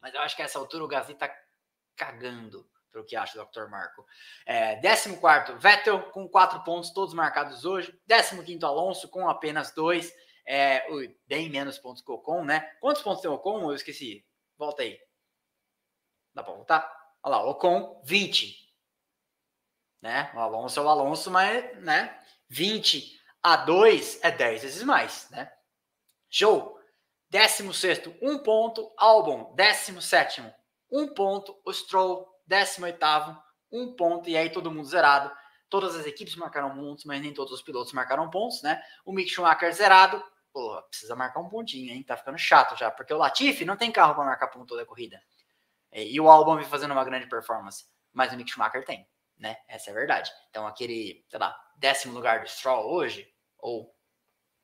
[0.00, 1.28] Mas eu acho que a essa altura o Gasly tá
[1.96, 3.68] cagando pelo que acha o Dr.
[3.68, 4.06] Marco.
[4.46, 5.18] É, 14
[5.58, 7.92] Vettel com 4 pontos, todos marcados hoje.
[8.06, 10.12] 15 Alonso com apenas 2.
[10.46, 10.86] É,
[11.26, 12.60] bem menos pontos que o Ocon, né?
[12.80, 13.62] Quantos pontos tem o Ocon?
[13.62, 14.24] Eu esqueci.
[14.56, 14.96] Volta aí.
[16.32, 17.14] Dá para voltar?
[17.20, 18.62] Olha lá, Ocon, 20.
[20.00, 20.30] Né?
[20.36, 22.22] O Alonso é o Alonso, mas, né?
[22.52, 25.50] 20 a 2 é 10 vezes mais, né?
[26.28, 26.78] Show!
[27.30, 28.92] 16, 1 ponto.
[28.98, 30.44] Albon, 17,
[30.90, 31.58] 1 ponto.
[31.64, 32.98] O Stroll, 18,
[33.72, 34.28] 1 ponto.
[34.28, 35.34] E aí todo mundo zerado.
[35.70, 38.82] Todas as equipes marcaram pontos, mas nem todos os pilotos marcaram pontos, né?
[39.02, 40.22] O Mick Schumacher zerado,
[40.52, 42.02] Pô, precisa marcar um pontinho, hein?
[42.02, 44.86] Tá ficando chato já, porque o Latifi não tem carro para marcar ponto toda a
[44.86, 45.18] corrida.
[45.90, 49.08] E o Albon vem fazendo uma grande performance, mas o Mick Schumacher tem,
[49.38, 49.56] né?
[49.66, 50.30] Essa é a verdade.
[50.50, 53.28] Então, aquele, sei lá, décimo lugar do Stroll hoje,
[53.58, 53.92] ou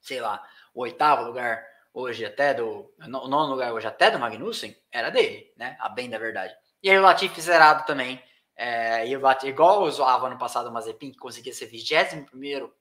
[0.01, 0.41] sei lá,
[0.73, 2.95] o oitavo lugar hoje até do.
[2.97, 5.77] O nono lugar hoje até do Magnussen, era dele, né?
[5.81, 6.55] A bem da verdade.
[6.81, 8.23] E aí o Latifi zerado também.
[8.57, 12.25] É, e o Latifi, igual eu zoava ano passado o Mazepin, que conseguia ser 21
[12.25, 12.73] primeiro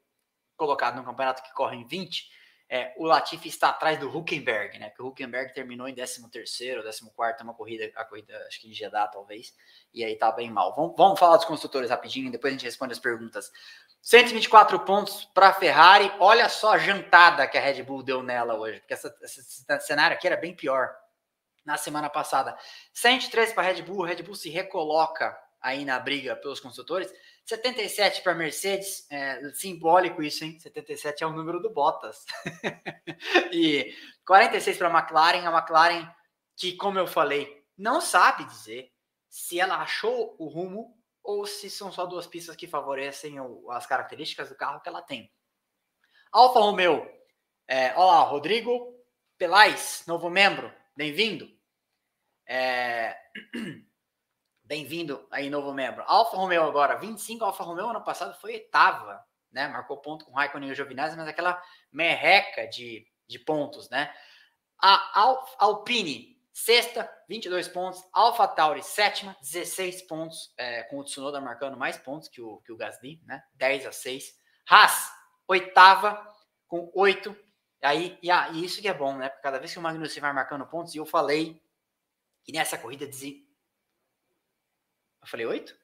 [0.55, 2.29] colocado no campeonato que corre em 20
[2.69, 4.89] é, o Latifi está atrás do Huckenberg, né?
[4.89, 8.73] Que o Huckenberg terminou em 13 terceiro, 14 uma corrida, a corrida acho que em
[8.73, 9.55] Jeddah, talvez,
[9.93, 10.75] e aí tá bem mal.
[10.75, 13.49] Vamos, vamos falar dos construtores rapidinho, depois a gente responde as perguntas.
[14.07, 16.09] 124 pontos para a Ferrari.
[16.17, 20.15] Olha só a jantada que a Red Bull deu nela hoje, porque essa, esse cenário
[20.15, 20.95] aqui era bem pior
[21.65, 22.57] na semana passada.
[22.93, 27.11] 103 para a Red Bull, a Red Bull se recoloca aí na briga pelos construtores.
[27.43, 30.57] 77 para Mercedes, é, simbólico isso, hein?
[30.57, 32.25] 77 é o número do Bottas.
[33.51, 33.93] e
[34.25, 36.09] 46 para a McLaren, a McLaren
[36.55, 38.89] que, como eu falei, não sabe dizer
[39.27, 40.96] se ela achou o rumo
[41.27, 45.01] ou se são só duas pistas que favorecem o, as características do carro que ela
[45.01, 45.29] tem.
[46.31, 47.05] Alfa Romeo,
[47.67, 48.97] é, olá, Rodrigo
[49.37, 51.51] Pelais, novo membro, bem-vindo.
[52.47, 53.15] É...
[54.63, 56.03] Bem-vindo aí, novo membro.
[56.05, 57.45] Alfa Romeo agora, 25.
[57.45, 59.65] Alfa Romeo ano passado foi oitava, né?
[59.69, 64.13] Marcou ponto com Raikkonen e Giovinazzi, mas aquela merreca de, de pontos, né?
[64.83, 68.03] A Al Alpine, sexta, 22 pontos.
[68.11, 72.71] Alfa Tauri, sétima, 16 pontos, é, com o Tsunoda marcando mais pontos que o, que
[72.71, 73.43] o Gasly, né?
[73.53, 74.35] 10 a 6.
[74.67, 75.11] Haas,
[75.47, 76.35] oitava,
[76.67, 77.37] com 8.
[77.83, 79.29] Aí, e, ah, e isso que é bom, né?
[79.29, 81.61] Porque cada vez que o Magnussen vai marcando pontos, e eu falei
[82.43, 83.11] que nessa corrida eu
[85.27, 85.77] falei oito?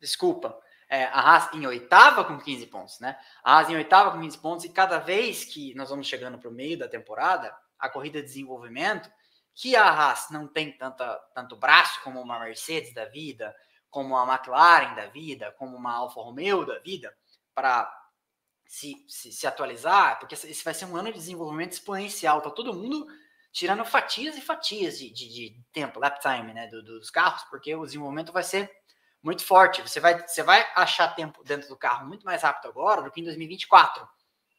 [0.00, 0.60] Desculpa.
[0.88, 3.16] É, a Haas em oitava com 15 pontos, né?
[3.44, 6.48] A Haas em oitava com 15 pontos, e cada vez que nós vamos chegando para
[6.48, 9.10] o meio da temporada, a corrida de desenvolvimento,
[9.52, 13.54] que a Haas não tem tanta, tanto braço como uma Mercedes da vida,
[13.90, 17.12] como uma McLaren da vida, como uma Alfa Romeo da vida,
[17.52, 17.92] para
[18.64, 22.40] se, se, se, atualizar, porque esse vai ser um ano de desenvolvimento exponencial.
[22.40, 23.06] Tá todo mundo
[23.50, 27.74] tirando fatias e fatias de, de, de tempo, lap time, né, do, dos carros, porque
[27.74, 28.70] o desenvolvimento vai ser
[29.20, 29.82] muito forte.
[29.82, 33.20] Você vai, você vai achar tempo dentro do carro muito mais rápido agora do que
[33.20, 34.08] em 2024.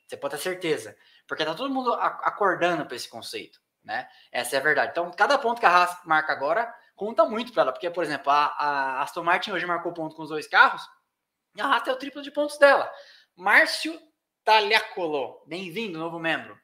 [0.05, 0.95] Você pode ter certeza.
[1.33, 4.07] Porque tá todo mundo acordando para esse conceito, né?
[4.31, 4.91] Essa é a verdade.
[4.91, 7.71] Então, cada ponto que a Haas marca agora conta muito para ela.
[7.71, 10.87] Porque, por exemplo, a, a, Aston Martin hoje marcou ponto com os dois carros
[11.55, 12.87] e a Haas é o triplo de pontos dela.
[13.35, 13.99] Márcio
[14.43, 16.55] Taliacolo, bem-vindo, novo membro.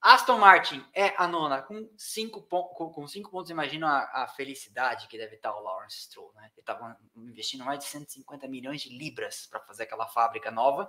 [0.00, 3.50] Aston Martin é a nona com cinco, com cinco pontos.
[3.50, 6.50] Imagina a, a, felicidade que deve estar o Lawrence Stroll, né?
[6.52, 10.88] Ele estava investindo mais de 150 milhões de libras para fazer aquela fábrica nova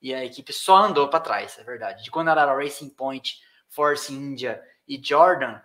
[0.00, 2.02] e a equipe só andou para trás, é verdade.
[2.02, 5.60] De quando era Racing Point, Force India e Jordan,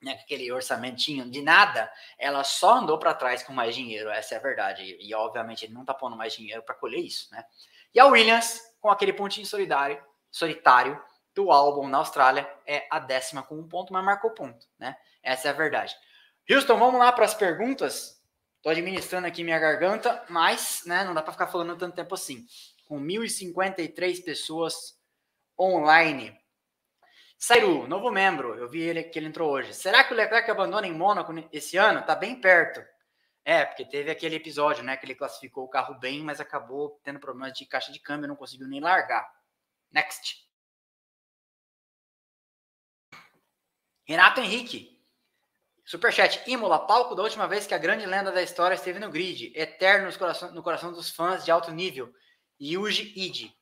[0.00, 4.38] né, aquele orçamentinho de nada, ela só andou para trás com mais dinheiro, essa é
[4.38, 4.82] a verdade.
[4.82, 7.44] E, e obviamente ele não está pondo mais dinheiro para colher isso, né?
[7.94, 11.00] E a Williams, com aquele pontinho solidário, solitário,
[11.34, 14.96] do álbum na Austrália é a décima com um ponto, mas marcou ponto, né?
[15.22, 15.94] Essa é a verdade.
[16.50, 18.20] Houston, vamos lá para as perguntas.
[18.56, 22.46] Estou administrando aqui minha garganta, mas né, não dá para ficar falando tanto tempo assim.
[22.92, 25.00] Com 1.053 pessoas
[25.58, 26.38] online.
[27.38, 29.72] Sairu, novo membro, eu vi ele que ele entrou hoje.
[29.72, 32.04] Será que o Leclerc abandona em Mônaco esse ano?
[32.04, 32.84] Tá bem perto.
[33.46, 37.18] É, porque teve aquele episódio, né, que ele classificou o carro bem, mas acabou tendo
[37.18, 39.26] problemas de caixa de câmbio, não conseguiu nem largar.
[39.90, 40.46] Next.
[44.04, 45.02] Renato Henrique.
[45.82, 46.42] Superchat.
[46.46, 49.50] Imola, palco da última vez que a grande lenda da história esteve no grid.
[49.56, 52.12] Eterno no coração, no coração dos fãs de alto nível.
[52.62, 53.52] Yuji Ide.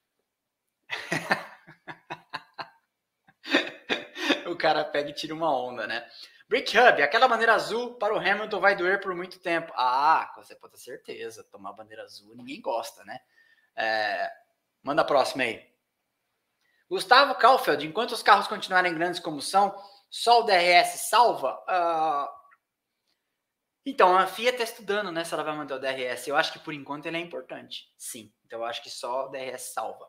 [4.46, 6.06] o cara pega e tira uma onda, né?
[6.46, 9.72] Brick Hub, aquela bandeira azul para o Hamilton vai doer por muito tempo.
[9.74, 11.42] Ah, você pode ter certeza.
[11.44, 13.18] Tomar bandeira azul ninguém gosta, né?
[13.74, 14.30] É...
[14.82, 15.66] Manda a próxima aí.
[16.88, 19.74] Gustavo Kaufeld, enquanto os carros continuarem grandes como são,
[20.10, 21.56] só o DRS salva?
[21.68, 22.39] Uh...
[23.84, 26.28] Então, a FIA está estudando né, se ela vai manter o DRS.
[26.28, 27.92] Eu acho que por enquanto ele é importante.
[27.96, 28.32] Sim.
[28.44, 30.06] Então, eu acho que só o DRS salva.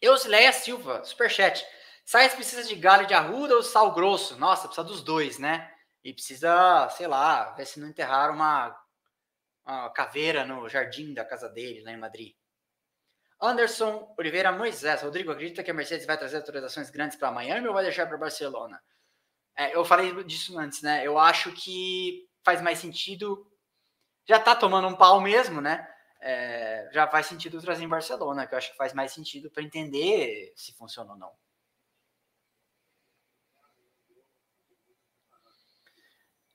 [0.00, 1.66] Eusleia Silva, superchat.
[2.04, 4.36] Sainz precisa de galho de arruda ou sal grosso?
[4.36, 5.70] Nossa, precisa dos dois, né?
[6.02, 8.74] E precisa, sei lá, ver se não enterraram uma,
[9.64, 12.34] uma caveira no jardim da casa dele, lá em Madrid.
[13.40, 15.02] Anderson Oliveira Moisés.
[15.02, 18.18] Rodrigo, acredita que a Mercedes vai trazer atualizações grandes para Miami ou vai deixar para
[18.18, 18.82] Barcelona?
[19.60, 21.06] É, eu falei disso antes, né?
[21.06, 23.46] Eu acho que faz mais sentido.
[24.26, 25.86] Já tá tomando um pau mesmo, né?
[26.22, 29.62] É, já faz sentido trazer em Barcelona, que eu acho que faz mais sentido para
[29.62, 31.30] entender se funciona ou não.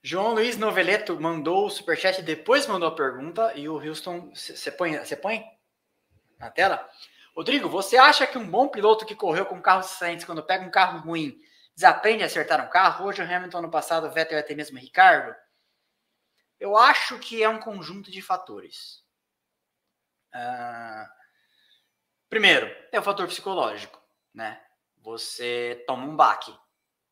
[0.02, 4.32] João Luiz Noveleto mandou o superchat depois mandou a pergunta e o Houston.
[4.34, 5.46] Você põe, você põe?
[6.40, 6.90] na tela.
[7.36, 10.72] Rodrigo, você acha que um bom piloto que correu com carros saintes, quando pega um
[10.72, 11.38] carro ruim,
[11.76, 13.06] desaprende a acertar um carro?
[13.06, 15.36] Hoje o Hamilton, no passado, o Vettel e até mesmo o Ricardo?
[16.60, 19.04] Eu acho que é um conjunto de fatores.
[20.34, 21.08] Uh,
[22.30, 24.02] primeiro, é o fator psicológico,
[24.34, 24.62] né?
[25.02, 26.54] Você toma um baque,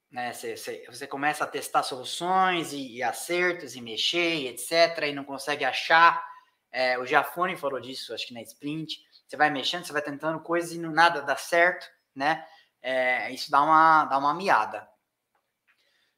[0.10, 0.32] né?
[0.32, 5.14] Você, você, você começa a testar soluções e, e, acertos e mexer, e etc., e
[5.14, 6.26] não consegue achar.
[6.72, 10.40] É, o Giafone falou disso, acho que na sprint você vai mexendo, você vai tentando
[10.40, 11.86] coisas e nada dá certo,
[12.16, 12.46] né?
[12.84, 14.88] É, isso dá uma, dá uma miada.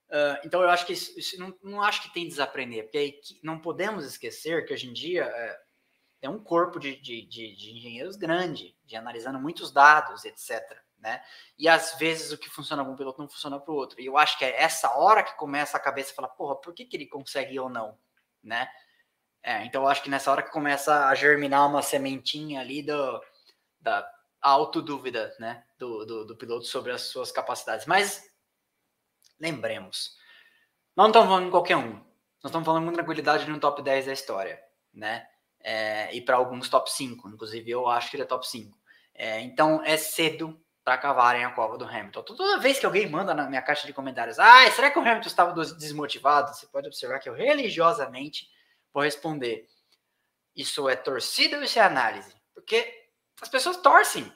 [0.09, 3.59] Uh, então eu acho que isso, isso, não, não acho que tem desaprender, porque não
[3.59, 8.75] podemos esquecer que hoje em dia é, um corpo de, de, de, de engenheiros grande,
[8.83, 10.61] de analisando muitos dados, etc.
[10.97, 11.21] Né?
[11.57, 14.01] E às vezes o que funciona para um piloto não funciona para o outro.
[14.01, 16.73] E eu acho que é essa hora que começa a cabeça a falar, porra, por
[16.73, 17.97] que, que ele consegue ou não?
[18.43, 18.67] Né?
[19.43, 23.21] É, então eu acho que nessa hora que começa a germinar uma sementinha ali do,
[23.79, 24.01] da
[24.49, 27.85] autodúvida né, do, do, do piloto sobre as suas capacidades.
[27.85, 28.23] Mas
[29.39, 30.17] lembremos,
[30.95, 31.93] não estamos falando em qualquer um.
[31.93, 34.61] Nós estamos falando com tranquilidade de um top 10 da história,
[34.93, 35.27] né?
[35.59, 38.77] É, e para alguns top 5, inclusive eu acho que ele é top 5.
[39.15, 42.21] É, então é cedo para cavarem a cova do Hamilton.
[42.21, 45.27] Toda vez que alguém manda na minha caixa de comentários, ah, será que o Hamilton
[45.27, 46.53] estava desmotivado?
[46.53, 48.47] Você pode observar que eu religiosamente
[48.95, 49.67] Vou responder.
[50.55, 52.33] Isso é torcida ou isso é análise?
[52.53, 53.04] Porque
[53.41, 54.31] as pessoas torcem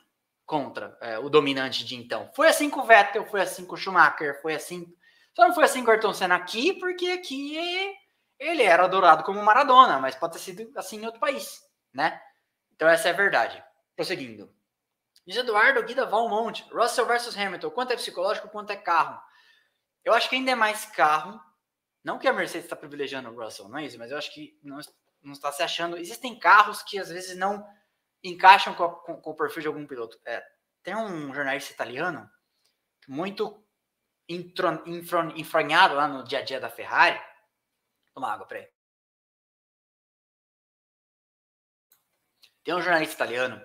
[0.45, 2.31] contra é, o dominante de então.
[2.35, 4.91] Foi assim com o Vettel, foi assim com o Schumacher, foi assim.
[5.35, 7.55] Só não foi assim com o Ayrton Senna aqui, porque aqui
[8.39, 11.61] ele era adorado como Maradona, mas pode ter sido assim em outro país,
[11.93, 12.19] né?
[12.73, 13.63] Então essa é a verdade.
[13.95, 14.51] Prosseguindo.
[15.25, 19.21] Diz Eduardo Guida Valmont, Russell versus Hamilton, quanto é psicológico, quanto é carro?
[20.03, 21.39] Eu acho que ainda é mais carro,
[22.03, 24.57] não que a Mercedes está privilegiando o Russell, não é isso, mas eu acho que
[24.63, 24.79] não,
[25.21, 25.97] não está se achando.
[25.97, 27.63] Existem carros que às vezes não
[28.23, 30.19] encaixam com, com, com o perfil de algum piloto.
[30.25, 30.43] É,
[30.83, 32.29] tem um jornalista italiano
[33.07, 33.65] muito
[35.35, 37.19] enfranhado lá no dia a dia da Ferrari.
[38.13, 38.67] Toma água, peraí.
[42.63, 43.59] Tem um jornalista italiano,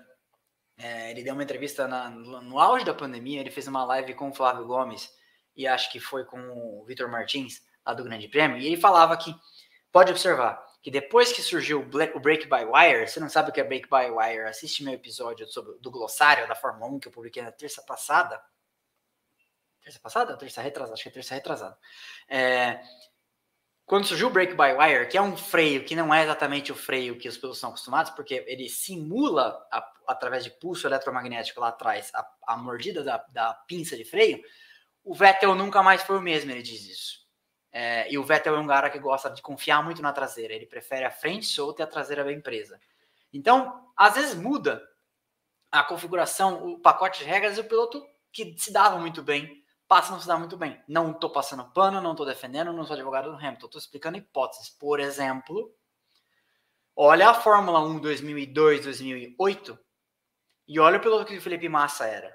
[0.79, 4.31] é, ele deu uma entrevista na, no auge da pandemia, ele fez uma live com
[4.31, 5.13] o Flávio Gomes
[5.57, 6.39] e acho que foi com
[6.81, 9.35] o Vitor Martins, lá do Grande Prêmio, e ele falava que,
[9.93, 13.59] pode observar, que depois que surgiu o Break by Wire, você não sabe o que
[13.59, 17.13] é Break by Wire, assiste meu episódio sobre, do glossário da Fórmula 1 que eu
[17.13, 18.39] publiquei na terça passada.
[19.83, 20.37] Terça passada?
[20.37, 20.93] Terça retrasada?
[20.93, 21.79] Acho que é terça retrasada.
[22.29, 22.83] É,
[23.87, 26.75] quando surgiu o Break by Wire, que é um freio que não é exatamente o
[26.75, 31.69] freio que os pilotos são acostumados, porque ele simula, a, através de pulso eletromagnético lá
[31.69, 34.39] atrás, a, a mordida da, da, pinça de freio,
[35.03, 37.24] o Vettel nunca mais foi o mesmo, ele diz isso.
[37.77, 40.65] É, e o Vettel é um cara que gosta de confiar muito na traseira, ele
[40.65, 42.81] prefere a frente solta e a traseira bem presa.
[43.33, 44.81] Então, às vezes muda
[45.73, 50.13] a configuração, o pacote de regras, e o piloto que se dava muito bem passa
[50.13, 50.81] não se dá muito bem.
[50.87, 54.71] Não estou passando pano, não estou defendendo, não sou advogado do Hamilton, estou explicando hipóteses.
[54.71, 55.75] Por exemplo,
[56.95, 59.77] olha a Fórmula 1 2002, 2008
[60.69, 62.33] e olha o piloto que o Felipe Massa era.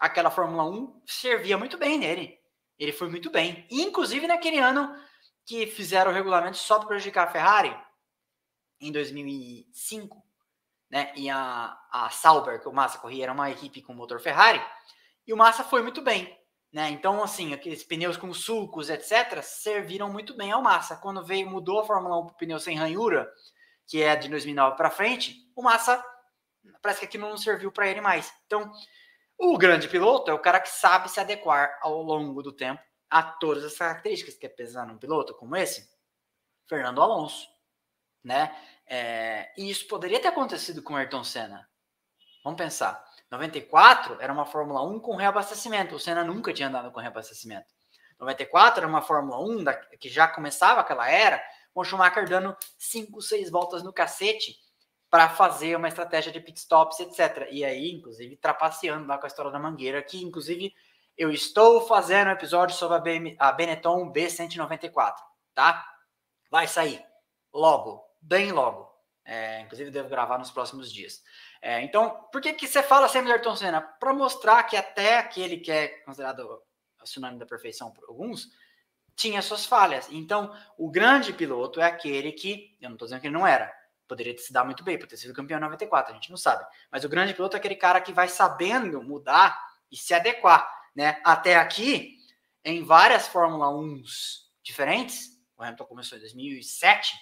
[0.00, 2.39] Aquela Fórmula 1 servia muito bem nele.
[2.80, 3.66] Ele foi muito bem.
[3.70, 4.90] Inclusive naquele ano
[5.44, 7.76] que fizeram o regulamento só para prejudicar a Ferrari,
[8.80, 10.24] em 2005,
[10.90, 11.12] né?
[11.14, 14.60] E a, a Sauber, que o Massa corria, era uma equipe com motor Ferrari.
[15.26, 16.34] E o Massa foi muito bem.
[16.72, 16.88] Né?
[16.90, 20.96] Então, assim, aqueles pneus com sulcos, etc., serviram muito bem ao Massa.
[20.96, 23.30] Quando veio, mudou a Fórmula 1 para pneu sem ranhura,
[23.86, 26.02] que é de 2009 para frente, o Massa
[26.80, 28.32] parece que aquilo não serviu para ele mais.
[28.46, 28.72] Então,
[29.40, 33.22] o grande piloto é o cara que sabe se adequar ao longo do tempo a
[33.22, 35.90] todas as características que é pesar num piloto como esse,
[36.68, 37.48] Fernando Alonso,
[38.22, 38.54] né?
[38.86, 41.66] É, e isso poderia ter acontecido com Ayrton Senna.
[42.44, 43.02] Vamos pensar.
[43.30, 45.94] 94 era uma Fórmula 1 com reabastecimento.
[45.94, 47.66] O Senna nunca tinha andado com reabastecimento.
[48.18, 51.42] 94 era uma Fórmula 1 da, que já começava aquela era,
[51.72, 54.54] com o Schumacher dando 5, 6 voltas no cacete
[55.10, 57.48] para fazer uma estratégia de pitstops, etc.
[57.50, 60.72] E aí, inclusive, trapaceando lá com a história da Mangueira, que inclusive
[61.18, 65.16] eu estou fazendo um episódio sobre a, BM, a Benetton B194,
[65.52, 65.84] tá?
[66.50, 67.04] Vai sair
[67.52, 68.88] logo, bem logo.
[69.24, 71.22] É, inclusive, devo gravar nos próximos dias.
[71.60, 73.80] É, então, por que, que você fala sempre de Ayrton Senna?
[73.80, 76.62] Para mostrar que até aquele que é considerado
[77.00, 78.48] o sinônimo da perfeição por alguns,
[79.14, 80.08] tinha suas falhas.
[80.10, 83.72] Então, o grande piloto é aquele que, eu não estou dizendo que ele não era,
[84.10, 86.66] poderia se dar muito bem, por ter sido campeão em 94, a gente não sabe.
[86.90, 89.56] Mas o grande piloto é aquele cara que vai sabendo mudar
[89.90, 90.68] e se adequar.
[90.94, 91.20] Né?
[91.24, 92.18] Até aqui,
[92.64, 94.02] em várias Fórmula 1
[94.64, 97.14] diferentes, o Hamilton começou em 2007,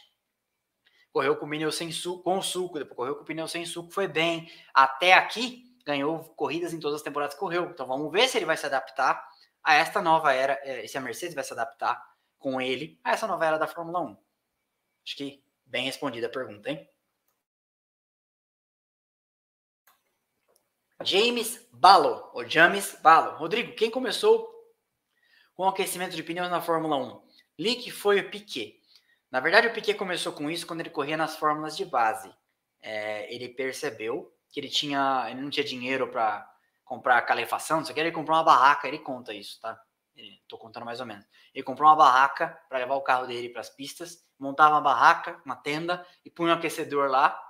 [1.13, 3.91] correu com o pneu sem suco, com suco, depois correu com o pneu sem suco,
[3.91, 4.51] foi bem.
[4.73, 7.69] Até aqui, ganhou corridas em todas as temporadas que correu.
[7.71, 9.23] Então vamos ver se ele vai se adaptar
[9.63, 12.03] a esta nova era, é, se a Mercedes vai se adaptar
[12.39, 14.17] com ele a essa nova era da Fórmula 1.
[15.05, 16.89] Acho que bem respondida a pergunta, hein?
[21.05, 23.37] James Balo, ou James Balo.
[23.37, 24.53] Rodrigo, quem começou
[25.55, 27.29] com o aquecimento de pneus na Fórmula 1?
[27.59, 28.81] Li que foi o Piquet.
[29.31, 32.35] Na verdade, o Piquet começou com isso quando ele corria nas fórmulas de base.
[32.81, 36.49] É, ele percebeu que ele tinha, ele não tinha dinheiro para
[36.85, 39.81] comprar calefação, só que ele comprou uma barraca, ele conta isso, tá?
[40.19, 41.25] Estou contando mais ou menos.
[41.55, 45.41] Ele comprou uma barraca para levar o carro dele para as pistas, montava uma barraca,
[45.45, 47.41] uma tenda e punha um aquecedor lá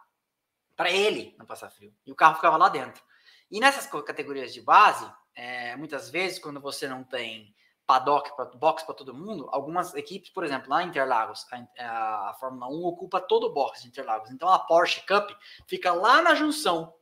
[0.76, 1.92] para ele não passar frio.
[2.06, 3.02] E o carro ficava lá dentro.
[3.50, 7.54] E nessas categorias de base, é, muitas vezes, quando você não tem
[7.86, 11.46] paddock, pra, box para todo mundo, algumas equipes, por exemplo, lá em Interlagos,
[11.78, 14.30] a, a, Fórmula 1 ocupa todo o box de Interlagos.
[14.30, 15.30] Então a Porsche Cup
[15.66, 16.94] fica lá na junção.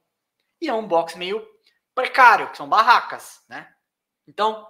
[0.60, 1.46] E é um box meio
[1.94, 3.68] precário, que são barracas, né?
[4.28, 4.66] Então,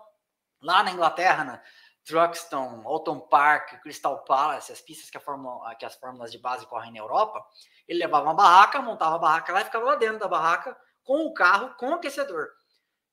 [0.60, 1.62] lá na Inglaterra, na
[2.04, 6.92] Truxton, Alton Park, Crystal Palace, as pistas que, Fórmula, que as fórmulas de base correm
[6.92, 7.44] na Europa,
[7.88, 11.26] ele levava uma barraca, montava a barraca lá e ficava lá dentro da barraca com
[11.26, 12.48] o carro, com o aquecedor.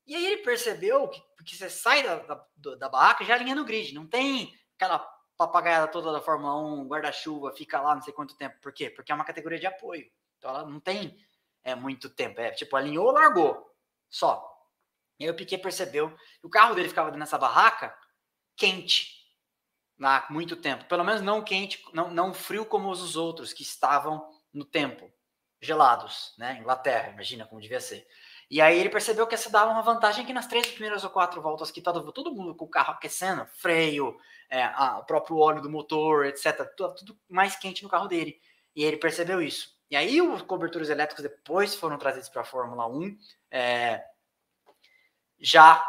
[0.05, 3.65] E aí ele percebeu que porque você sai da, da, da barraca já alinha no
[3.65, 4.99] grid, não tem aquela
[5.37, 8.59] papagaiada toda da Fórmula 1, guarda-chuva, fica lá não sei quanto tempo.
[8.61, 8.89] Por quê?
[8.89, 10.05] Porque é uma categoria de apoio.
[10.37, 11.17] Então ela não tem
[11.63, 12.39] é, muito tempo.
[12.39, 13.69] É tipo, alinhou, largou.
[14.09, 14.52] Só.
[15.23, 16.09] E aí o Piquet percebeu
[16.41, 17.95] que o carro dele ficava nessa barraca
[18.57, 19.23] quente
[19.97, 20.83] lá muito tempo.
[20.85, 25.09] Pelo menos não quente, não, não frio como os outros que estavam no tempo,
[25.61, 26.57] gelados, né?
[26.59, 28.05] Inglaterra, imagina como devia ser.
[28.51, 31.41] E aí ele percebeu que essa dava uma vantagem que nas três primeiras ou quatro
[31.41, 34.17] voltas que todo, todo mundo com o carro aquecendo, freio,
[34.49, 38.41] é, a, o próprio óleo do motor, etc., tudo, tudo, mais quente no carro dele.
[38.75, 39.73] E ele percebeu isso.
[39.89, 43.17] E aí os cobertores elétricos depois foram trazidos para a Fórmula 1,
[43.51, 44.03] é,
[45.43, 45.85] já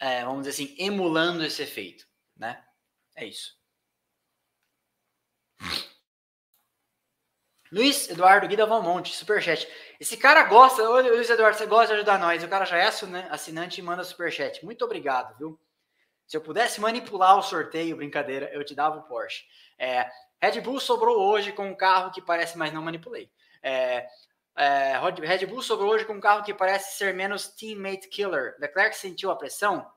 [0.00, 2.64] é, vamos dizer assim, emulando esse efeito, né?
[3.14, 3.58] É isso.
[7.70, 9.68] Luiz Eduardo Guida Valmonte, superchat.
[10.00, 12.42] Esse cara gosta, ô Luiz Eduardo, você gosta de ajudar nós.
[12.42, 12.86] O cara já é
[13.30, 14.64] assinante e manda superchat.
[14.64, 15.60] Muito obrigado, viu?
[16.26, 19.44] Se eu pudesse manipular o sorteio, brincadeira, eu te dava o Porsche.
[19.78, 20.10] É,
[20.42, 23.30] Red Bull sobrou hoje com um carro que parece, mas não manipulei.
[23.62, 24.06] É,
[24.60, 28.54] é, Red Bull sobrou hoje com um carro que parece ser menos teammate killer.
[28.58, 29.90] Leclerc sentiu a pressão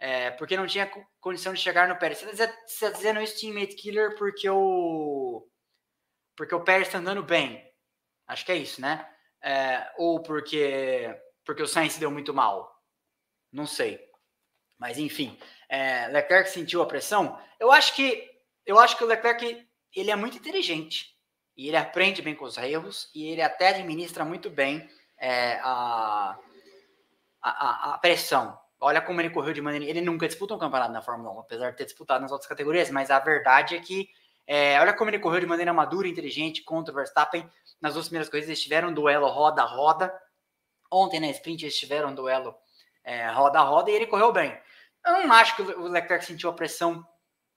[0.00, 0.90] é, porque não tinha
[1.20, 2.20] condição de chegar no Pérez.
[2.20, 5.48] Você está dizendo isso, teammate killer, porque o,
[6.36, 7.64] porque o Pérez está andando bem.
[8.26, 9.08] Acho que é isso, né?
[9.40, 11.08] É, ou porque,
[11.44, 12.82] porque o Sainz deu muito mal.
[13.52, 14.00] Não sei.
[14.76, 15.38] Mas enfim,
[15.68, 17.40] é, Leclerc sentiu a pressão.
[17.60, 18.28] Eu acho que
[18.66, 21.13] eu acho que o Leclerc ele é muito inteligente
[21.56, 26.36] e ele aprende bem com os erros e ele até administra muito bem é, a,
[27.40, 28.58] a, a, pressão.
[28.80, 29.86] Olha como ele correu de maneira.
[29.86, 32.90] Ele nunca disputou um campeonato na Fórmula 1, apesar de ter disputado nas outras categorias,
[32.90, 34.08] mas a verdade é que
[34.46, 37.48] é, olha como ele correu de maneira madura inteligente contra o Verstappen.
[37.80, 40.12] Nas duas primeiras corridas eles tiveram um duelo roda a roda.
[40.90, 42.54] Ontem na sprint eles tiveram um duelo
[43.02, 44.58] é, roda a roda e ele correu bem.
[45.06, 47.06] Eu não acho que o Leclerc sentiu a pressão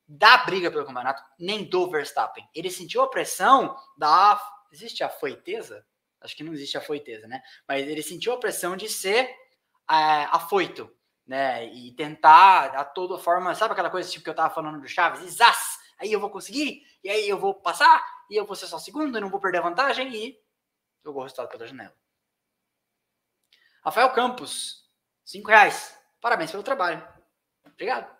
[0.07, 2.47] da briga pelo campeonato, nem do Verstappen.
[2.55, 4.39] Ele sentiu a pressão da.
[4.71, 5.85] Existe a foiteza?
[6.21, 7.41] Acho que não existe a foiteza, né?
[7.67, 9.29] Mas ele sentiu a pressão de ser
[9.89, 10.91] é, afoito,
[11.25, 11.65] né?
[11.67, 15.21] E tentar a toda forma, sabe aquela coisa tipo que eu tava falando do Chaves?
[15.21, 15.79] Exas!
[15.99, 19.17] Aí eu vou conseguir, e aí eu vou passar, e eu vou ser só segundo,
[19.17, 20.39] e não vou perder a vantagem, e
[21.03, 21.95] jogou o resultado pela janela.
[23.83, 24.87] Rafael Campos,
[25.25, 25.97] cinco reais.
[26.19, 27.07] Parabéns pelo trabalho.
[27.65, 28.15] Obrigado.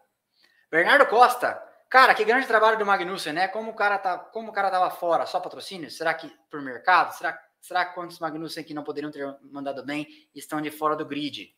[0.72, 3.48] Bernardo Costa, Cara, que grande trabalho do Magnussen, né?
[3.48, 5.90] Como o cara tá, como o cara tava fora, só patrocínio?
[5.90, 7.14] Será que por mercado?
[7.14, 11.06] Será, será que quantos Magnussen que não poderiam ter mandado bem estão de fora do
[11.06, 11.56] grid?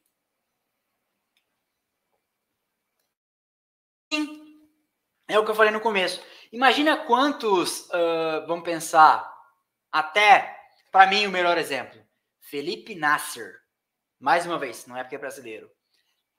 [5.27, 6.23] É o que eu falei no começo.
[6.51, 9.31] Imagina quantos, uh, vamos pensar,
[9.91, 10.57] até
[10.91, 11.99] para mim o melhor exemplo,
[12.39, 13.59] Felipe Nasser.
[14.19, 15.71] Mais uma vez, não é porque é brasileiro.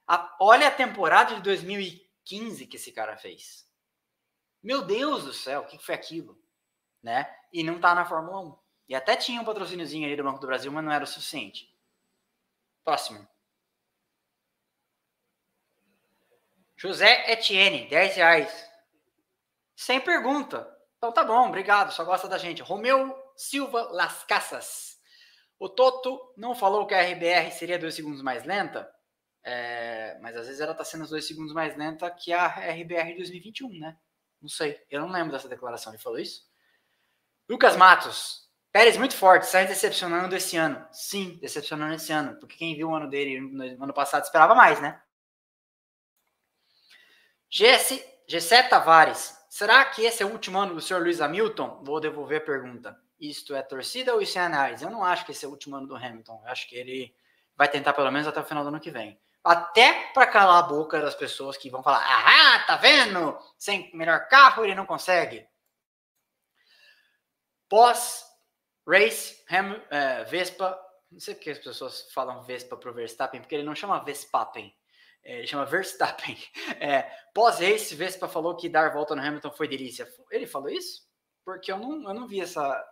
[0.07, 3.70] A, olha a temporada de 2015 que esse cara fez.
[4.63, 6.39] Meu Deus do céu, o que foi aquilo?
[7.03, 7.27] Né?
[7.53, 8.59] E não tá na Fórmula 1.
[8.89, 11.73] E até tinha um patrocíniozinho ali do Banco do Brasil, mas não era o suficiente.
[12.85, 13.27] Próximo.
[16.77, 18.71] José Etienne, 10 reais.
[19.77, 20.69] Sem pergunta.
[20.97, 22.63] Então tá bom, obrigado, só gosta da gente.
[22.63, 25.01] Romeu Silva Las Casas.
[25.59, 28.91] O Toto não falou que a RBR seria dois segundos mais lenta,
[29.45, 33.79] é, mas às vezes ela tá sendo dois segundos mais lenta que a RBR 2021,
[33.79, 33.99] né?
[34.41, 34.81] Não sei.
[34.91, 35.93] Eu não lembro dessa declaração.
[35.93, 36.49] Ele falou isso?
[37.49, 38.49] Lucas Matos.
[38.73, 40.87] Pérez muito forte, sai decepcionando esse ano.
[40.93, 42.39] Sim, decepcionando esse ano.
[42.39, 45.03] Porque quem viu o ano dele no ano passado esperava mais, né?
[47.51, 49.37] GS, G7 Tavares.
[49.49, 51.83] Será que esse é o último ano do senhor Luiz Hamilton?
[51.83, 52.97] Vou devolver a pergunta.
[53.19, 54.85] Isto é torcida ou isso é análise?
[54.85, 56.41] Eu não acho que esse é o último ano do Hamilton.
[56.45, 57.13] Eu acho que ele
[57.57, 60.67] vai tentar pelo menos até o final do ano que vem até para calar a
[60.67, 63.39] boca das pessoas que vão falar: ah, tá vendo?
[63.59, 65.47] Sem melhor carro ele não consegue.
[67.69, 68.25] Pós
[68.87, 69.45] race,
[69.91, 70.79] é, Vespa,
[71.11, 74.75] não sei porque as pessoas falam Vespa pro Verstappen, porque ele não chama Vespappen,
[75.23, 76.37] é, ele chama Verstappen.
[76.81, 77.03] É,
[77.35, 80.09] pós race, Vespa falou que dar volta no Hamilton foi delícia.
[80.31, 81.03] Ele falou isso?
[81.45, 82.83] Porque eu não, eu não vi essa.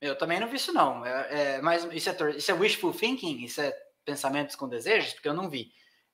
[0.00, 1.06] Eu também não vi isso, não.
[1.06, 3.44] É, é mas isso é, isso é wishful thinking?
[3.44, 3.72] Isso é
[4.04, 5.12] pensamentos com desejos?
[5.12, 5.72] Porque eu não vi.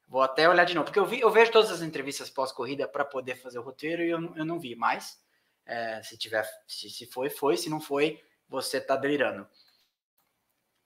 [0.08, 3.04] Vou até olhar de novo, porque eu, vi, eu vejo todas as entrevistas pós-corrida para
[3.04, 5.20] poder fazer o roteiro e eu, eu não vi mais.
[5.64, 7.56] É, se tiver, se, se foi, foi.
[7.56, 9.48] Se não foi, você tá delirando.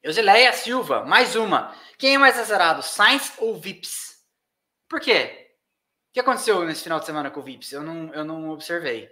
[0.03, 1.77] Eusileia Silva, mais uma.
[1.99, 4.25] Quem é mais azarado, Sainz ou Vips?
[4.89, 5.55] Por quê?
[6.09, 7.71] O que aconteceu nesse final de semana com o Vips?
[7.73, 9.11] Eu não, eu não observei.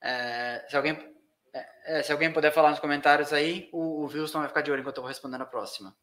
[0.00, 1.14] É, se, alguém,
[1.52, 4.70] é, é se alguém puder falar nos comentários aí, o, o Wilson vai ficar de
[4.70, 5.94] olho enquanto eu vou respondendo a próxima.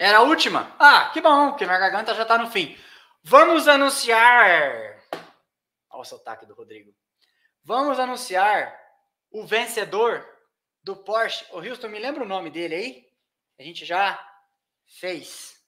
[0.00, 0.74] Era a última?
[0.78, 2.74] Ah, que bom, porque minha garganta já tá no fim.
[3.22, 4.98] Vamos anunciar.
[5.90, 6.90] Olha o sotaque do Rodrigo.
[7.62, 8.74] Vamos anunciar
[9.30, 10.26] o vencedor
[10.82, 11.44] do Porsche.
[11.52, 13.06] O Houston, me lembra o nome dele aí?
[13.58, 14.18] A gente já
[14.86, 15.62] fez.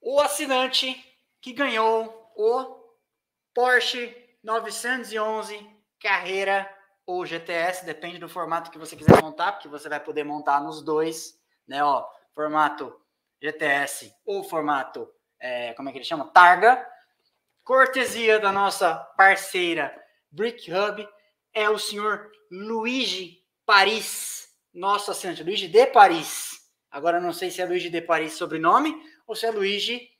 [0.00, 0.94] O assinante
[1.40, 2.96] que ganhou o
[3.52, 4.14] Porsche
[4.44, 5.58] 911
[5.98, 6.77] Carreira
[7.08, 10.82] ou GTS, depende do formato que você quiser montar, porque você vai poder montar nos
[10.82, 11.82] dois, né?
[11.82, 12.94] Ó, formato
[13.42, 15.10] GTS ou formato,
[15.40, 16.30] é, como é que ele chama?
[16.30, 16.86] Targa.
[17.64, 19.90] Cortesia da nossa parceira
[20.30, 21.08] Brick Hub
[21.54, 26.58] é o senhor Luigi Paris, nosso assinante, Luigi de Paris.
[26.90, 28.94] Agora não sei se é Luigi de Paris sobrenome
[29.26, 30.10] ou se é Luigi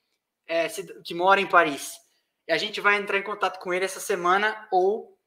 [0.46, 0.68] é,
[1.04, 1.98] que mora em Paris.
[2.46, 5.17] E a gente vai entrar em contato com ele essa semana ou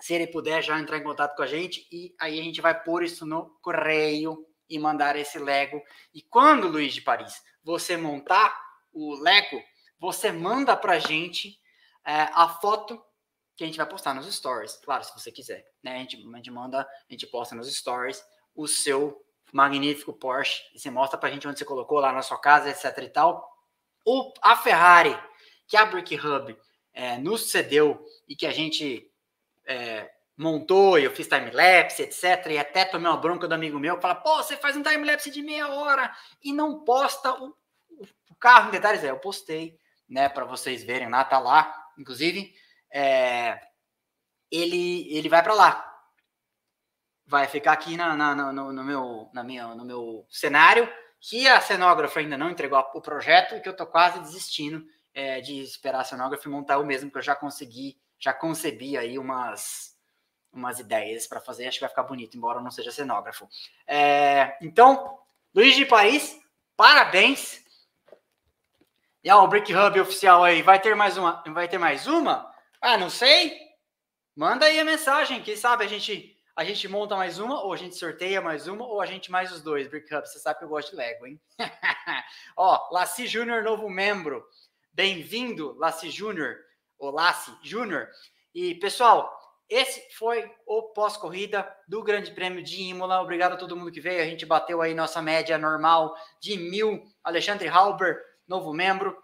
[0.00, 2.78] se ele puder já entrar em contato com a gente e aí a gente vai
[2.82, 5.82] pôr isso no correio e mandar esse Lego.
[6.12, 8.54] E quando, Luiz de Paris, você montar
[8.92, 9.62] o Lego,
[9.98, 11.58] você manda pra gente
[12.04, 13.02] é, a foto
[13.56, 14.76] que a gente vai postar nos stories.
[14.84, 15.64] Claro, se você quiser.
[15.82, 15.96] Né?
[15.96, 18.22] A, gente, a gente manda, a gente posta nos stories
[18.54, 20.62] o seu magnífico Porsche.
[20.74, 23.48] E você mostra pra gente onde você colocou lá na sua casa, etc e tal.
[24.04, 25.16] O, a Ferrari,
[25.66, 26.56] que a Brick Hub
[26.92, 29.10] é, nos cedeu e que a gente
[29.66, 32.46] é, montou, eu fiz time-lapse, etc.
[32.50, 35.42] E até tomei uma bronca do amigo meu, fala, pô, você faz um time-lapse de
[35.42, 36.12] meia hora
[36.42, 37.54] e não posta o,
[38.30, 39.04] o carro em detalhes.
[39.04, 39.78] É, eu postei,
[40.08, 41.74] né, para vocês verem lá, tá lá.
[41.98, 42.52] Inclusive,
[42.90, 43.60] é,
[44.50, 45.90] ele, ele vai para lá.
[47.26, 50.88] Vai ficar aqui na, na, no, no, meu, na minha, no meu cenário,
[51.20, 54.84] que a cenógrafa ainda não entregou o projeto e que eu tô quase desistindo
[55.14, 59.18] é, de esperar a cenógrafa montar o mesmo, que eu já consegui, já concebi aí
[59.18, 59.94] umas,
[60.50, 63.46] umas ideias para fazer, acho que vai ficar bonito, embora eu não seja cenógrafo.
[63.86, 65.18] É, então,
[65.54, 66.40] Luiz de Paris,
[66.74, 67.62] parabéns!
[69.22, 71.44] E ó, o Brick Hub oficial aí, vai ter mais uma?
[71.48, 72.50] Vai ter mais uma?
[72.80, 73.58] Ah, não sei.
[74.34, 77.76] Manda aí a mensagem, quem sabe a gente a gente monta mais uma, ou a
[77.76, 80.26] gente sorteia mais uma, ou a gente mais os dois, Brick Hub.
[80.26, 81.38] Você sabe que eu gosto de Lego, hein?
[82.56, 84.46] ó, Laci Júnior, novo membro.
[84.92, 86.56] Bem-vindo, Laci Júnior,
[87.04, 88.08] ou Laci Júnior.
[88.54, 89.32] E, pessoal,
[89.68, 93.20] esse foi o pós-corrida do Grande Prêmio de Imola.
[93.20, 94.22] Obrigado a todo mundo que veio.
[94.22, 97.02] A gente bateu aí nossa média normal de mil.
[97.22, 99.16] Alexandre Halber, novo membro.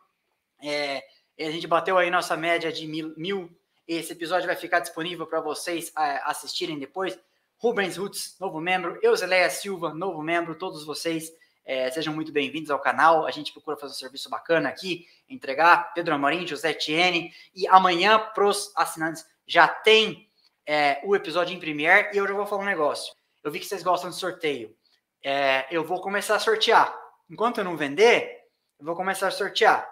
[0.63, 1.03] É,
[1.39, 3.15] a gente bateu aí nossa média de mil.
[3.17, 3.51] mil.
[3.87, 7.19] Esse episódio vai ficar disponível para vocês é, assistirem depois.
[7.59, 8.99] Rubens Rutz, novo membro.
[9.03, 10.55] Euseleia Silva, novo membro.
[10.55, 11.31] Todos vocês
[11.71, 13.25] é, sejam muito bem-vindos ao canal.
[13.25, 15.95] A gente procura fazer um serviço bacana aqui, entregar.
[15.95, 17.33] Pedro Amorim, José Tiene.
[17.55, 20.29] E amanhã, para os assinantes, já tem
[20.67, 23.15] é, o episódio em Premiere e eu já vou falar um negócio.
[23.45, 24.77] Eu vi que vocês gostam de sorteio.
[25.23, 26.93] É, eu vou começar a sortear.
[27.31, 29.89] Enquanto eu não vender, eu vou começar a sortear.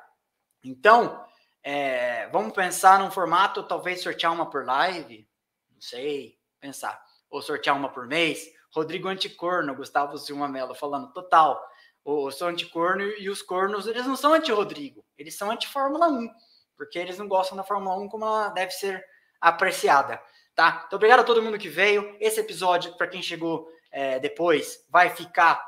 [0.65, 1.25] Então,
[1.63, 5.29] é, vamos pensar num formato, talvez sortear uma por live.
[5.71, 7.01] Não sei, pensar.
[7.31, 8.58] Ou sortear uma por mês.
[8.75, 11.61] Rodrigo Anticorno, Gustavo Silva Mello falando, total.
[12.05, 16.31] Eu sou anticorno e os cornos, eles não são anti-Rodrigo, eles são anti-Fórmula 1,
[16.77, 19.05] porque eles não gostam da Fórmula 1 como ela deve ser
[19.41, 20.19] apreciada
[20.59, 20.83] tá?
[20.89, 22.17] Então, obrigado a todo mundo que veio.
[22.19, 25.65] Esse episódio, para quem chegou é, depois, vai ficar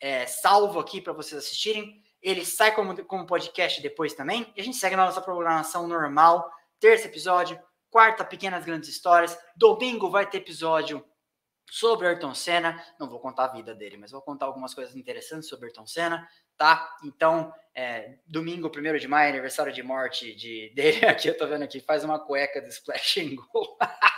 [0.00, 2.02] é, salvo aqui para vocês assistirem.
[2.22, 4.50] Ele sai como, como podcast depois também.
[4.56, 6.50] E a gente segue na nossa programação normal.
[6.80, 7.60] Terça episódio,
[7.90, 9.38] quarta, pequenas grandes histórias.
[9.54, 11.04] Domingo vai ter episódio
[11.70, 12.82] sobre Ayrton Senna.
[12.98, 16.28] Não vou contar a vida dele, mas vou contar algumas coisas interessantes sobre Ayrton Senna,
[16.56, 16.96] tá?
[17.04, 21.06] Então, é, domingo, 1 de maio, aniversário de morte de, dele.
[21.06, 23.78] Aqui eu tô vendo aqui, faz uma cueca de Splash and Go.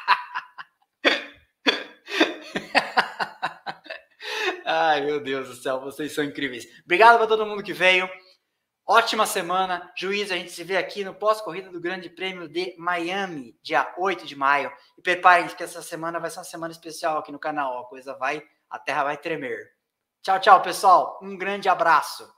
[4.64, 6.66] Ai, meu Deus do céu, vocês são incríveis.
[6.84, 8.08] Obrigado para todo mundo que veio.
[8.86, 9.92] Ótima semana.
[9.96, 14.26] Juiz, a gente se vê aqui no pós-corrida do Grande Prêmio de Miami, dia 8
[14.26, 14.72] de maio.
[14.98, 17.78] E preparem-se que essa semana vai ser uma semana especial aqui no canal.
[17.78, 19.70] A coisa vai, a terra vai tremer.
[20.20, 21.18] Tchau, tchau, pessoal.
[21.22, 22.28] Um grande abraço.